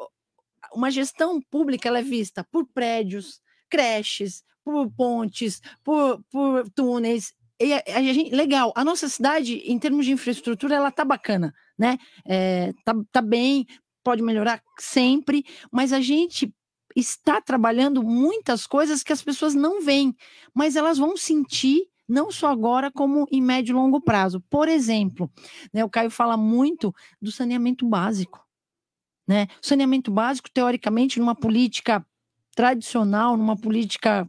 uma 0.75 0.91
gestão 0.91 1.41
pública 1.41 1.89
ela 1.89 1.99
é 1.99 2.03
vista 2.03 2.45
por 2.51 2.67
prédios, 2.67 3.41
creches, 3.69 4.43
por 4.65 4.91
pontes, 4.91 5.61
por, 5.85 6.23
por 6.31 6.69
túneis. 6.71 7.33
E 7.61 7.73
a, 7.73 7.83
a 7.95 8.03
gente, 8.03 8.35
legal, 8.35 8.73
a 8.75 8.85
nossa 8.85 9.09
cidade, 9.09 9.57
em 9.65 9.79
termos 9.79 10.07
de 10.07 10.13
infraestrutura, 10.13 10.75
ela 10.75 10.91
tá 10.91 11.05
bacana, 11.05 11.55
né? 11.79 11.99
É, 12.27 12.73
tá, 12.85 12.95
tá 13.13 13.21
bem, 13.21 13.67
pode 14.03 14.23
melhorar 14.23 14.63
sempre, 14.79 15.45
mas 15.71 15.93
a 15.93 16.01
gente 16.01 16.53
está 16.97 17.41
trabalhando 17.41 18.03
muitas 18.03 18.67
coisas 18.67 19.03
que 19.03 19.13
as 19.13 19.23
pessoas 19.23 19.55
não 19.55 19.81
veem, 19.81 20.15
mas 20.55 20.77
elas 20.77 20.99
vão 20.99 21.17
sentir 21.17 21.87
não 22.09 22.31
só 22.33 22.49
agora, 22.49 22.91
como 22.91 23.27
em 23.31 23.41
médio 23.41 23.73
e 23.73 23.75
longo 23.75 24.01
prazo. 24.01 24.43
Por 24.51 24.69
exemplo, 24.69 25.31
né, 25.73 25.85
o 25.85 25.89
Caio 25.89 26.11
fala 26.11 26.37
muito 26.37 26.93
do 27.23 27.31
saneamento 27.31 27.89
básico. 27.89 28.45
Né? 29.31 29.47
O 29.63 29.65
saneamento 29.65 30.11
básico, 30.11 30.51
teoricamente, 30.53 31.21
numa 31.21 31.37
política 31.37 32.05
tradicional, 32.53 33.37
numa 33.37 33.57
política 33.57 34.29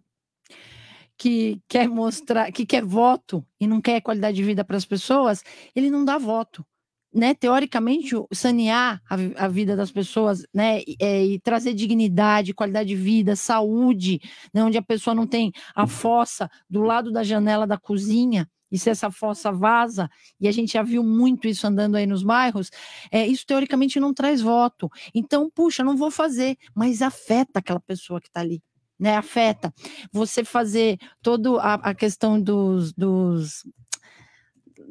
que 1.18 1.60
quer 1.68 1.90
mostrar, 1.90 2.52
que 2.52 2.68
quer 2.68 2.86
voto 2.86 3.44
e 3.60 3.66
não 3.66 3.82
quer 3.82 4.00
qualidade 4.02 4.38
de 4.38 4.44
vida 4.44 4.64
para 4.64 4.78
as 4.78 4.86
pessoas, 4.86 5.44
ele 5.76 5.90
não 5.90 6.06
dá 6.06 6.20
voto 6.20 6.64
né, 7.12 7.34
teoricamente, 7.34 8.12
sanear 8.32 9.02
a, 9.10 9.46
a, 9.46 9.48
vida 9.48 9.76
das 9.76 9.92
pessoas, 9.92 10.46
né, 10.54 10.82
e, 10.88 10.96
é, 11.00 11.26
e, 11.26 11.40
trazer 11.40 11.74
dignidade, 11.74 12.54
qualidade 12.54 12.90
de 12.90 12.96
vida, 12.96 13.36
saúde, 13.36 14.22
né, 14.54 14.64
onde 14.64 14.78
a 14.78 14.84
pessoa 14.84 15.16
não 15.16 15.26
tem 15.26 15.52
a 15.76 15.88
fossa 15.88 16.48
do 16.70 16.84
lado 16.84 17.12
da 17.12 17.24
janela 17.24 17.66
da 17.66 17.78
cozinha, 17.78 18.48
e 18.72 18.80
se 18.80 18.90
essa 18.90 19.12
fossa 19.12 19.52
vaza, 19.52 20.10
e 20.40 20.48
a 20.48 20.52
gente 20.52 20.74
já 20.74 20.84
viu 20.84 21.04
muito 21.04 21.48
isso 21.48 21.68
andando 21.68 21.96
aí 21.96 22.06
nos 22.06 22.24
bairros, 22.24 22.70
é, 23.12 23.28
isso 23.28 23.46
teoricamente 23.46 24.00
não 24.00 24.14
traz 24.14 24.42
voto. 24.42 24.90
Então, 25.14 25.50
puxa, 25.54 25.84
não 25.84 25.98
vou 25.98 26.10
fazer, 26.10 26.58
mas 26.74 27.02
afeta 27.02 27.60
aquela 27.60 27.80
pessoa 27.80 28.22
que 28.22 28.28
está 28.28 28.40
ali. 28.40 28.62
Né, 29.00 29.18
afeta. 29.18 29.74
Você 30.12 30.44
fazer 30.44 31.00
toda 31.24 31.60
a, 31.60 31.92
questão 31.96 32.40
dos, 32.40 32.94
dos 32.94 33.64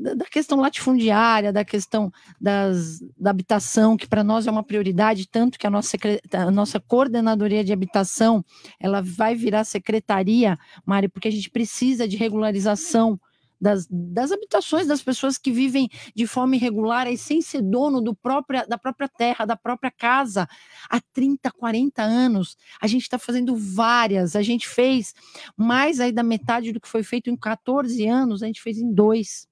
da 0.00 0.24
questão 0.24 0.58
latifundiária, 0.58 1.52
da 1.52 1.64
questão 1.64 2.10
das, 2.40 2.98
da 3.16 3.30
habitação, 3.30 3.96
que 3.96 4.08
para 4.08 4.24
nós 4.24 4.46
é 4.46 4.50
uma 4.50 4.64
prioridade, 4.64 5.28
tanto 5.28 5.58
que 5.58 5.66
a 5.66 5.70
nossa, 5.70 5.96
a 6.32 6.50
nossa 6.50 6.80
coordenadoria 6.80 7.62
de 7.62 7.72
habitação, 7.72 8.44
ela 8.80 9.00
vai 9.00 9.36
virar 9.36 9.62
secretaria, 9.62 10.58
Mari, 10.84 11.08
porque 11.08 11.28
a 11.28 11.32
gente 11.32 11.50
precisa 11.50 12.08
de 12.08 12.16
regularização 12.16 13.20
das, 13.60 13.86
das 13.90 14.32
habitações 14.32 14.86
das 14.86 15.02
pessoas 15.02 15.36
que 15.36 15.52
vivem 15.52 15.88
de 16.14 16.26
forma 16.26 16.56
irregular 16.56 17.06
e 17.06 17.18
sem 17.18 17.42
ser 17.42 17.60
dono 17.60 18.00
do 18.00 18.14
própria, 18.14 18.66
da 18.66 18.78
própria 18.78 19.08
terra, 19.08 19.44
da 19.44 19.56
própria 19.56 19.90
casa, 19.90 20.48
há 20.88 21.00
30, 21.12 21.50
40 21.50 22.02
anos. 22.02 22.56
A 22.80 22.86
gente 22.86 23.02
está 23.02 23.18
fazendo 23.18 23.54
várias, 23.54 24.34
a 24.34 24.42
gente 24.42 24.66
fez 24.68 25.14
mais 25.56 26.00
aí 26.00 26.12
da 26.12 26.22
metade 26.22 26.72
do 26.72 26.80
que 26.80 26.88
foi 26.88 27.02
feito 27.02 27.28
em 27.28 27.36
14 27.36 28.06
anos, 28.06 28.42
a 28.42 28.46
gente 28.46 28.62
fez 28.62 28.78
em 28.78 28.92
dois. 28.92 29.46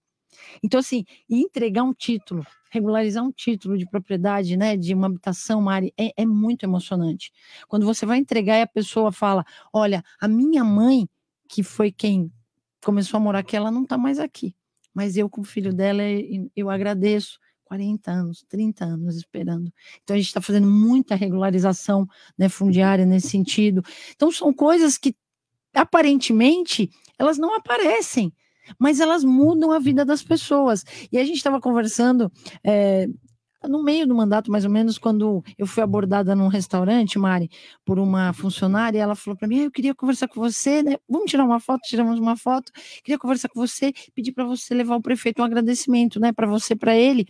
Então, 0.62 0.80
assim, 0.80 1.04
entregar 1.28 1.82
um 1.82 1.92
título, 1.92 2.46
regularizar 2.70 3.24
um 3.24 3.32
título 3.32 3.76
de 3.76 3.88
propriedade, 3.88 4.56
né, 4.56 4.76
de 4.76 4.94
uma 4.94 5.06
habitação, 5.06 5.60
Mari, 5.60 5.92
é, 5.98 6.12
é 6.16 6.26
muito 6.26 6.64
emocionante. 6.64 7.32
Quando 7.66 7.84
você 7.84 8.06
vai 8.06 8.18
entregar 8.18 8.58
e 8.58 8.62
a 8.62 8.66
pessoa 8.66 9.10
fala: 9.10 9.44
Olha, 9.72 10.02
a 10.20 10.28
minha 10.28 10.62
mãe, 10.62 11.08
que 11.48 11.62
foi 11.62 11.90
quem 11.90 12.30
começou 12.84 13.18
a 13.18 13.20
morar 13.20 13.40
aqui, 13.40 13.56
ela 13.56 13.70
não 13.70 13.82
está 13.82 13.96
mais 13.98 14.18
aqui. 14.18 14.54
Mas 14.94 15.16
eu, 15.16 15.28
como 15.28 15.46
filho 15.46 15.72
dela, 15.72 16.02
eu 16.56 16.70
agradeço. 16.70 17.38
40 17.68 18.10
anos, 18.10 18.44
30 18.48 18.84
anos 18.84 19.16
esperando. 19.16 19.70
Então 20.02 20.14
a 20.14 20.18
gente 20.18 20.28
está 20.28 20.40
fazendo 20.40 20.66
muita 20.66 21.14
regularização 21.14 22.08
né, 22.36 22.48
fundiária 22.48 23.04
nesse 23.04 23.28
sentido. 23.28 23.82
Então 24.16 24.32
são 24.32 24.54
coisas 24.54 24.96
que 24.96 25.14
aparentemente 25.74 26.90
elas 27.18 27.36
não 27.36 27.54
aparecem, 27.54 28.32
mas 28.78 29.00
elas 29.00 29.22
mudam 29.22 29.70
a 29.70 29.78
vida 29.78 30.04
das 30.04 30.22
pessoas. 30.22 30.82
E 31.12 31.18
a 31.18 31.24
gente 31.24 31.36
estava 31.36 31.60
conversando 31.60 32.32
é, 32.64 33.06
no 33.66 33.82
meio 33.82 34.06
do 34.06 34.14
mandato, 34.14 34.50
mais 34.50 34.64
ou 34.64 34.70
menos, 34.70 34.98
quando 34.98 35.42
eu 35.56 35.66
fui 35.66 35.82
abordada 35.82 36.34
num 36.36 36.48
restaurante, 36.48 37.18
Mari, 37.18 37.50
por 37.84 37.98
uma 37.98 38.32
funcionária, 38.32 39.00
ela 39.00 39.14
falou 39.14 39.36
para 39.36 39.48
mim: 39.48 39.60
ah, 39.60 39.64
Eu 39.64 39.70
queria 39.70 39.94
conversar 39.94 40.28
com 40.28 40.40
você, 40.40 40.82
né? 40.82 40.96
Vamos 41.08 41.30
tirar 41.30 41.44
uma 41.44 41.58
foto? 41.58 41.80
Tiramos 41.82 42.20
uma 42.20 42.36
foto. 42.36 42.70
Queria 43.02 43.18
conversar 43.18 43.48
com 43.48 43.58
você, 43.60 43.92
pedir 44.14 44.32
para 44.32 44.44
você 44.44 44.74
levar 44.74 44.96
o 44.96 45.02
prefeito 45.02 45.42
um 45.42 45.44
agradecimento, 45.44 46.20
né? 46.20 46.32
Para 46.32 46.46
você, 46.46 46.76
para 46.76 46.96
ele. 46.96 47.26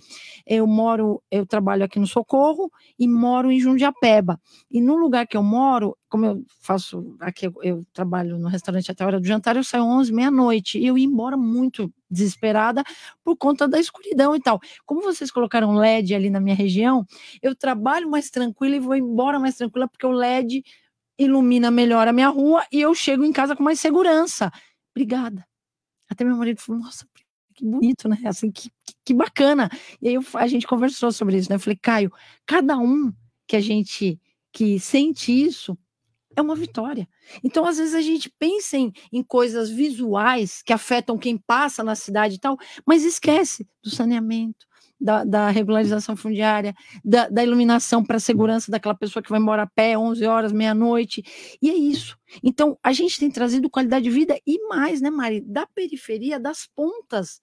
Eu 0.46 0.66
moro, 0.66 1.22
eu 1.30 1.46
trabalho 1.46 1.84
aqui 1.84 1.98
no 1.98 2.06
Socorro 2.06 2.70
e 2.98 3.08
moro 3.08 3.50
em 3.50 3.58
Jundiapeba. 3.60 4.38
E 4.70 4.80
no 4.80 4.96
lugar 4.96 5.26
que 5.26 5.36
eu 5.36 5.42
moro, 5.42 5.96
como 6.08 6.26
eu 6.26 6.44
faço 6.60 7.16
aqui, 7.20 7.50
eu, 7.62 7.86
trabalho 7.92 8.38
no 8.38 8.48
restaurante 8.48 8.90
até 8.90 9.04
a 9.04 9.06
hora 9.06 9.20
do 9.20 9.26
jantar, 9.26 9.56
eu 9.56 9.64
saio 9.64 9.84
11, 9.84 10.12
meia-noite. 10.12 10.78
E 10.78 10.86
eu 10.86 10.98
ia 10.98 11.04
embora 11.06 11.36
muito 11.36 11.92
desesperada 12.10 12.82
por 13.22 13.36
conta 13.36 13.68
da 13.68 13.78
escuridão 13.78 14.34
e 14.34 14.40
tal. 14.40 14.60
Como 14.86 15.02
vocês 15.02 15.30
colocaram 15.30 15.74
LED 15.74 16.14
ali 16.14 16.30
na 16.30 16.40
minha 16.40 16.56
região, 16.56 17.06
eu 17.42 17.54
trabalho 17.54 18.10
mais 18.10 18.30
tranquila 18.30 18.76
e 18.76 18.80
vou 18.80 18.96
embora 18.96 19.38
mais 19.38 19.56
tranquila, 19.56 19.88
porque 19.88 20.06
o 20.06 20.10
LED 20.10 20.64
ilumina 21.18 21.70
melhor 21.70 22.06
a 22.06 22.12
minha 22.12 22.28
rua 22.28 22.64
e 22.72 22.80
eu 22.80 22.94
chego 22.94 23.24
em 23.24 23.32
casa 23.32 23.56
com 23.56 23.62
mais 23.62 23.80
segurança. 23.80 24.50
Obrigada. 24.94 25.46
Até 26.08 26.24
meu 26.24 26.36
marido 26.36 26.60
falou: 26.60 26.80
nossa, 26.82 27.06
que 27.54 27.64
bonito, 27.64 28.08
né? 28.08 28.18
Assim, 28.24 28.50
que, 28.50 28.70
que 29.04 29.12
bacana. 29.12 29.68
E 30.00 30.08
aí 30.08 30.14
eu, 30.14 30.24
a 30.34 30.46
gente 30.46 30.66
conversou 30.66 31.10
sobre 31.12 31.36
isso, 31.36 31.50
né? 31.50 31.56
Eu 31.56 31.60
falei, 31.60 31.78
Caio, 31.80 32.12
cada 32.46 32.78
um 32.78 33.12
que 33.46 33.56
a 33.56 33.60
gente 33.60 34.18
que 34.52 34.78
sente 34.80 35.32
isso 35.32 35.76
é 36.36 36.42
uma 36.42 36.54
vitória. 36.54 37.08
Então, 37.42 37.64
às 37.64 37.78
vezes, 37.78 37.94
a 37.94 38.00
gente 38.00 38.30
pensa 38.38 38.76
em, 38.76 38.92
em, 39.12 39.22
coisas 39.22 39.70
visuais 39.70 40.62
que 40.62 40.72
afetam 40.72 41.18
quem 41.18 41.36
passa 41.36 41.82
na 41.82 41.94
cidade 41.94 42.36
e 42.36 42.38
tal, 42.38 42.56
mas 42.86 43.04
esquece 43.04 43.66
do 43.82 43.90
saneamento, 43.90 44.66
da, 45.00 45.24
da 45.24 45.50
regularização 45.50 46.16
fundiária, 46.16 46.74
da, 47.04 47.28
da 47.28 47.42
iluminação 47.42 48.04
para 48.04 48.16
a 48.16 48.20
segurança 48.20 48.70
daquela 48.70 48.94
pessoa 48.94 49.22
que 49.22 49.30
vai 49.30 49.40
embora 49.40 49.62
a 49.62 49.66
pé 49.66 49.96
11 49.96 50.24
horas, 50.26 50.52
meia-noite. 50.52 51.22
E 51.62 51.70
é 51.70 51.74
isso. 51.74 52.16
Então, 52.42 52.78
a 52.82 52.92
gente 52.92 53.18
tem 53.18 53.30
trazido 53.30 53.70
qualidade 53.70 54.04
de 54.04 54.10
vida 54.10 54.38
e 54.46 54.66
mais, 54.68 55.00
né, 55.00 55.10
Mari? 55.10 55.40
Da 55.40 55.66
periferia, 55.66 56.38
das 56.38 56.66
pontas 56.66 57.40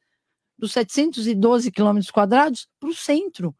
dos 0.58 0.71
712 0.71 1.71
quilômetros 1.71 2.12
quadrados 2.12 2.67
para 2.80 2.89
o 2.89 2.93
centro. 2.93 3.54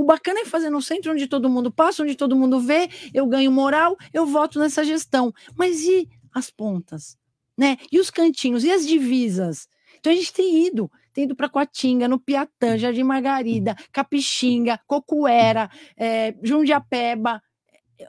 O 0.00 0.04
bacana 0.04 0.40
é 0.40 0.46
fazer 0.46 0.70
no 0.70 0.80
centro 0.80 1.12
onde 1.12 1.26
todo 1.26 1.50
mundo 1.50 1.70
passa, 1.70 2.02
onde 2.02 2.14
todo 2.14 2.34
mundo 2.34 2.58
vê, 2.58 2.88
eu 3.12 3.26
ganho 3.26 3.52
moral, 3.52 3.98
eu 4.14 4.24
voto 4.24 4.58
nessa 4.58 4.82
gestão. 4.82 5.30
Mas 5.54 5.82
e 5.82 6.08
as 6.32 6.50
pontas? 6.50 7.18
Né? 7.54 7.76
E 7.92 8.00
os 8.00 8.08
cantinhos? 8.08 8.64
E 8.64 8.70
as 8.70 8.86
divisas? 8.86 9.68
Então 9.98 10.10
a 10.10 10.16
gente 10.16 10.32
tem 10.32 10.66
ido, 10.66 10.90
tem 11.12 11.24
ido 11.24 11.36
para 11.36 11.50
Coatinga, 11.50 12.08
no 12.08 12.18
Piatã, 12.18 12.78
Jardim 12.78 13.02
Margarida, 13.02 13.76
Capixinga, 13.92 14.80
Cocuera, 14.86 15.70
é, 15.98 16.34
Jundiapeba. 16.42 17.42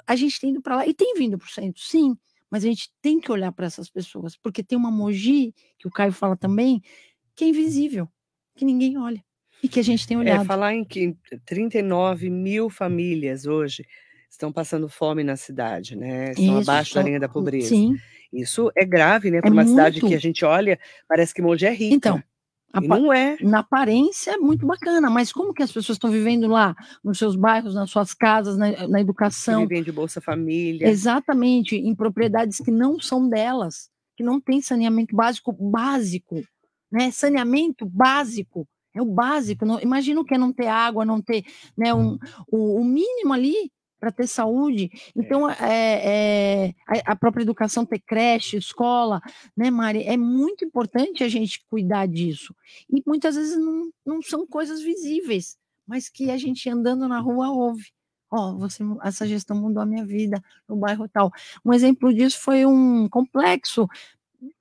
A 0.07 0.15
gente 0.15 0.39
tem 0.39 0.51
ido 0.51 0.61
para 0.61 0.77
lá 0.77 0.87
e 0.87 0.93
tem 0.93 1.13
vindo 1.15 1.37
para 1.37 1.47
o 1.47 1.51
centro, 1.51 1.83
sim, 1.83 2.15
mas 2.49 2.63
a 2.63 2.67
gente 2.67 2.89
tem 3.01 3.19
que 3.19 3.29
olhar 3.29 3.51
para 3.51 3.65
essas 3.65 3.89
pessoas, 3.89 4.37
porque 4.37 4.63
tem 4.63 4.77
uma 4.77 4.89
Mogi, 4.89 5.53
que 5.77 5.89
o 5.89 5.91
Caio 5.91 6.13
fala 6.13 6.37
também, 6.37 6.81
que 7.35 7.43
é 7.43 7.47
invisível, 7.49 8.07
que 8.55 8.63
ninguém 8.63 8.97
olha 8.97 9.21
e 9.63 9.67
que 9.67 9.79
a 9.79 9.83
gente 9.83 10.07
tem 10.07 10.17
é, 10.17 10.19
olhado. 10.19 10.41
É, 10.43 10.45
falar 10.45 10.73
em 10.73 10.83
que 10.83 11.15
39 11.45 12.29
mil 12.29 12.69
famílias 12.69 13.45
hoje 13.45 13.85
estão 14.29 14.51
passando 14.51 14.87
fome 14.89 15.23
na 15.23 15.35
cidade, 15.35 15.95
né? 15.95 16.31
Estão 16.31 16.59
Isso, 16.59 16.69
abaixo 16.69 16.95
da 16.95 17.03
linha 17.03 17.19
da 17.19 17.29
pobreza. 17.29 17.69
Sim. 17.69 17.95
Isso 18.31 18.71
é 18.75 18.85
grave, 18.85 19.29
né? 19.29 19.41
Para 19.41 19.49
é 19.49 19.53
uma 19.53 19.63
muito. 19.63 19.75
cidade 19.75 19.99
que 19.99 20.15
a 20.15 20.19
gente 20.19 20.45
olha, 20.45 20.79
parece 21.07 21.33
que 21.33 21.41
Mogi 21.41 21.65
é 21.65 21.73
rica. 21.73 21.95
Então, 21.95 22.23
não 22.81 23.11
é. 23.11 23.37
Na 23.41 23.59
aparência 23.59 24.31
é 24.31 24.37
muito 24.37 24.65
bacana, 24.65 25.09
mas 25.09 25.33
como 25.33 25.53
que 25.53 25.61
as 25.61 25.71
pessoas 25.71 25.97
estão 25.97 26.09
vivendo 26.09 26.47
lá, 26.47 26.73
nos 27.03 27.17
seus 27.17 27.35
bairros, 27.35 27.75
nas 27.75 27.89
suas 27.89 28.13
casas, 28.13 28.57
na, 28.57 28.87
na 28.87 29.01
educação? 29.01 29.63
Vivem 29.67 29.83
de 29.83 29.91
Bolsa 29.91 30.21
Família. 30.21 30.87
Exatamente, 30.87 31.75
em 31.75 31.93
propriedades 31.93 32.59
que 32.59 32.71
não 32.71 32.99
são 32.99 33.27
delas, 33.27 33.89
que 34.15 34.23
não 34.23 34.39
tem 34.39 34.61
saneamento 34.61 35.13
básico 35.13 35.51
básico, 35.51 36.41
né? 36.89 37.11
Saneamento 37.11 37.85
básico 37.85 38.65
é 38.93 39.01
o 39.01 39.05
básico. 39.05 39.65
Não, 39.65 39.79
imagina 39.79 40.21
o 40.21 40.25
que 40.25 40.35
é 40.35 40.37
não 40.37 40.53
ter 40.53 40.67
água, 40.67 41.05
não 41.05 41.21
ter 41.21 41.43
né, 41.77 41.93
um, 41.93 42.17
o, 42.51 42.81
o 42.81 42.85
mínimo 42.85 43.33
ali 43.33 43.71
para 44.01 44.11
ter 44.11 44.27
saúde. 44.27 44.89
Então, 45.15 45.47
é, 45.47 45.55
é, 45.69 46.73
a, 46.87 47.11
a, 47.11 47.15
própria 47.15 47.43
educação, 47.43 47.85
ter 47.85 47.99
creche, 47.99 48.57
escola, 48.57 49.21
né, 49.55 49.69
Mari? 49.69 50.03
É 50.03 50.17
muito 50.17 50.65
importante 50.65 51.23
a 51.23 51.29
gente 51.29 51.63
cuidar 51.69 52.07
disso. 52.07 52.55
E 52.89 53.03
muitas 53.05 53.35
vezes 53.35 53.57
não, 53.57 53.91
não 54.03 54.21
são 54.23 54.47
coisas 54.47 54.81
visíveis, 54.81 55.55
mas 55.85 56.09
que 56.09 56.31
a 56.31 56.37
gente 56.37 56.67
andando 56.67 57.07
na 57.07 57.19
rua 57.19 57.51
ouve. 57.51 57.91
Ó, 58.31 58.49
oh, 58.49 58.57
você, 58.57 58.81
essa 59.03 59.27
gestão 59.27 59.55
mudou 59.57 59.83
a 59.83 59.85
minha 59.85 60.05
vida 60.05 60.41
no 60.67 60.77
bairro 60.77 61.07
tal. 61.07 61.31
Um 61.63 61.73
exemplo 61.73 62.13
disso 62.13 62.39
foi 62.39 62.65
um 62.65 63.07
complexo 63.07 63.87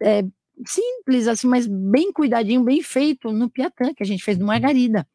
é, 0.03 0.23
simples, 0.67 1.29
assim, 1.29 1.47
mas 1.47 1.67
bem 1.67 2.13
cuidadinho, 2.13 2.63
bem 2.63 2.83
feito 2.83 3.33
no 3.33 3.51
Piatã, 3.51 3.93
que 3.95 4.03
a 4.03 4.07
gente 4.07 4.23
fez 4.23 4.39
no 4.39 4.47
Margarida. 4.47 5.07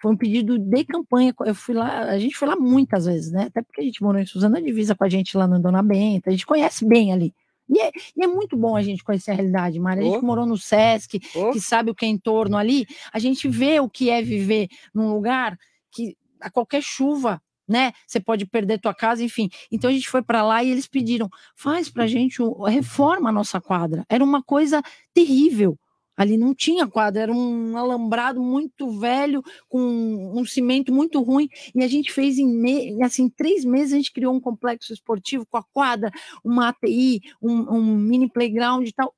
Foi 0.00 0.12
um 0.12 0.16
pedido 0.16 0.58
de 0.58 0.84
campanha. 0.84 1.34
Eu 1.40 1.54
fui 1.54 1.74
lá, 1.74 2.02
a 2.04 2.18
gente 2.18 2.36
foi 2.36 2.48
lá 2.48 2.56
muitas 2.56 3.06
vezes, 3.06 3.32
né? 3.32 3.44
Até 3.44 3.62
porque 3.62 3.80
a 3.80 3.84
gente 3.84 4.02
morou 4.02 4.20
em 4.20 4.26
Suzana 4.26 4.60
Divisa 4.60 4.94
com 4.94 5.04
a 5.04 5.08
gente 5.08 5.36
lá 5.36 5.46
no 5.46 5.60
Dona 5.60 5.82
Benta, 5.82 6.30
a 6.30 6.32
gente 6.32 6.46
conhece 6.46 6.86
bem 6.86 7.12
ali. 7.12 7.34
E 7.68 7.80
é, 7.80 7.90
e 8.16 8.24
é, 8.24 8.26
muito 8.26 8.56
bom 8.56 8.76
a 8.76 8.82
gente 8.82 9.02
conhecer 9.02 9.32
a 9.32 9.34
realidade, 9.34 9.78
Mari. 9.80 10.00
A 10.00 10.04
gente 10.04 10.18
oh. 10.18 10.26
morou 10.26 10.46
no 10.46 10.56
Sesc, 10.56 11.20
oh. 11.34 11.50
que 11.50 11.60
sabe 11.60 11.90
o 11.90 11.94
que 11.94 12.04
é 12.04 12.08
em 12.08 12.18
torno 12.18 12.56
ali, 12.56 12.86
a 13.12 13.18
gente 13.18 13.48
vê 13.48 13.80
o 13.80 13.88
que 13.88 14.08
é 14.08 14.22
viver 14.22 14.68
num 14.94 15.12
lugar 15.12 15.58
que 15.90 16.16
a 16.40 16.50
qualquer 16.50 16.82
chuva, 16.82 17.42
né? 17.68 17.92
Você 18.06 18.20
pode 18.20 18.46
perder 18.46 18.80
tua 18.80 18.94
casa, 18.94 19.22
enfim. 19.24 19.48
Então 19.70 19.90
a 19.90 19.92
gente 19.92 20.08
foi 20.08 20.22
para 20.22 20.42
lá 20.42 20.62
e 20.62 20.70
eles 20.70 20.86
pediram: 20.86 21.28
faz 21.54 21.88
para 21.88 22.04
a 22.04 22.06
gente, 22.06 22.38
reforma 22.66 23.28
a 23.30 23.32
nossa 23.32 23.60
quadra. 23.60 24.04
Era 24.08 24.24
uma 24.24 24.42
coisa 24.42 24.82
terrível. 25.12 25.78
Ali 26.16 26.38
não 26.38 26.54
tinha 26.54 26.86
quadra, 26.86 27.24
era 27.24 27.32
um 27.32 27.76
alambrado 27.76 28.40
muito 28.40 28.98
velho, 28.98 29.42
com 29.68 30.32
um 30.34 30.46
cimento 30.46 30.90
muito 30.90 31.20
ruim, 31.20 31.46
e 31.74 31.84
a 31.84 31.88
gente 31.88 32.10
fez 32.10 32.38
em 32.38 32.46
me... 32.46 33.02
assim, 33.02 33.28
três 33.28 33.66
meses 33.66 33.92
a 33.92 33.96
gente 33.96 34.12
criou 34.12 34.34
um 34.34 34.40
complexo 34.40 34.94
esportivo 34.94 35.44
com 35.44 35.58
a 35.58 35.62
quadra, 35.62 36.10
uma 36.42 36.68
ATI, 36.68 37.20
um, 37.42 37.74
um 37.74 37.96
mini 37.98 38.30
playground 38.30 38.88
e 38.88 38.92
tal. 38.92 39.14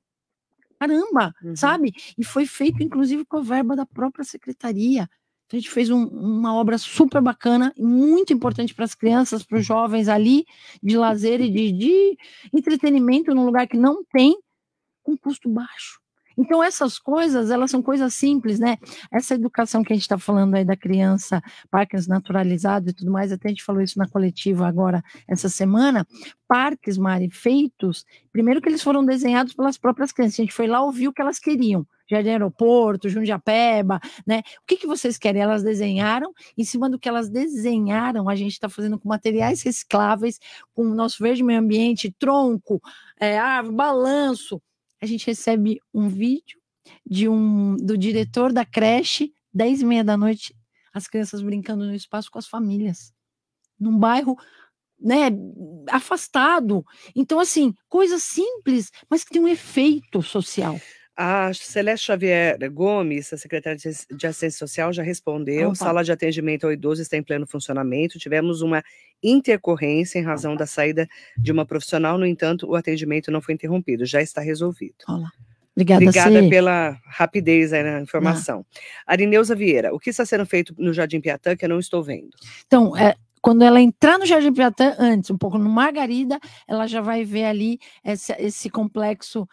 Caramba, 0.77 1.33
uhum. 1.43 1.55
sabe? 1.55 1.93
E 2.17 2.23
foi 2.23 2.45
feito, 2.45 2.83
inclusive, 2.83 3.25
com 3.25 3.37
a 3.37 3.41
verba 3.41 3.75
da 3.75 3.85
própria 3.85 4.25
secretaria. 4.25 5.09
Então, 5.49 5.57
a 5.57 5.61
gente 5.61 5.71
fez 5.71 5.89
um, 5.89 6.05
uma 6.05 6.53
obra 6.53 6.77
super 6.77 7.19
bacana, 7.19 7.73
muito 7.75 8.31
importante 8.31 8.71
para 8.75 8.85
as 8.85 8.93
crianças, 8.93 9.41
para 9.41 9.57
os 9.57 9.65
jovens 9.65 10.07
ali, 10.07 10.45
de 10.81 10.95
lazer 10.95 11.41
e 11.41 11.49
de, 11.49 11.71
de 11.71 12.17
entretenimento 12.53 13.33
num 13.33 13.45
lugar 13.45 13.67
que 13.67 13.75
não 13.75 14.03
tem, 14.03 14.37
com 15.01 15.17
custo 15.17 15.49
baixo. 15.49 15.99
Então, 16.37 16.63
essas 16.63 16.99
coisas, 16.99 17.49
elas 17.49 17.71
são 17.71 17.81
coisas 17.81 18.13
simples, 18.13 18.59
né? 18.59 18.77
Essa 19.11 19.33
educação 19.33 19.83
que 19.83 19.91
a 19.91 19.95
gente 19.95 20.03
está 20.03 20.19
falando 20.19 20.53
aí 20.53 20.63
da 20.63 20.77
criança, 20.77 21.41
parques 21.71 22.05
naturalizados 22.05 22.91
e 22.91 22.93
tudo 22.93 23.11
mais, 23.11 23.31
até 23.31 23.47
a 23.47 23.51
gente 23.51 23.63
falou 23.63 23.81
isso 23.81 23.97
na 23.97 24.07
coletiva 24.07 24.67
agora, 24.67 25.03
essa 25.27 25.49
semana. 25.49 26.05
Parques, 26.47 26.95
Mari, 26.95 27.31
feitos, 27.31 28.05
primeiro 28.31 28.61
que 28.61 28.69
eles 28.69 28.83
foram 28.83 29.03
desenhados 29.03 29.55
pelas 29.55 29.79
próprias 29.79 30.11
crianças, 30.11 30.39
a 30.39 30.43
gente 30.43 30.53
foi 30.53 30.67
lá 30.67 30.79
ouvir 30.83 31.07
o 31.07 31.13
que 31.13 31.23
elas 31.23 31.39
queriam. 31.39 31.87
Jardim 32.09 32.29
Aeroporto, 32.29 33.09
Jundiapeba, 33.09 33.99
né? 34.25 34.39
O 34.61 34.65
que, 34.65 34.77
que 34.77 34.87
vocês 34.87 35.17
querem? 35.17 35.41
Elas 35.41 35.63
desenharam, 35.63 36.33
em 36.57 36.63
cima 36.63 36.89
do 36.89 36.97
que 36.97 37.07
elas 37.07 37.29
desenharam, 37.29 38.27
a 38.27 38.35
gente 38.35 38.53
está 38.53 38.67
fazendo 38.69 38.99
com 38.99 39.07
materiais 39.07 39.61
recicláveis, 39.61 40.39
com 40.73 40.83
o 40.83 40.95
nosso 40.95 41.21
verde 41.21 41.43
meio 41.43 41.59
ambiente, 41.59 42.13
tronco, 42.17 42.81
é, 43.19 43.37
árvore, 43.37 43.75
balanço, 43.75 44.61
a 45.01 45.05
gente 45.05 45.25
recebe 45.25 45.79
um 45.93 46.09
vídeo 46.09 46.59
de 47.05 47.29
um 47.29 47.75
do 47.77 47.97
diretor 47.97 48.51
da 48.51 48.65
creche, 48.65 49.33
10 49.53 49.81
e 49.81 49.85
meia 49.85 50.03
da 50.03 50.17
noite, 50.17 50.55
as 50.93 51.07
crianças 51.07 51.41
brincando 51.41 51.85
no 51.85 51.95
espaço 51.95 52.29
com 52.29 52.39
as 52.39 52.47
famílias, 52.47 53.13
num 53.79 53.97
bairro 53.97 54.35
né, 54.99 55.29
afastado. 55.89 56.85
Então, 57.15 57.39
assim, 57.39 57.73
coisas 57.87 58.23
simples, 58.23 58.91
mas 59.09 59.23
que 59.23 59.31
tem 59.31 59.41
um 59.41 59.47
efeito 59.47 60.21
social. 60.21 60.79
A 61.21 61.53
Celeste 61.53 62.05
Xavier 62.05 62.57
Gomes, 62.71 63.33
a 63.33 63.37
secretária 63.37 63.77
de 63.77 63.89
Assistência 64.25 64.51
Social, 64.51 64.93
já 64.93 65.03
respondeu. 65.03 65.67
Opa. 65.67 65.75
Sala 65.75 66.01
de 66.01 66.13
atendimento 66.13 66.63
ao 66.63 66.71
idoso 66.71 67.01
está 67.01 67.17
em 67.17 67.21
pleno 67.21 67.45
funcionamento. 67.45 68.17
Tivemos 68.17 68.61
uma 68.61 68.81
intercorrência 69.21 70.17
em 70.17 70.21
razão 70.21 70.53
Opa. 70.53 70.59
da 70.59 70.65
saída 70.65 71.09
de 71.37 71.51
uma 71.51 71.65
profissional, 71.65 72.17
no 72.17 72.25
entanto, 72.25 72.65
o 72.69 72.73
atendimento 72.73 73.29
não 73.31 73.41
foi 73.41 73.53
interrompido, 73.53 74.05
já 74.05 74.21
está 74.21 74.39
resolvido. 74.39 74.95
Olá. 75.09 75.29
Obrigada, 75.75 76.05
Obrigada 76.05 76.49
pela 76.49 76.97
rapidez 77.03 77.73
aí 77.73 77.83
na 77.83 77.99
informação. 77.99 78.65
Ah. 79.05 79.11
Arineuza 79.11 79.53
Vieira, 79.53 79.93
o 79.93 79.99
que 79.99 80.11
está 80.11 80.25
sendo 80.25 80.45
feito 80.45 80.73
no 80.77 80.93
Jardim 80.93 81.19
Piatã 81.19 81.53
que 81.53 81.65
eu 81.65 81.69
não 81.69 81.79
estou 81.79 82.01
vendo? 82.01 82.29
Então, 82.65 82.95
é, 82.95 83.13
quando 83.41 83.61
ela 83.61 83.81
entrar 83.81 84.17
no 84.17 84.25
Jardim 84.25 84.53
Piatã, 84.53 84.95
antes, 84.97 85.29
um 85.29 85.37
pouco 85.37 85.57
no 85.57 85.69
Margarida, 85.69 86.39
ela 86.65 86.87
já 86.87 87.01
vai 87.01 87.25
ver 87.25 87.43
ali 87.43 87.77
esse, 88.05 88.31
esse 88.39 88.69
complexo 88.69 89.45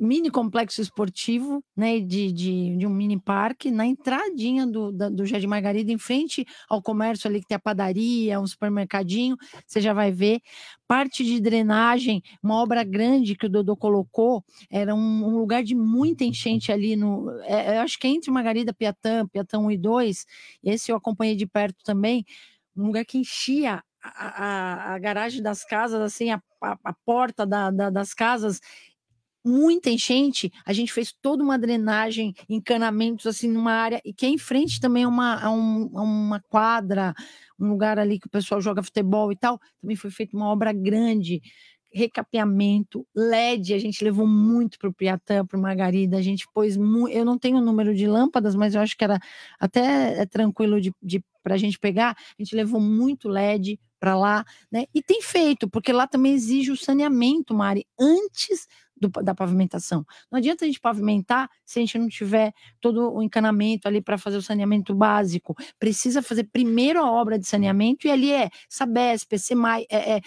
mini 0.00 0.30
complexo 0.30 0.80
esportivo, 0.80 1.62
né, 1.76 2.00
de, 2.00 2.32
de, 2.32 2.76
de, 2.78 2.86
um 2.86 2.90
mini 2.90 3.20
parque, 3.20 3.70
na 3.70 3.84
entradinha 3.84 4.66
do, 4.66 4.90
da, 4.90 5.10
do 5.10 5.26
Jardim 5.26 5.46
Margarida, 5.46 5.92
em 5.92 5.98
frente 5.98 6.46
ao 6.70 6.80
comércio 6.80 7.28
ali 7.28 7.40
que 7.40 7.46
tem 7.46 7.56
a 7.56 7.60
padaria, 7.60 8.40
um 8.40 8.46
supermercadinho, 8.46 9.36
você 9.66 9.78
já 9.78 9.92
vai 9.92 10.10
ver. 10.10 10.40
Parte 10.88 11.22
de 11.22 11.38
drenagem, 11.38 12.22
uma 12.42 12.54
obra 12.56 12.82
grande 12.82 13.36
que 13.36 13.44
o 13.44 13.48
Dodô 13.48 13.76
colocou, 13.76 14.42
era 14.70 14.94
um, 14.94 15.24
um 15.26 15.36
lugar 15.36 15.62
de 15.62 15.74
muita 15.74 16.24
enchente 16.24 16.72
ali 16.72 16.96
no. 16.96 17.30
É, 17.42 17.76
eu 17.76 17.82
acho 17.82 17.98
que 17.98 18.06
é 18.06 18.10
entre 18.10 18.30
Margarida, 18.30 18.72
Piatã, 18.72 19.26
Piatã 19.28 19.58
1 19.58 19.70
e 19.70 19.76
2, 19.76 20.26
esse 20.64 20.90
eu 20.90 20.96
acompanhei 20.96 21.36
de 21.36 21.46
perto 21.46 21.84
também, 21.84 22.24
um 22.74 22.86
lugar 22.86 23.04
que 23.04 23.18
enchia 23.18 23.82
a, 24.02 24.08
a, 24.12 24.94
a, 24.94 24.98
garagem 24.98 25.42
das 25.42 25.62
casas, 25.62 26.00
assim, 26.00 26.30
a, 26.30 26.42
a, 26.62 26.78
a 26.84 26.92
porta 27.04 27.46
da, 27.46 27.70
da, 27.70 27.90
das 27.90 28.14
casas 28.14 28.60
muita 29.44 29.90
enchente, 29.90 30.52
a 30.64 30.72
gente 30.72 30.92
fez 30.92 31.12
toda 31.20 31.42
uma 31.42 31.58
drenagem, 31.58 32.34
encanamentos 32.48 33.26
assim 33.26 33.48
numa 33.48 33.72
área, 33.72 34.00
e 34.04 34.12
que 34.12 34.26
é 34.26 34.28
em 34.28 34.38
frente 34.38 34.80
também 34.80 35.04
a 35.04 35.08
uma, 35.08 35.42
a 35.42 35.50
um, 35.50 35.90
a 35.94 36.02
uma 36.02 36.40
quadra, 36.40 37.14
um 37.58 37.68
lugar 37.68 37.98
ali 37.98 38.18
que 38.18 38.26
o 38.26 38.30
pessoal 38.30 38.60
joga 38.60 38.82
futebol 38.82 39.32
e 39.32 39.36
tal, 39.36 39.60
também 39.80 39.96
foi 39.96 40.10
feita 40.10 40.36
uma 40.36 40.48
obra 40.48 40.72
grande, 40.72 41.40
recapeamento, 41.92 43.06
LED, 43.14 43.74
a 43.74 43.78
gente 43.78 44.04
levou 44.04 44.26
muito 44.26 44.78
para 44.78 44.88
o 44.88 44.92
Piatã, 44.92 45.44
para 45.44 45.58
o 45.58 45.60
Margarida, 45.60 46.16
a 46.16 46.22
gente 46.22 46.46
pôs, 46.54 46.76
eu 46.76 47.24
não 47.24 47.36
tenho 47.36 47.58
o 47.58 47.60
número 47.60 47.94
de 47.94 48.06
lâmpadas, 48.06 48.54
mas 48.54 48.74
eu 48.74 48.80
acho 48.80 48.96
que 48.96 49.02
era 49.02 49.18
até 49.58 50.20
é 50.20 50.26
tranquilo 50.26 50.80
de, 50.80 50.92
de 51.02 51.22
para 51.42 51.54
a 51.54 51.58
gente 51.58 51.78
pegar, 51.78 52.10
a 52.10 52.42
gente 52.42 52.54
levou 52.54 52.80
muito 52.80 53.28
LED 53.28 53.80
para 53.98 54.16
lá, 54.16 54.44
né? 54.70 54.84
E 54.94 55.02
tem 55.02 55.20
feito, 55.20 55.68
porque 55.68 55.92
lá 55.92 56.06
também 56.06 56.32
exige 56.32 56.70
o 56.70 56.76
saneamento, 56.76 57.54
Mari, 57.54 57.86
antes 57.98 58.66
do, 59.00 59.08
da 59.08 59.34
pavimentação. 59.34 60.04
Não 60.30 60.38
adianta 60.38 60.64
a 60.64 60.68
gente 60.68 60.78
pavimentar 60.78 61.48
se 61.64 61.78
a 61.78 61.82
gente 61.82 61.98
não 61.98 62.08
tiver 62.08 62.52
todo 62.80 63.12
o 63.12 63.22
encanamento 63.22 63.88
ali 63.88 64.00
para 64.02 64.18
fazer 64.18 64.36
o 64.36 64.42
saneamento 64.42 64.94
básico. 64.94 65.56
Precisa 65.78 66.22
fazer 66.22 66.44
primeiro 66.44 67.00
a 67.00 67.10
obra 67.10 67.38
de 67.38 67.46
saneamento 67.46 68.06
e 68.06 68.10
ali 68.10 68.30
é 68.30 68.50
Sabesp, 68.68 69.38
SEMAI, 69.38 69.86
é, 69.90 70.16
é, 70.16 70.20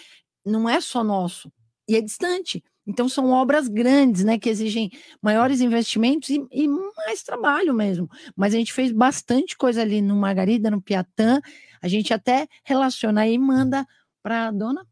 não 0.44 0.68
é 0.68 0.80
só 0.80 1.04
nosso, 1.04 1.50
e 1.88 1.96
é 1.96 2.00
distante. 2.00 2.62
Então 2.86 3.08
são 3.08 3.30
obras 3.30 3.66
grandes, 3.66 4.24
né, 4.24 4.38
que 4.38 4.50
exigem 4.50 4.90
maiores 5.22 5.62
investimentos 5.62 6.28
e, 6.28 6.46
e, 6.52 6.68
mais 6.68 7.22
trabalho 7.22 7.72
mesmo. 7.72 8.10
Mas 8.36 8.54
a 8.54 8.58
gente 8.58 8.74
fez 8.74 8.92
bastante 8.92 9.56
coisa 9.56 9.80
ali 9.80 10.02
no 10.02 10.14
Margarida, 10.14 10.70
no 10.70 10.82
Piatã. 10.82 11.40
A 11.80 11.88
gente 11.88 12.12
até 12.12 12.46
relaciona 12.62 13.26
e 13.26 13.38
manda 13.38 13.86
para 14.22 14.50
dona 14.50 14.86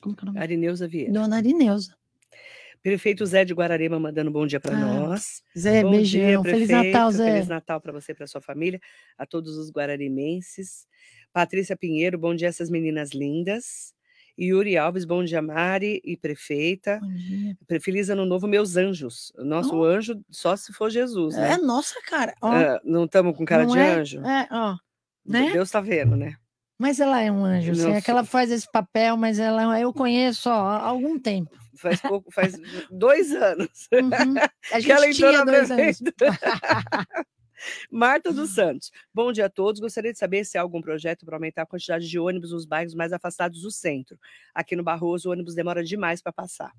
como 0.00 0.16
que 0.16 0.22
é 0.22 0.24
o 0.24 0.26
nome? 0.26 0.40
Arineuza 0.40 0.88
Vieira. 0.88 1.12
Dona 1.12 1.36
Arineuza. 1.36 1.96
Prefeito 2.82 3.26
Zé 3.26 3.44
de 3.44 3.52
Guararema 3.52 4.00
mandando 4.00 4.30
um 4.30 4.32
bom 4.32 4.46
dia 4.46 4.58
para 4.58 4.74
ah, 4.74 4.80
nós. 4.80 5.42
Zé, 5.56 5.82
bom 5.82 5.90
beijão. 5.90 6.42
Dia, 6.42 6.52
Feliz 6.52 6.68
Natal, 6.68 7.12
Zé. 7.12 7.32
Feliz 7.32 7.48
Natal 7.48 7.80
para 7.80 7.92
você 7.92 8.12
e 8.12 8.14
para 8.14 8.26
sua 8.26 8.40
família, 8.40 8.80
a 9.18 9.26
todos 9.26 9.56
os 9.56 9.70
guararimenses. 9.70 10.86
Patrícia 11.32 11.76
Pinheiro, 11.76 12.18
bom 12.18 12.34
dia 12.34 12.48
essas 12.48 12.70
meninas 12.70 13.10
lindas. 13.10 13.94
Yuri 14.38 14.78
Alves, 14.78 15.04
bom 15.04 15.22
dia, 15.22 15.42
Mari 15.42 16.00
e 16.02 16.16
prefeita. 16.16 16.98
Bom 17.02 17.12
dia. 17.12 17.56
Feliz 17.80 18.08
ano 18.08 18.24
novo, 18.24 18.48
meus 18.48 18.76
anjos. 18.76 19.30
Nosso 19.36 19.76
oh. 19.76 19.84
anjo 19.84 20.18
só 20.30 20.56
se 20.56 20.72
for 20.72 20.90
Jesus, 20.90 21.36
né? 21.36 21.52
É, 21.52 21.58
nossa, 21.58 21.94
cara. 22.06 22.34
Oh. 22.40 22.48
Uh, 22.48 22.80
não 22.82 23.04
estamos 23.04 23.36
com 23.36 23.44
cara 23.44 23.64
não 23.64 23.72
de 23.72 23.78
é, 23.78 23.90
anjo? 23.90 24.24
É, 24.24 24.48
ó. 24.50 24.76
Né? 25.26 25.50
Deus 25.52 25.68
está 25.68 25.80
vendo, 25.80 26.16
né? 26.16 26.36
Mas 26.80 26.98
ela 26.98 27.20
é 27.20 27.30
um 27.30 27.44
anjo, 27.44 27.74
sim. 27.74 27.92
É 27.92 28.00
que 28.00 28.10
ela 28.10 28.24
faz 28.24 28.50
esse 28.50 28.66
papel, 28.72 29.14
mas 29.14 29.38
ela 29.38 29.78
eu 29.78 29.92
conheço 29.92 30.48
ó, 30.48 30.52
há 30.52 30.78
algum 30.86 31.18
tempo. 31.18 31.50
Faz 31.76 32.00
pouco, 32.00 32.32
faz 32.32 32.58
dois 32.90 33.32
anos. 33.32 33.86
Uhum. 33.92 34.34
A 34.72 34.80
gente 34.80 34.90
ela 34.90 35.12
tinha 35.12 35.44
dois 35.44 35.70
anos. 35.70 35.98
Marta 37.90 38.32
dos 38.32 38.50
Santos, 38.50 38.90
bom 39.12 39.32
dia 39.32 39.46
a 39.46 39.50
todos. 39.50 39.80
Gostaria 39.80 40.12
de 40.12 40.18
saber 40.18 40.44
se 40.44 40.58
há 40.58 40.62
algum 40.62 40.80
projeto 40.80 41.24
para 41.24 41.36
aumentar 41.36 41.62
a 41.62 41.66
quantidade 41.66 42.08
de 42.08 42.18
ônibus 42.18 42.52
nos 42.52 42.64
bairros 42.64 42.94
mais 42.94 43.12
afastados 43.12 43.62
do 43.62 43.70
centro. 43.70 44.18
Aqui 44.54 44.76
no 44.76 44.82
Barroso, 44.82 45.28
o 45.28 45.32
ônibus 45.32 45.54
demora 45.54 45.82
demais 45.82 46.22
para 46.22 46.32
passar. 46.32 46.72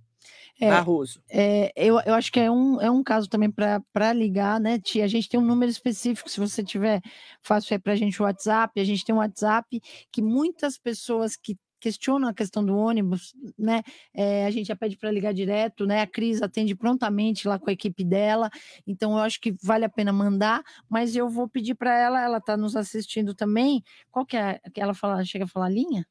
É, 0.60 0.70
Barroso. 0.70 1.22
É, 1.30 1.72
eu, 1.76 2.00
eu 2.02 2.14
acho 2.14 2.32
que 2.32 2.40
é 2.40 2.52
um, 2.52 2.80
é 2.80 2.90
um 2.90 3.04
caso 3.04 3.28
também 3.28 3.50
para 3.50 4.14
ligar, 4.14 4.60
né, 4.60 4.80
Tia? 4.80 5.06
A 5.06 5.08
gente 5.08 5.28
tem 5.28 5.40
um 5.40 5.46
número 5.46 5.72
específico, 5.72 6.30
se 6.30 6.40
você 6.40 6.64
tiver 6.64 7.02
fácil 7.42 7.74
aí 7.74 7.80
para 7.80 7.94
a 7.94 7.96
gente 7.96 8.22
o 8.22 8.26
WhatsApp. 8.26 8.80
A 8.80 8.84
gente 8.84 9.06
tem 9.06 9.16
um 9.16 9.20
WhatsApp 9.20 9.82
que 10.12 10.22
muitas 10.22 10.78
pessoas 10.78 11.36
que 11.36 11.58
questionam 11.82 12.30
a 12.30 12.34
questão 12.34 12.64
do 12.64 12.78
ônibus, 12.78 13.36
né? 13.58 13.82
É, 14.14 14.46
a 14.46 14.52
gente 14.52 14.68
já 14.68 14.76
pede 14.76 14.96
para 14.96 15.12
ligar 15.12 15.34
direto, 15.34 15.86
né? 15.86 16.02
A 16.02 16.08
Cris 16.08 16.42
atende 16.42 16.76
prontamente 16.76 17.48
lá 17.48 17.58
com 17.60 17.70
a 17.70 17.74
equipe 17.74 18.04
dela, 18.04 18.50
então 18.88 19.14
eu 19.14 19.20
acho 19.20 19.42
que 19.42 19.54
vale 19.62 19.84
a 19.84 19.90
pena 19.90 20.14
mandar, 20.14 20.64
mas 20.88 21.16
eu 21.16 21.28
vou 21.28 21.50
pedir 21.50 21.76
para 21.76 21.98
ela, 21.98 22.22
ela 22.22 22.38
está 22.38 22.56
nos 22.56 22.76
assistindo 22.76 23.34
também. 23.34 23.84
Qual 24.12 24.26
que 24.26 24.38
é? 24.38 24.60
Que 24.74 24.80
ela 24.80 24.94
fala, 24.94 25.26
chega 25.26 25.46
a 25.46 25.48
falar 25.48 25.70
linha? 25.70 26.06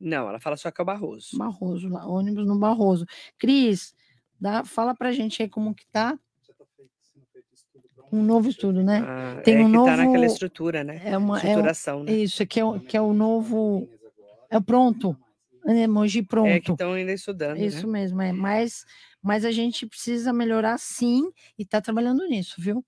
Não, 0.00 0.28
ela 0.28 0.38
fala 0.38 0.56
só 0.56 0.70
que 0.70 0.80
é 0.80 0.82
o 0.82 0.86
Barroso. 0.86 1.36
Barroso, 1.36 1.88
lá, 1.88 2.06
ônibus 2.06 2.46
no 2.46 2.56
Barroso. 2.56 3.04
Cris, 3.36 3.92
dá, 4.40 4.64
fala 4.64 4.94
pra 4.94 5.10
gente 5.10 5.42
aí 5.42 5.48
como 5.48 5.74
que 5.74 5.84
tá. 5.88 6.16
um 8.12 8.22
novo 8.22 8.48
estudo, 8.48 8.82
né? 8.82 9.02
Ah, 9.04 9.40
Tem 9.42 9.56
é 9.56 9.64
um 9.64 9.68
novo. 9.68 9.90
Está 9.90 10.04
naquela 10.04 10.26
estrutura, 10.26 10.84
né? 10.84 11.02
É 11.04 11.18
uma 11.18 11.36
estruturação, 11.38 11.98
é 11.98 12.00
um... 12.00 12.04
né? 12.04 12.12
Isso, 12.12 12.46
que 12.46 12.60
é, 12.60 12.64
o, 12.64 12.80
que 12.80 12.96
é 12.96 13.00
o 13.00 13.12
novo. 13.12 13.88
É 14.50 14.60
pronto. 14.60 15.16
Emoji 15.66 16.22
pronto. 16.22 16.48
É 16.48 16.60
que 16.60 16.72
estão 16.72 16.92
ainda 16.92 17.12
estudando. 17.12 17.58
Isso 17.58 17.86
né? 17.86 18.00
mesmo, 18.00 18.22
é. 18.22 18.32
Mas, 18.32 18.84
mas 19.22 19.44
a 19.44 19.50
gente 19.50 19.86
precisa 19.86 20.32
melhorar 20.32 20.78
sim 20.78 21.30
e 21.58 21.62
está 21.62 21.80
trabalhando 21.80 22.26
nisso, 22.26 22.56
viu? 22.58 22.84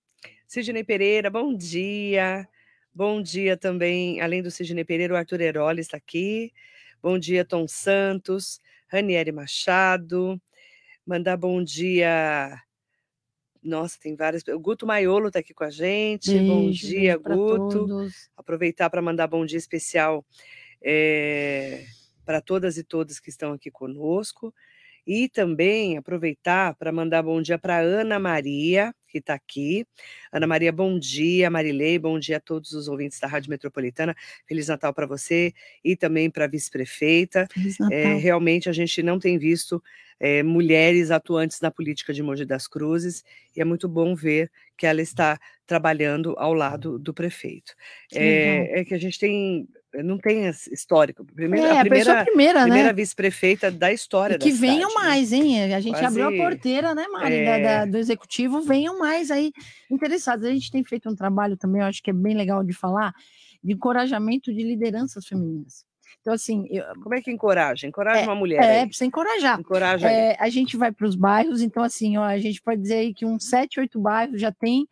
Sidney 0.46 0.82
Pereira, 0.84 1.30
bom 1.30 1.54
dia. 1.54 2.48
Bom 2.92 3.22
dia 3.22 3.56
também, 3.56 4.20
além 4.20 4.42
do 4.42 4.50
Sidney 4.50 4.84
Pereira, 4.84 5.14
o 5.14 5.16
Arthur 5.16 5.40
Heroli 5.40 5.80
está 5.80 5.96
aqui. 5.96 6.52
Bom 7.02 7.18
dia, 7.18 7.44
Tom 7.44 7.68
Santos, 7.68 8.58
Ranieri 8.88 9.30
Machado. 9.30 10.40
Mandar 11.06 11.36
bom 11.36 11.62
dia 11.62 12.60
nossa, 13.62 13.98
tem 14.00 14.16
várias. 14.16 14.42
O 14.48 14.58
Guto 14.58 14.86
Maiolo 14.86 15.28
está 15.28 15.40
aqui 15.40 15.52
com 15.52 15.64
a 15.64 15.70
gente. 15.70 16.30
Beijo, 16.30 16.46
bom 16.46 16.70
dia, 16.70 17.16
Guto. 17.18 17.86
Todos. 17.86 18.30
Aproveitar 18.36 18.88
para 18.88 19.02
mandar 19.02 19.26
bom 19.26 19.44
dia 19.44 19.58
especial 19.58 20.24
é, 20.82 21.84
para 22.24 22.40
todas 22.40 22.76
e 22.78 22.84
todos 22.84 23.20
que 23.20 23.30
estão 23.30 23.52
aqui 23.52 23.70
conosco. 23.70 24.54
E 25.06 25.28
também 25.28 25.96
aproveitar 25.96 26.74
para 26.74 26.92
mandar 26.92 27.22
bom 27.22 27.40
dia 27.40 27.58
para 27.58 27.80
Ana 27.80 28.18
Maria, 28.18 28.94
que 29.08 29.18
está 29.18 29.34
aqui. 29.34 29.86
Ana 30.30 30.46
Maria, 30.46 30.70
bom 30.70 30.98
dia. 30.98 31.50
Marilei, 31.50 31.98
bom 31.98 32.18
dia 32.18 32.36
a 32.36 32.40
todos 32.40 32.72
os 32.72 32.86
ouvintes 32.86 33.18
da 33.18 33.26
Rádio 33.26 33.50
Metropolitana. 33.50 34.14
Feliz 34.46 34.68
Natal 34.68 34.94
para 34.94 35.06
você 35.06 35.52
e 35.82 35.96
também 35.96 36.30
para 36.30 36.44
a 36.44 36.48
vice-prefeita. 36.48 37.48
É, 37.90 38.14
realmente 38.14 38.68
a 38.68 38.72
gente 38.72 39.02
não 39.02 39.18
tem 39.18 39.38
visto 39.38 39.82
é, 40.20 40.42
mulheres 40.42 41.10
atuantes 41.10 41.60
na 41.60 41.70
política 41.70 42.12
de 42.12 42.22
Mogi 42.22 42.44
das 42.44 42.68
Cruzes 42.68 43.24
e 43.56 43.60
é 43.60 43.64
muito 43.64 43.88
bom 43.88 44.14
ver 44.14 44.50
que 44.76 44.86
ela 44.86 45.00
está 45.00 45.40
trabalhando 45.66 46.34
ao 46.38 46.52
lado 46.52 46.98
do 46.98 47.14
prefeito. 47.14 47.74
É, 48.14 48.80
é, 48.80 48.84
que 48.84 48.94
a 48.94 48.98
gente 48.98 49.18
tem 49.18 49.66
não 49.94 50.18
tem 50.18 50.48
histórico. 50.70 51.24
Primeiro, 51.24 51.66
é, 51.66 51.78
a 51.78 51.80
primeira, 51.80 52.20
a 52.20 52.24
primeira, 52.24 52.62
primeira 52.62 52.88
né? 52.88 52.92
vice-prefeita 52.92 53.70
da 53.70 53.92
história 53.92 54.36
e 54.36 54.38
que 54.38 54.52
venham 54.52 54.90
cidade, 54.90 54.94
né? 54.94 55.10
mais, 55.10 55.30
né? 55.30 55.36
hein? 55.38 55.74
A 55.74 55.80
gente 55.80 55.98
Quase... 55.98 56.20
abriu 56.20 56.28
a 56.28 56.44
porteira, 56.44 56.94
né, 56.94 57.06
Mari, 57.08 57.34
é... 57.34 57.44
da, 57.44 57.58
da, 57.58 57.90
do 57.90 57.98
executivo, 57.98 58.60
venham 58.60 58.98
mais 58.98 59.30
aí 59.30 59.52
interessados. 59.90 60.44
A 60.44 60.50
gente 60.50 60.70
tem 60.70 60.84
feito 60.84 61.08
um 61.08 61.14
trabalho 61.14 61.56
também, 61.56 61.82
eu 61.82 61.88
acho 61.88 62.02
que 62.02 62.10
é 62.10 62.14
bem 62.14 62.36
legal 62.36 62.62
de 62.62 62.72
falar, 62.72 63.12
de 63.62 63.72
encorajamento 63.72 64.52
de 64.52 64.62
lideranças 64.62 65.26
femininas. 65.26 65.84
Então, 66.20 66.34
assim. 66.34 66.66
Eu... 66.70 66.84
Como 67.02 67.14
é 67.14 67.20
que 67.20 67.30
encoraja? 67.30 67.86
Encoraja 67.86 68.20
é, 68.20 68.24
uma 68.24 68.34
mulher. 68.34 68.62
É, 68.62 68.80
aí. 68.80 68.86
precisa 68.86 69.06
encorajar. 69.06 69.58
Encoraja. 69.58 70.08
É, 70.08 70.36
a 70.38 70.48
gente 70.48 70.76
vai 70.76 70.92
para 70.92 71.06
os 71.06 71.16
bairros, 71.16 71.62
então, 71.62 71.82
assim, 71.82 72.16
ó, 72.16 72.24
a 72.24 72.38
gente 72.38 72.60
pode 72.62 72.80
dizer 72.82 72.96
aí 72.96 73.14
que 73.14 73.24
uns 73.24 73.48
sete, 73.48 73.80
oito 73.80 73.98
bairros 73.98 74.40
já 74.40 74.52
tem 74.52 74.86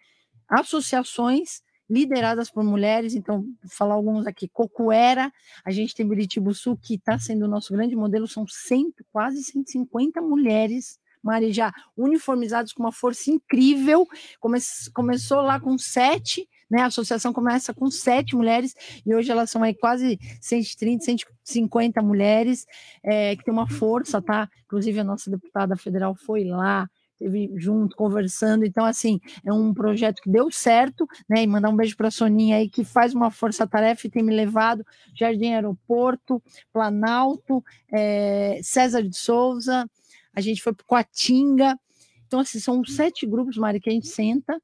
associações 0.49 1.61
lideradas 1.89 2.51
por 2.51 2.62
mulheres, 2.62 3.14
então, 3.14 3.43
vou 3.43 3.70
falar 3.70 3.95
alguns 3.95 4.26
aqui, 4.26 4.49
Cocuera, 4.49 5.32
a 5.64 5.70
gente 5.70 5.95
tem 5.95 6.07
Biritibu 6.07 6.53
Sul, 6.55 6.76
que 6.76 6.95
está 6.95 7.18
sendo 7.18 7.45
o 7.45 7.49
nosso 7.49 7.72
grande 7.72 7.97
modelo, 7.97 8.26
são 8.26 8.47
cento, 8.47 9.05
quase 9.11 9.43
150 9.43 10.20
mulheres, 10.20 10.99
Mari, 11.22 11.53
já 11.53 11.72
uniformizadas 11.97 12.72
com 12.72 12.82
uma 12.82 12.93
força 12.93 13.30
incrível, 13.30 14.07
Come, 14.39 14.59
começou 14.95 15.41
lá 15.41 15.59
com 15.59 15.76
sete, 15.76 16.49
né, 16.70 16.82
a 16.82 16.86
associação 16.86 17.32
começa 17.32 17.72
com 17.72 17.91
sete 17.91 18.36
mulheres, 18.36 18.74
e 19.05 19.14
hoje 19.14 19.30
elas 19.30 19.51
são 19.51 19.62
aí 19.62 19.74
quase 19.74 20.18
130, 20.41 21.05
150 21.05 22.03
mulheres, 22.03 22.66
é, 23.03 23.34
que 23.34 23.45
tem 23.45 23.53
uma 23.53 23.68
força, 23.68 24.20
tá? 24.20 24.49
Inclusive 24.66 25.01
a 25.01 25.05
nossa 25.05 25.30
deputada 25.30 25.76
federal 25.76 26.14
foi 26.14 26.45
lá, 26.45 26.89
esteve 27.20 27.50
junto, 27.56 27.96
conversando. 27.96 28.64
Então, 28.64 28.84
assim, 28.84 29.20
é 29.44 29.52
um 29.52 29.74
projeto 29.74 30.22
que 30.22 30.30
deu 30.30 30.50
certo, 30.50 31.06
né? 31.28 31.42
E 31.42 31.46
mandar 31.46 31.68
um 31.68 31.76
beijo 31.76 31.96
para 31.96 32.08
a 32.08 32.10
Soninha 32.10 32.56
aí, 32.56 32.68
que 32.68 32.84
faz 32.84 33.12
uma 33.12 33.30
força-tarefa 33.30 34.06
e 34.06 34.10
tem 34.10 34.22
me 34.22 34.34
levado 34.34 34.86
Jardim 35.14 35.52
Aeroporto, 35.52 36.42
Planalto, 36.72 37.62
é, 37.92 38.60
César 38.62 39.02
de 39.02 39.16
Souza, 39.16 39.88
a 40.32 40.40
gente 40.40 40.62
foi 40.62 40.72
para 40.72 40.86
Coatinga. 40.86 41.78
Então, 42.26 42.40
assim, 42.40 42.60
são 42.60 42.84
sete 42.84 43.26
grupos, 43.26 43.56
Mari, 43.56 43.80
que 43.80 43.90
a 43.90 43.92
gente 43.92 44.08
senta, 44.08 44.60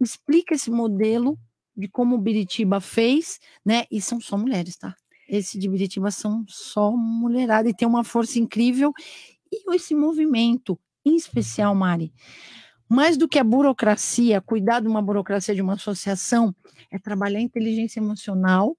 explica 0.00 0.54
esse 0.54 0.70
modelo 0.70 1.38
de 1.76 1.88
como 1.88 2.16
o 2.16 2.20
Biritiba 2.20 2.80
fez, 2.80 3.38
né? 3.64 3.84
E 3.90 4.00
são 4.00 4.20
só 4.20 4.36
mulheres, 4.36 4.76
tá? 4.76 4.94
Esse 5.28 5.58
de 5.58 5.68
Biritiba 5.68 6.10
são 6.10 6.44
só 6.48 6.90
mulherada 6.90 7.68
e 7.68 7.74
tem 7.74 7.86
uma 7.86 8.02
força 8.02 8.38
incrível. 8.38 8.92
E 9.52 9.74
esse 9.74 9.94
movimento 9.94 10.78
em 11.04 11.16
especial, 11.16 11.74
Mari, 11.74 12.12
mais 12.88 13.16
do 13.16 13.28
que 13.28 13.38
a 13.38 13.44
burocracia, 13.44 14.40
cuidar 14.40 14.80
de 14.80 14.88
uma 14.88 15.00
burocracia 15.00 15.54
de 15.54 15.62
uma 15.62 15.74
associação, 15.74 16.54
é 16.90 16.98
trabalhar 16.98 17.38
a 17.38 17.42
inteligência 17.42 18.00
emocional. 18.00 18.76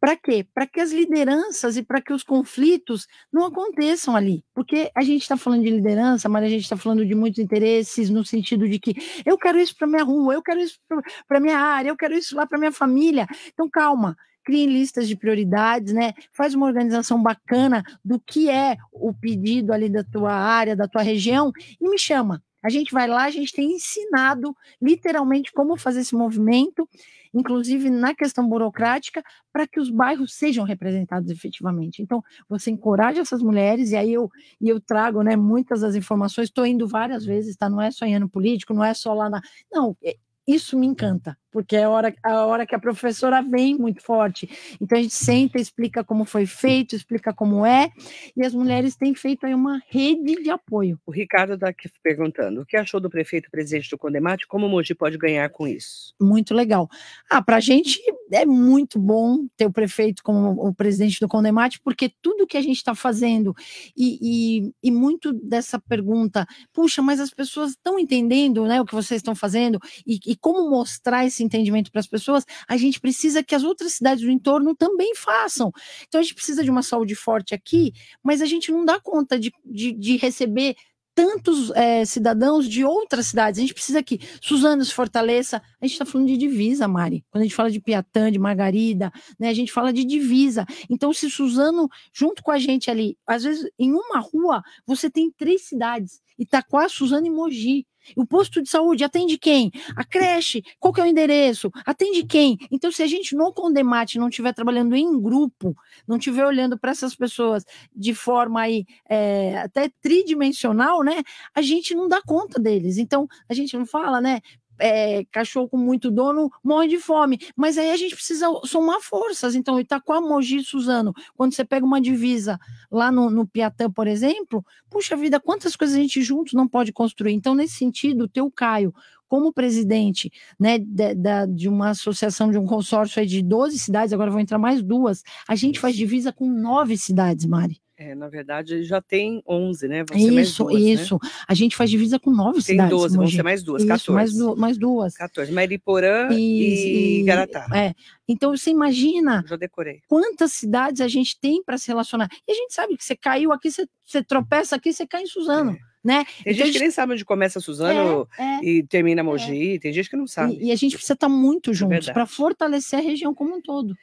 Para 0.00 0.16
quê? 0.16 0.46
Para 0.54 0.66
que 0.66 0.80
as 0.80 0.92
lideranças 0.92 1.76
e 1.76 1.82
para 1.82 2.00
que 2.00 2.12
os 2.12 2.22
conflitos 2.22 3.06
não 3.32 3.46
aconteçam 3.46 4.14
ali. 4.14 4.44
Porque 4.54 4.90
a 4.94 5.02
gente 5.02 5.22
está 5.22 5.36
falando 5.36 5.62
de 5.62 5.70
liderança, 5.70 6.28
mas 6.28 6.44
a 6.44 6.48
gente 6.48 6.62
está 6.62 6.76
falando 6.76 7.04
de 7.04 7.14
muitos 7.14 7.38
interesses, 7.38 8.10
no 8.10 8.24
sentido 8.24 8.68
de 8.68 8.78
que 8.78 8.94
eu 9.24 9.38
quero 9.38 9.58
isso 9.58 9.74
para 9.76 9.86
minha 9.86 10.04
rua, 10.04 10.34
eu 10.34 10.42
quero 10.42 10.60
isso 10.60 10.78
para 11.26 11.40
minha 11.40 11.58
área, 11.58 11.88
eu 11.88 11.96
quero 11.96 12.14
isso 12.14 12.36
lá 12.36 12.46
para 12.46 12.58
minha 12.58 12.72
família. 12.72 13.26
Então, 13.52 13.68
calma 13.68 14.16
criem 14.44 14.66
listas 14.66 15.08
de 15.08 15.16
prioridades, 15.16 15.92
né? 15.92 16.12
Faz 16.32 16.54
uma 16.54 16.66
organização 16.66 17.22
bacana 17.22 17.82
do 18.04 18.20
que 18.20 18.50
é 18.50 18.76
o 18.92 19.12
pedido 19.12 19.72
ali 19.72 19.88
da 19.88 20.04
tua 20.04 20.32
área, 20.32 20.76
da 20.76 20.86
tua 20.86 21.02
região 21.02 21.52
e 21.80 21.88
me 21.88 21.98
chama. 21.98 22.42
A 22.64 22.70
gente 22.70 22.94
vai 22.94 23.06
lá, 23.06 23.24
a 23.24 23.30
gente 23.30 23.52
tem 23.52 23.72
ensinado 23.72 24.56
literalmente 24.80 25.52
como 25.52 25.76
fazer 25.76 26.00
esse 26.00 26.14
movimento, 26.14 26.88
inclusive 27.34 27.90
na 27.90 28.14
questão 28.14 28.48
burocrática, 28.48 29.22
para 29.52 29.66
que 29.66 29.78
os 29.78 29.90
bairros 29.90 30.32
sejam 30.34 30.64
representados 30.64 31.30
efetivamente. 31.30 32.00
Então, 32.00 32.22
você 32.48 32.70
encoraja 32.70 33.20
essas 33.20 33.42
mulheres, 33.42 33.90
e 33.90 33.96
aí 33.96 34.14
eu, 34.14 34.30
e 34.58 34.66
eu 34.66 34.80
trago 34.80 35.20
né, 35.22 35.36
muitas 35.36 35.82
das 35.82 35.94
informações, 35.94 36.48
estou 36.48 36.64
indo 36.64 36.88
várias 36.88 37.26
vezes, 37.26 37.54
tá? 37.54 37.68
Não 37.68 37.82
é 37.82 37.90
só 37.90 38.06
em 38.06 38.16
ano 38.16 38.30
político, 38.30 38.72
não 38.72 38.82
é 38.82 38.94
só 38.94 39.12
lá 39.12 39.28
na. 39.28 39.42
Não, 39.70 39.94
é, 40.02 40.16
isso 40.46 40.78
me 40.78 40.86
encanta 40.86 41.36
porque 41.54 41.76
é 41.76 41.84
a 41.84 41.88
hora, 41.88 42.12
a 42.20 42.44
hora 42.46 42.66
que 42.66 42.74
a 42.74 42.80
professora 42.80 43.40
vem 43.40 43.78
muito 43.78 44.02
forte. 44.02 44.50
Então 44.80 44.98
a 44.98 45.00
gente 45.00 45.14
senta, 45.14 45.56
explica 45.56 46.02
como 46.02 46.24
foi 46.24 46.46
feito, 46.46 46.96
explica 46.96 47.32
como 47.32 47.64
é, 47.64 47.92
e 48.36 48.44
as 48.44 48.52
mulheres 48.52 48.96
têm 48.96 49.14
feito 49.14 49.46
aí 49.46 49.54
uma 49.54 49.80
rede 49.88 50.42
de 50.42 50.50
apoio. 50.50 50.98
O 51.06 51.12
Ricardo 51.12 51.54
está 51.54 51.68
aqui 51.68 51.88
perguntando: 52.02 52.62
o 52.62 52.66
que 52.66 52.76
achou 52.76 52.98
do 52.98 53.08
prefeito 53.08 53.48
presidente 53.52 53.88
do 53.88 53.96
Condemate? 53.96 54.48
Como 54.48 54.66
o 54.66 54.68
Mogi 54.68 54.96
pode 54.96 55.16
ganhar 55.16 55.48
com 55.50 55.68
isso? 55.68 56.12
Muito 56.20 56.52
legal. 56.52 56.88
Ah, 57.30 57.40
para 57.40 57.58
a 57.58 57.60
gente 57.60 58.00
é 58.32 58.44
muito 58.44 58.98
bom 58.98 59.46
ter 59.56 59.66
o 59.66 59.72
prefeito 59.72 60.24
como 60.24 60.66
o 60.66 60.74
presidente 60.74 61.20
do 61.20 61.28
Condemate, 61.28 61.80
porque 61.84 62.10
tudo 62.20 62.48
que 62.48 62.56
a 62.56 62.62
gente 62.62 62.78
está 62.78 62.96
fazendo, 62.96 63.54
e, 63.96 64.18
e, 64.20 64.72
e, 64.82 64.90
muito 64.90 65.32
dessa 65.32 65.78
pergunta, 65.78 66.46
puxa, 66.72 67.00
mas 67.00 67.20
as 67.20 67.30
pessoas 67.30 67.70
estão 67.70 67.96
entendendo 67.96 68.64
né, 68.64 68.80
o 68.80 68.84
que 68.84 68.94
vocês 68.94 69.20
estão 69.20 69.36
fazendo, 69.36 69.78
e, 70.04 70.18
e 70.26 70.33
como 70.36 70.68
mostrar 70.70 71.24
esse 71.26 71.42
entendimento 71.42 71.90
para 71.90 72.00
as 72.00 72.06
pessoas, 72.06 72.44
a 72.68 72.76
gente 72.76 73.00
precisa 73.00 73.42
que 73.42 73.54
as 73.54 73.62
outras 73.62 73.94
cidades 73.94 74.24
do 74.24 74.30
entorno 74.30 74.74
também 74.74 75.14
façam. 75.14 75.72
Então 76.06 76.20
a 76.20 76.22
gente 76.22 76.34
precisa 76.34 76.62
de 76.62 76.70
uma 76.70 76.82
saúde 76.82 77.14
forte 77.14 77.54
aqui, 77.54 77.92
mas 78.22 78.40
a 78.40 78.46
gente 78.46 78.70
não 78.70 78.84
dá 78.84 79.00
conta 79.00 79.38
de, 79.38 79.52
de, 79.64 79.92
de 79.92 80.16
receber 80.16 80.76
tantos 81.14 81.70
é, 81.70 82.04
cidadãos 82.04 82.68
de 82.68 82.84
outras 82.84 83.26
cidades. 83.26 83.58
A 83.58 83.62
gente 83.62 83.74
precisa 83.74 84.02
que 84.02 84.18
Suzano 84.40 84.84
se 84.84 84.92
fortaleça. 84.92 85.62
A 85.80 85.86
gente 85.86 85.92
está 85.94 86.04
falando 86.04 86.26
de 86.26 86.36
divisa, 86.36 86.88
Mari. 86.88 87.24
Quando 87.30 87.42
a 87.42 87.44
gente 87.44 87.54
fala 87.54 87.70
de 87.70 87.80
Piatã, 87.80 88.30
de 88.30 88.38
Margarida, 88.38 89.12
né, 89.38 89.48
a 89.48 89.54
gente 89.54 89.72
fala 89.72 89.92
de 89.92 90.04
divisa. 90.04 90.66
Então, 90.90 91.12
se 91.12 91.30
Suzano, 91.30 91.88
junto 92.12 92.42
com 92.42 92.50
a 92.50 92.58
gente 92.58 92.90
ali, 92.90 93.16
às 93.26 93.44
vezes 93.44 93.70
em 93.78 93.92
uma 93.92 94.18
rua, 94.18 94.62
você 94.84 95.08
tem 95.08 95.30
três 95.30 95.62
cidades. 95.62 96.20
Itaquá, 96.38 96.88
Suzano 96.88 97.26
e 97.26 97.30
Mogi. 97.30 97.86
O 98.16 98.26
posto 98.26 98.62
de 98.62 98.68
saúde 98.68 99.04
atende 99.04 99.38
quem? 99.38 99.70
A 99.96 100.04
creche, 100.04 100.62
qual 100.78 100.92
que 100.92 101.00
é 101.00 101.04
o 101.04 101.06
endereço? 101.06 101.70
Atende 101.86 102.24
quem? 102.24 102.58
Então, 102.70 102.90
se 102.90 103.02
a 103.02 103.06
gente 103.06 103.34
no 103.34 103.52
Condemate 103.52 104.18
não 104.18 104.28
estiver 104.28 104.52
trabalhando 104.52 104.94
em 104.94 105.20
grupo, 105.20 105.76
não 106.06 106.16
estiver 106.16 106.44
olhando 106.46 106.78
para 106.78 106.90
essas 106.90 107.14
pessoas 107.14 107.64
de 107.94 108.14
forma 108.14 108.60
aí 108.60 108.84
é, 109.08 109.58
até 109.58 109.90
tridimensional, 110.00 111.02
né? 111.02 111.22
A 111.54 111.62
gente 111.62 111.94
não 111.94 112.08
dá 112.08 112.20
conta 112.22 112.60
deles. 112.60 112.98
Então, 112.98 113.26
a 113.48 113.54
gente 113.54 113.76
não 113.76 113.86
fala, 113.86 114.20
né? 114.20 114.40
É, 114.78 115.24
cachorro 115.26 115.68
com 115.68 115.76
muito 115.76 116.10
dono 116.10 116.50
morre 116.62 116.88
de 116.88 116.98
fome. 116.98 117.38
Mas 117.56 117.78
aí 117.78 117.90
a 117.90 117.96
gente 117.96 118.14
precisa 118.14 118.46
somar 118.64 119.00
forças. 119.00 119.54
Então, 119.54 119.78
Itaquá, 119.78 120.20
Mogi 120.20 120.58
e 120.58 120.64
Suzano, 120.64 121.12
quando 121.36 121.54
você 121.54 121.64
pega 121.64 121.84
uma 121.84 122.00
divisa 122.00 122.58
lá 122.90 123.10
no, 123.10 123.30
no 123.30 123.46
Piatã, 123.46 123.90
por 123.90 124.06
exemplo, 124.06 124.64
puxa 124.90 125.16
vida, 125.16 125.40
quantas 125.40 125.76
coisas 125.76 125.96
a 125.96 126.00
gente 126.00 126.22
juntos 126.22 126.52
não 126.54 126.68
pode 126.68 126.92
construir. 126.92 127.32
Então, 127.32 127.54
nesse 127.54 127.74
sentido, 127.74 128.24
o 128.24 128.28
teu 128.28 128.50
Caio, 128.50 128.94
como 129.28 129.52
presidente 129.52 130.30
né, 130.58 130.78
de, 130.78 131.14
de, 131.14 131.46
de, 131.48 131.68
uma 131.68 131.90
associação, 131.90 132.50
de 132.50 132.58
um 132.58 132.66
consórcio 132.66 133.24
de 133.26 133.42
12 133.42 133.78
cidades, 133.78 134.12
agora 134.12 134.30
vou 134.30 134.40
entrar 134.40 134.58
mais 134.58 134.82
duas, 134.82 135.22
a 135.48 135.54
gente 135.54 135.80
faz 135.80 135.96
divisa 135.96 136.32
com 136.32 136.48
nove 136.48 136.96
cidades, 136.96 137.44
Mari. 137.44 137.83
É, 138.04 138.14
na 138.14 138.28
verdade, 138.28 138.82
já 138.82 139.00
tem 139.00 139.42
11, 139.48 139.88
né? 139.88 140.04
Vão 140.06 140.18
isso, 140.18 140.64
duas, 140.64 140.82
isso. 140.82 141.18
Né? 141.22 141.30
A 141.48 141.54
gente 141.54 141.74
faz 141.74 141.88
divisa 141.88 142.18
com 142.18 142.30
nove 142.30 142.54
tem 142.54 142.76
cidades. 142.76 142.90
Tem 142.90 142.98
12, 142.98 143.16
vão 143.16 143.28
ser 143.28 143.42
mais 143.42 143.62
duas, 143.62 143.82
isso, 143.82 143.88
14. 143.88 144.12
Mais, 144.12 144.32
du 144.34 144.56
mais 144.56 144.76
duas. 144.76 145.14
14. 145.14 145.50
Mariporã 145.50 146.28
e, 146.32 147.20
e 147.20 147.22
Garatá. 147.22 147.66
É. 147.74 147.94
Então, 148.28 148.54
você 148.54 148.70
imagina 148.70 149.42
já 149.46 149.56
decorei. 149.56 150.02
quantas 150.06 150.52
cidades 150.52 151.00
a 151.00 151.08
gente 151.08 151.38
tem 151.40 151.62
para 151.62 151.78
se 151.78 151.88
relacionar. 151.88 152.28
E 152.46 152.52
a 152.52 152.54
gente 152.54 152.74
sabe 152.74 152.96
que 152.96 153.04
você 153.04 153.16
caiu 153.16 153.52
aqui, 153.52 153.70
você, 153.70 153.86
você 154.04 154.22
tropeça 154.22 154.76
aqui, 154.76 154.92
você 154.92 155.06
cai 155.06 155.22
em 155.22 155.26
Suzano. 155.26 155.72
É. 155.72 155.94
Né? 156.04 156.22
Tem 156.44 156.52
então, 156.52 156.66
gente 156.66 156.74
que 156.74 156.80
nem 156.80 156.90
sabe 156.90 157.14
onde 157.14 157.24
começa 157.24 157.60
Suzano 157.60 158.28
é, 158.38 158.42
é, 158.42 158.60
e 158.62 158.82
termina 158.82 159.22
é. 159.22 159.24
Mogi, 159.24 159.78
tem 159.78 159.90
gente 159.90 160.10
que 160.10 160.16
não 160.16 160.26
sabe. 160.26 160.58
E, 160.60 160.66
e 160.66 160.72
a 160.72 160.76
gente 160.76 160.96
precisa 160.96 161.14
estar 161.14 161.30
muito 161.30 161.70
é 161.70 161.74
juntos 161.74 162.10
para 162.10 162.26
fortalecer 162.26 162.98
a 162.98 163.02
região 163.02 163.34
como 163.34 163.56
um 163.56 163.62
todo. 163.62 163.96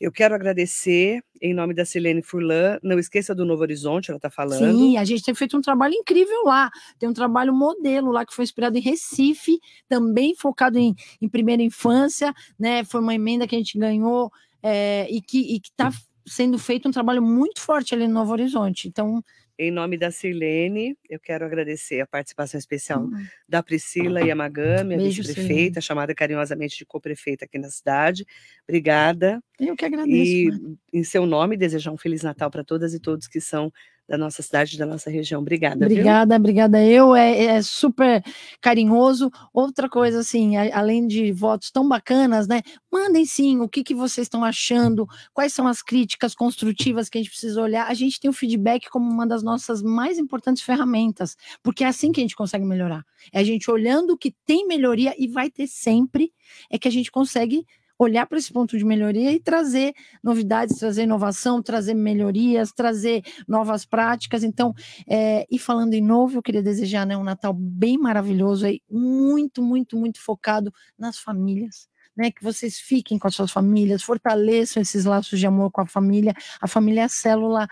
Eu 0.00 0.12
quero 0.12 0.34
agradecer 0.34 1.22
em 1.40 1.54
nome 1.54 1.74
da 1.74 1.84
Silene 1.84 2.22
Furlan. 2.22 2.78
Não 2.82 2.98
esqueça 2.98 3.34
do 3.34 3.44
Novo 3.44 3.62
Horizonte, 3.62 4.10
ela 4.10 4.18
está 4.18 4.30
falando. 4.30 4.76
Sim, 4.76 4.96
a 4.96 5.04
gente 5.04 5.22
tem 5.22 5.34
feito 5.34 5.56
um 5.56 5.60
trabalho 5.60 5.94
incrível 5.94 6.44
lá. 6.44 6.70
Tem 6.98 7.08
um 7.08 7.14
trabalho 7.14 7.54
modelo 7.54 8.10
lá 8.10 8.24
que 8.24 8.34
foi 8.34 8.44
inspirado 8.44 8.76
em 8.76 8.80
Recife, 8.80 9.58
também 9.88 10.34
focado 10.34 10.78
em, 10.78 10.94
em 11.20 11.28
primeira 11.28 11.62
infância, 11.62 12.32
né? 12.58 12.84
Foi 12.84 13.00
uma 13.00 13.14
emenda 13.14 13.46
que 13.46 13.54
a 13.54 13.58
gente 13.58 13.78
ganhou 13.78 14.30
é, 14.62 15.06
e 15.10 15.20
que 15.20 15.60
está 15.62 15.90
sendo 16.26 16.58
feito 16.58 16.88
um 16.88 16.92
trabalho 16.92 17.22
muito 17.22 17.60
forte 17.60 17.94
ali 17.94 18.06
no 18.06 18.14
Novo 18.14 18.32
Horizonte. 18.32 18.88
Então, 18.88 19.22
em 19.58 19.70
nome 19.70 19.96
da 19.96 20.10
Silene, 20.10 20.96
eu 21.08 21.18
quero 21.18 21.44
agradecer 21.44 22.00
a 22.00 22.06
participação 22.06 22.58
especial 22.58 23.02
uhum. 23.02 23.26
da 23.48 23.62
Priscila 23.62 24.20
Yamagami, 24.20 24.94
a 24.94 24.98
vice-prefeita, 24.98 25.80
chamada 25.80 26.14
carinhosamente 26.14 26.76
de 26.76 26.84
co-prefeita 26.84 27.44
aqui 27.44 27.58
na 27.58 27.70
cidade. 27.70 28.26
Obrigada. 28.68 29.42
Eu 29.58 29.74
que 29.74 29.84
agradeço. 29.84 30.12
E, 30.12 30.76
em 30.92 31.02
seu 31.02 31.24
nome, 31.24 31.56
desejar 31.56 31.90
um 31.90 31.96
Feliz 31.96 32.22
Natal 32.22 32.50
para 32.50 32.62
todas 32.62 32.92
e 32.94 33.00
todos 33.00 33.26
que 33.26 33.40
são 33.40 33.72
da 34.08 34.16
nossa 34.16 34.42
cidade, 34.42 34.78
da 34.78 34.86
nossa 34.86 35.10
região. 35.10 35.40
Obrigada. 35.40 35.84
Obrigada, 35.84 36.34
viu? 36.34 36.40
obrigada. 36.40 36.84
Eu 36.84 37.14
é, 37.14 37.44
é, 37.44 37.62
super 37.62 38.22
carinhoso. 38.60 39.30
Outra 39.52 39.88
coisa, 39.88 40.20
assim, 40.20 40.56
a, 40.56 40.78
além 40.78 41.06
de 41.06 41.32
votos 41.32 41.70
tão 41.70 41.88
bacanas, 41.88 42.46
né? 42.46 42.62
Mandem 42.90 43.24
sim 43.24 43.60
o 43.60 43.68
que, 43.68 43.82
que 43.82 43.94
vocês 43.94 44.26
estão 44.26 44.44
achando, 44.44 45.06
quais 45.34 45.52
são 45.52 45.66
as 45.66 45.82
críticas 45.82 46.34
construtivas 46.34 47.08
que 47.08 47.18
a 47.18 47.20
gente 47.20 47.30
precisa 47.30 47.60
olhar. 47.60 47.88
A 47.88 47.94
gente 47.94 48.20
tem 48.20 48.30
o 48.30 48.34
feedback 48.34 48.88
como 48.88 49.10
uma 49.10 49.26
das 49.26 49.42
nossas 49.42 49.82
mais 49.82 50.18
importantes 50.18 50.62
ferramentas, 50.62 51.36
porque 51.62 51.82
é 51.82 51.88
assim 51.88 52.12
que 52.12 52.20
a 52.20 52.24
gente 52.24 52.36
consegue 52.36 52.64
melhorar. 52.64 53.04
É 53.32 53.40
a 53.40 53.44
gente 53.44 53.70
olhando 53.70 54.12
o 54.12 54.18
que 54.18 54.34
tem 54.44 54.66
melhoria 54.66 55.14
e 55.18 55.26
vai 55.26 55.50
ter 55.50 55.66
sempre, 55.66 56.32
é 56.70 56.78
que 56.78 56.86
a 56.86 56.92
gente 56.92 57.10
consegue 57.10 57.66
olhar 57.98 58.26
para 58.26 58.38
esse 58.38 58.52
ponto 58.52 58.76
de 58.76 58.84
melhoria 58.84 59.32
e 59.32 59.40
trazer 59.40 59.94
novidades, 60.22 60.78
trazer 60.78 61.04
inovação, 61.04 61.62
trazer 61.62 61.94
melhorias, 61.94 62.72
trazer 62.72 63.22
novas 63.48 63.84
práticas. 63.84 64.42
Então, 64.42 64.74
é, 65.08 65.46
e 65.50 65.58
falando 65.58 65.94
em 65.94 66.02
novo, 66.02 66.38
eu 66.38 66.42
queria 66.42 66.62
desejar 66.62 67.06
né, 67.06 67.16
um 67.16 67.24
Natal 67.24 67.52
bem 67.52 67.98
maravilhoso, 67.98 68.66
aí, 68.66 68.80
muito, 68.90 69.62
muito, 69.62 69.96
muito 69.96 70.20
focado 70.20 70.72
nas 70.98 71.18
famílias. 71.18 71.88
Né, 72.16 72.30
que 72.30 72.42
vocês 72.42 72.78
fiquem 72.78 73.18
com 73.18 73.28
as 73.28 73.34
suas 73.34 73.52
famílias, 73.52 74.02
fortaleçam 74.02 74.82
esses 74.82 75.04
laços 75.04 75.38
de 75.38 75.46
amor 75.46 75.70
com 75.70 75.82
a 75.82 75.86
família. 75.86 76.32
A 76.62 76.66
família 76.66 77.02
é 77.02 77.04
a 77.04 77.08
célula 77.10 77.68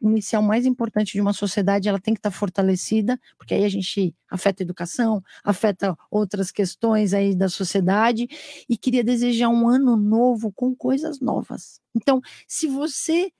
inicial 0.00 0.42
mais 0.42 0.66
importante 0.66 1.12
de 1.12 1.20
uma 1.20 1.32
sociedade, 1.32 1.88
ela 1.88 2.00
tem 2.00 2.14
que 2.14 2.18
estar 2.18 2.30
fortalecida, 2.30 3.18
porque 3.36 3.54
aí 3.54 3.64
a 3.64 3.68
gente 3.68 4.14
afeta 4.30 4.62
a 4.62 4.64
educação, 4.64 5.22
afeta 5.44 5.96
outras 6.10 6.50
questões 6.50 7.12
aí 7.12 7.34
da 7.34 7.48
sociedade, 7.48 8.28
e 8.68 8.76
queria 8.76 9.04
desejar 9.04 9.48
um 9.48 9.68
ano 9.68 9.96
novo 9.96 10.52
com 10.52 10.74
coisas 10.74 11.20
novas. 11.20 11.80
Então, 11.94 12.20
se 12.46 12.66
você 12.66 13.30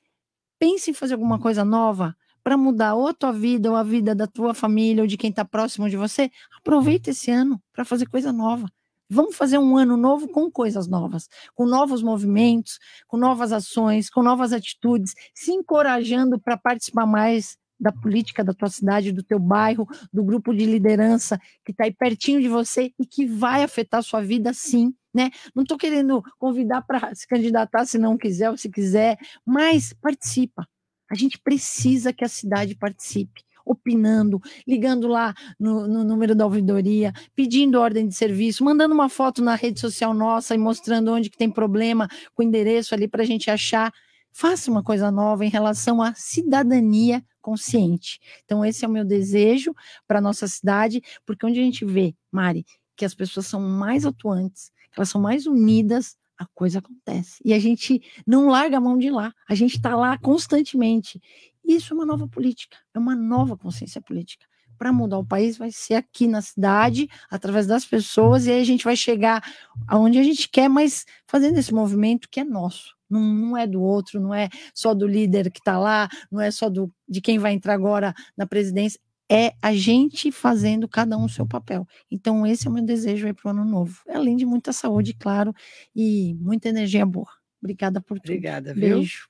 pensa 0.59 0.91
em 0.91 0.95
fazer 0.95 1.15
alguma 1.15 1.39
coisa 1.39 1.65
nova, 1.65 2.15
para 2.43 2.57
mudar 2.57 2.95
ou 2.95 3.09
a 3.09 3.15
tua 3.15 3.33
vida, 3.33 3.71
ou 3.71 3.77
a 3.77 3.83
vida 3.83 4.15
da 4.15 4.27
tua 4.27 4.55
família, 4.55 5.03
ou 5.03 5.07
de 5.07 5.17
quem 5.17 5.31
está 5.31 5.45
próximo 5.45 5.89
de 5.89 5.97
você, 5.97 6.31
aproveita 6.59 7.11
esse 7.11 7.31
ano 7.31 7.61
para 7.73 7.85
fazer 7.85 8.07
coisa 8.07 8.33
nova. 8.33 8.67
Vamos 9.13 9.37
fazer 9.37 9.59
um 9.59 9.77
ano 9.77 9.97
novo 9.97 10.29
com 10.29 10.49
coisas 10.49 10.87
novas, 10.87 11.29
com 11.53 11.67
novos 11.67 12.01
movimentos, 12.01 12.79
com 13.09 13.17
novas 13.17 13.51
ações, 13.51 14.09
com 14.09 14.23
novas 14.23 14.53
atitudes, 14.53 15.15
se 15.35 15.51
encorajando 15.51 16.39
para 16.41 16.57
participar 16.57 17.07
mais 17.07 17.59
da 17.79 17.91
política 17.91 18.45
da 18.45 18.55
tua 18.55 18.69
cidade, 18.69 19.11
do 19.11 19.25
teu 19.25 19.41
bairro, 19.41 19.89
do 20.13 20.23
grupo 20.23 20.55
de 20.55 20.65
liderança 20.65 21.41
que 21.65 21.73
está 21.73 21.85
aí 21.85 21.93
pertinho 21.93 22.41
de 22.41 22.49
você 22.49 22.93
e 23.01 23.05
que 23.05 23.27
vai 23.27 23.65
afetar 23.65 23.99
a 23.99 24.03
sua 24.03 24.21
vida 24.21 24.53
sim, 24.53 24.95
né? 25.13 25.31
Não 25.57 25.65
estou 25.65 25.77
querendo 25.77 26.23
convidar 26.39 26.83
para 26.83 27.13
se 27.13 27.27
candidatar 27.27 27.87
se 27.87 27.99
não 27.99 28.17
quiser 28.17 28.51
ou 28.51 28.57
se 28.57 28.71
quiser, 28.71 29.19
mas 29.45 29.93
participa. 29.93 30.69
A 31.11 31.17
gente 31.17 31.37
precisa 31.37 32.13
que 32.13 32.25
a 32.25 32.29
cidade 32.29 32.77
participe 32.77 33.43
opinando, 33.71 34.41
ligando 34.66 35.07
lá 35.07 35.33
no, 35.59 35.87
no, 35.87 36.03
número 36.03 36.35
da 36.35 36.45
ouvidoria, 36.45 37.12
pedindo 37.37 37.79
ordem 37.79 38.09
de 38.09 38.14
serviço, 38.14 38.64
mandando 38.64 38.93
uma 38.93 39.09
foto 39.09 39.41
na 39.41 39.55
rede 39.55 39.79
social 39.79 40.12
nossa 40.12 40.55
e 40.55 40.59
mostrando 40.59 41.12
onde 41.12 41.31
que 41.31 41.39
tem 41.39 41.49
problema 41.49 42.09
com 42.35 42.43
o 42.43 42.47
endereço 42.47 42.95
ali 42.95 43.07
para 43.07 43.23
a 43.23 43.27
gente 43.27 43.51
achar. 43.51 43.93
Faça 44.33 44.71
uma 44.71 44.83
coisa 44.83 45.11
nova 45.11 45.45
em 45.45 45.49
relação 45.49 46.03
à 46.03 46.12
cidadania 46.14 47.25
consciente. 47.41 48.18
Então, 48.45 48.64
esse 48.64 48.85
é 48.85 48.89
o 48.89 48.91
meu 48.91 49.05
desejo 49.05 49.73
para 50.07 50.18
a 50.18 50.23
nossa 50.23 50.47
cidade, 50.47 51.01
porque 51.25 51.47
onde 51.47 51.61
a 51.61 51.62
gente 51.62 51.85
vê, 51.85 52.14
Mari, 52.31 52.64
que 52.97 53.05
as 53.05 53.14
pessoas 53.14 53.47
são 53.47 53.61
mais 53.61 54.05
atuantes, 54.05 54.71
elas 54.97 55.09
são 55.09 55.21
mais 55.21 55.47
unidas, 55.47 56.16
a 56.41 56.47
coisa 56.55 56.78
acontece. 56.78 57.38
E 57.45 57.53
a 57.53 57.59
gente 57.59 58.03
não 58.26 58.49
larga 58.49 58.78
a 58.78 58.80
mão 58.80 58.97
de 58.97 59.11
lá, 59.11 59.30
a 59.47 59.55
gente 59.55 59.76
está 59.76 59.95
lá 59.95 60.16
constantemente. 60.16 61.20
Isso 61.62 61.93
é 61.93 61.95
uma 61.95 62.07
nova 62.07 62.26
política, 62.26 62.78
é 62.95 62.99
uma 62.99 63.14
nova 63.14 63.59
consciência 63.59 64.01
política. 64.01 64.47
Para 64.78 64.91
mudar 64.91 65.18
o 65.18 65.24
país 65.24 65.59
vai 65.59 65.70
ser 65.70 65.97
aqui 65.97 66.26
na 66.26 66.41
cidade, 66.41 67.07
através 67.30 67.66
das 67.66 67.84
pessoas, 67.84 68.47
e 68.47 68.53
aí 68.53 68.61
a 68.62 68.64
gente 68.64 68.84
vai 68.84 68.97
chegar 68.97 69.45
aonde 69.86 70.18
a 70.18 70.22
gente 70.22 70.49
quer, 70.49 70.70
mas 70.70 71.05
fazendo 71.26 71.59
esse 71.59 71.74
movimento 71.74 72.26
que 72.30 72.41
é 72.41 72.45
nosso. 72.45 72.97
Não, 73.09 73.20
não 73.20 73.57
é 73.57 73.66
do 73.66 73.82
outro, 73.82 74.18
não 74.18 74.32
é 74.32 74.49
só 74.72 74.95
do 74.95 75.07
líder 75.07 75.51
que 75.51 75.59
está 75.59 75.78
lá, 75.78 76.09
não 76.32 76.41
é 76.41 76.51
só 76.51 76.70
do, 76.70 76.91
de 77.07 77.20
quem 77.20 77.38
vai 77.38 77.53
entrar 77.53 77.74
agora 77.74 78.14
na 78.34 78.47
presidência, 78.47 78.99
é 79.31 79.53
a 79.62 79.72
gente 79.72 80.33
fazendo 80.33 80.89
cada 80.89 81.16
um 81.16 81.24
o 81.24 81.28
seu 81.28 81.47
papel. 81.47 81.87
Então, 82.11 82.45
esse 82.45 82.66
é 82.66 82.70
o 82.70 82.72
meu 82.74 82.85
desejo 82.85 83.26
aí 83.26 83.33
para 83.33 83.49
o 83.49 83.51
ano 83.51 83.64
novo. 83.64 84.03
Além 84.09 84.37
de 84.37 84.45
muita 84.45 84.72
saúde, 84.72 85.14
claro, 85.14 85.55
e 85.95 86.35
muita 86.41 86.68
energia 86.68 87.07
boa. 87.07 87.31
Obrigada 87.62 88.01
por 88.01 88.18
tudo. 88.18 88.33
Obrigada, 88.33 88.74
viu? 88.74 88.97
Beijo. 88.99 89.28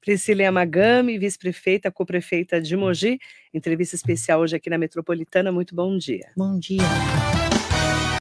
Priscila 0.00 0.42
Yamagami, 0.42 1.18
vice-prefeita, 1.18 1.90
co-prefeita 1.90 2.60
de 2.60 2.76
Mogi. 2.76 3.18
Entrevista 3.52 3.94
especial 3.94 4.40
hoje 4.40 4.56
aqui 4.56 4.70
na 4.70 4.78
Metropolitana. 4.78 5.52
Muito 5.52 5.74
bom 5.74 5.96
dia. 5.98 6.32
Bom 6.36 6.58
dia. 6.58 6.82